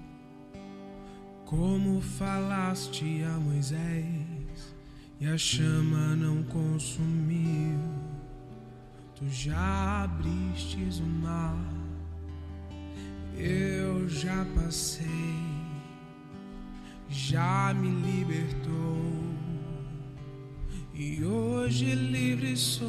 como 1.45 2.01
falaste 2.01 3.23
a 3.25 3.39
Moisés, 3.39 4.77
e 5.21 5.27
a 5.27 5.37
chama 5.39 6.15
não 6.15 6.43
consumiu. 6.45 7.79
Tu 9.15 9.29
já 9.31 10.05
abristes 10.05 10.99
o 10.99 11.07
mar, 11.07 11.57
eu 13.37 14.09
já 14.09 14.47
passei, 14.55 15.07
já 17.09 17.73
me 17.75 17.89
libertou, 17.89 19.01
e 20.95 21.25
hoje 21.25 21.95
livre 21.95 22.57
sou, 22.57 22.87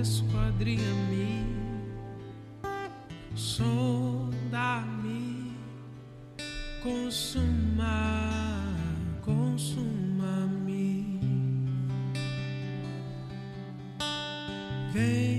esquadrinha-me 0.00 1.45
sonda-me, 3.36 4.32
consuma, 6.82 8.74
consuma-me. 9.22 11.20
Vem 14.92 15.35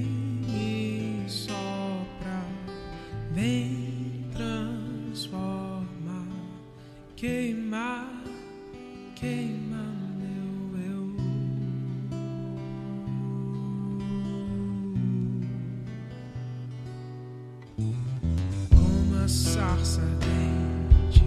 sarça 19.57 20.01
ardente, 20.01 21.25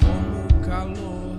como 0.00 0.44
o 0.44 0.66
calor. 0.66 1.29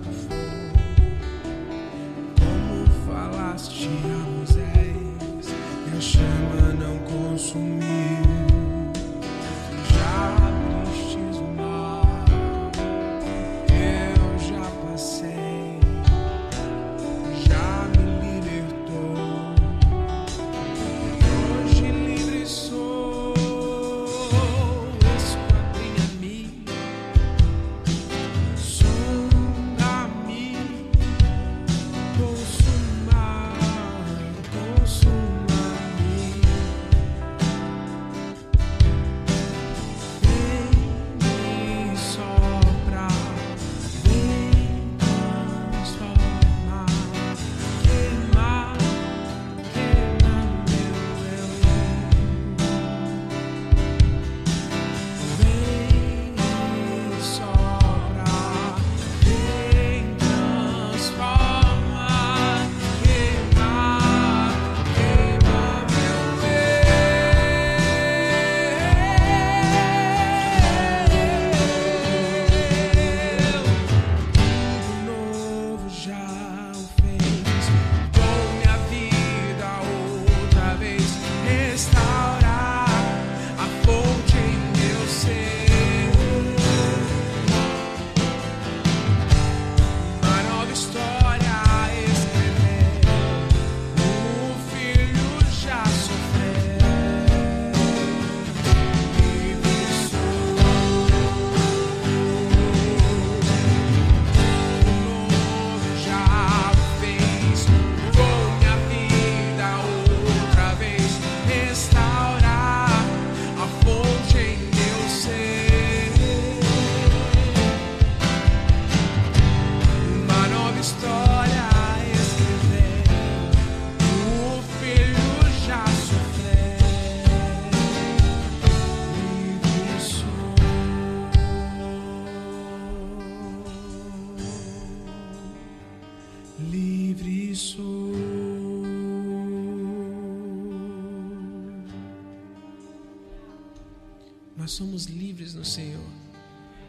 Somos 144.81 145.05
livres 145.05 145.53
no 145.53 145.63
Senhor. 145.63 146.09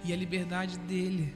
E 0.03 0.15
a 0.15 0.17
liberdade 0.17 0.79
dele 0.79 1.35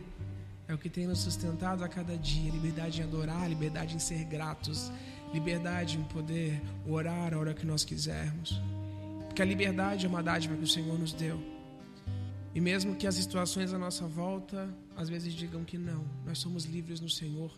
é 0.67 0.73
o 0.73 0.79
que 0.79 0.89
tem 0.89 1.07
nos 1.07 1.19
sustentado 1.19 1.85
a 1.85 1.89
cada 1.89 2.17
dia. 2.17 2.51
Liberdade 2.51 3.03
em 3.03 3.05
adorar, 3.05 3.47
liberdade 3.47 3.95
em 3.95 3.99
ser 3.99 4.25
gratos, 4.25 4.91
liberdade 5.35 5.99
em 5.99 6.05
poder 6.05 6.63
orar 6.89 7.35
a 7.35 7.39
hora 7.39 7.53
que 7.53 7.67
nós 7.67 7.85
quisermos. 7.85 8.59
Porque 9.27 9.43
a 9.43 9.45
liberdade 9.45 10.07
é 10.07 10.09
uma 10.09 10.23
dádiva 10.23 10.57
que 10.57 10.65
o 10.65 10.67
Senhor 10.67 10.99
nos 10.99 11.13
deu. 11.13 11.39
E 12.55 12.61
mesmo 12.61 12.97
que 12.97 13.07
as 13.07 13.17
situações 13.17 13.75
à 13.75 13.79
nossa 13.79 14.07
volta 14.07 14.75
às 14.97 15.11
vezes 15.11 15.35
digam 15.35 15.63
que 15.63 15.77
não, 15.77 16.07
nós 16.25 16.39
somos 16.39 16.65
livres 16.65 17.01
no 17.01 17.11
Senhor 17.11 17.53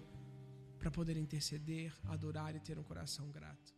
para 0.76 0.90
poder 0.90 1.16
interceder, 1.16 1.92
adorar 2.08 2.56
e 2.56 2.58
ter 2.58 2.76
um 2.80 2.82
coração 2.82 3.30
grato. 3.30 3.77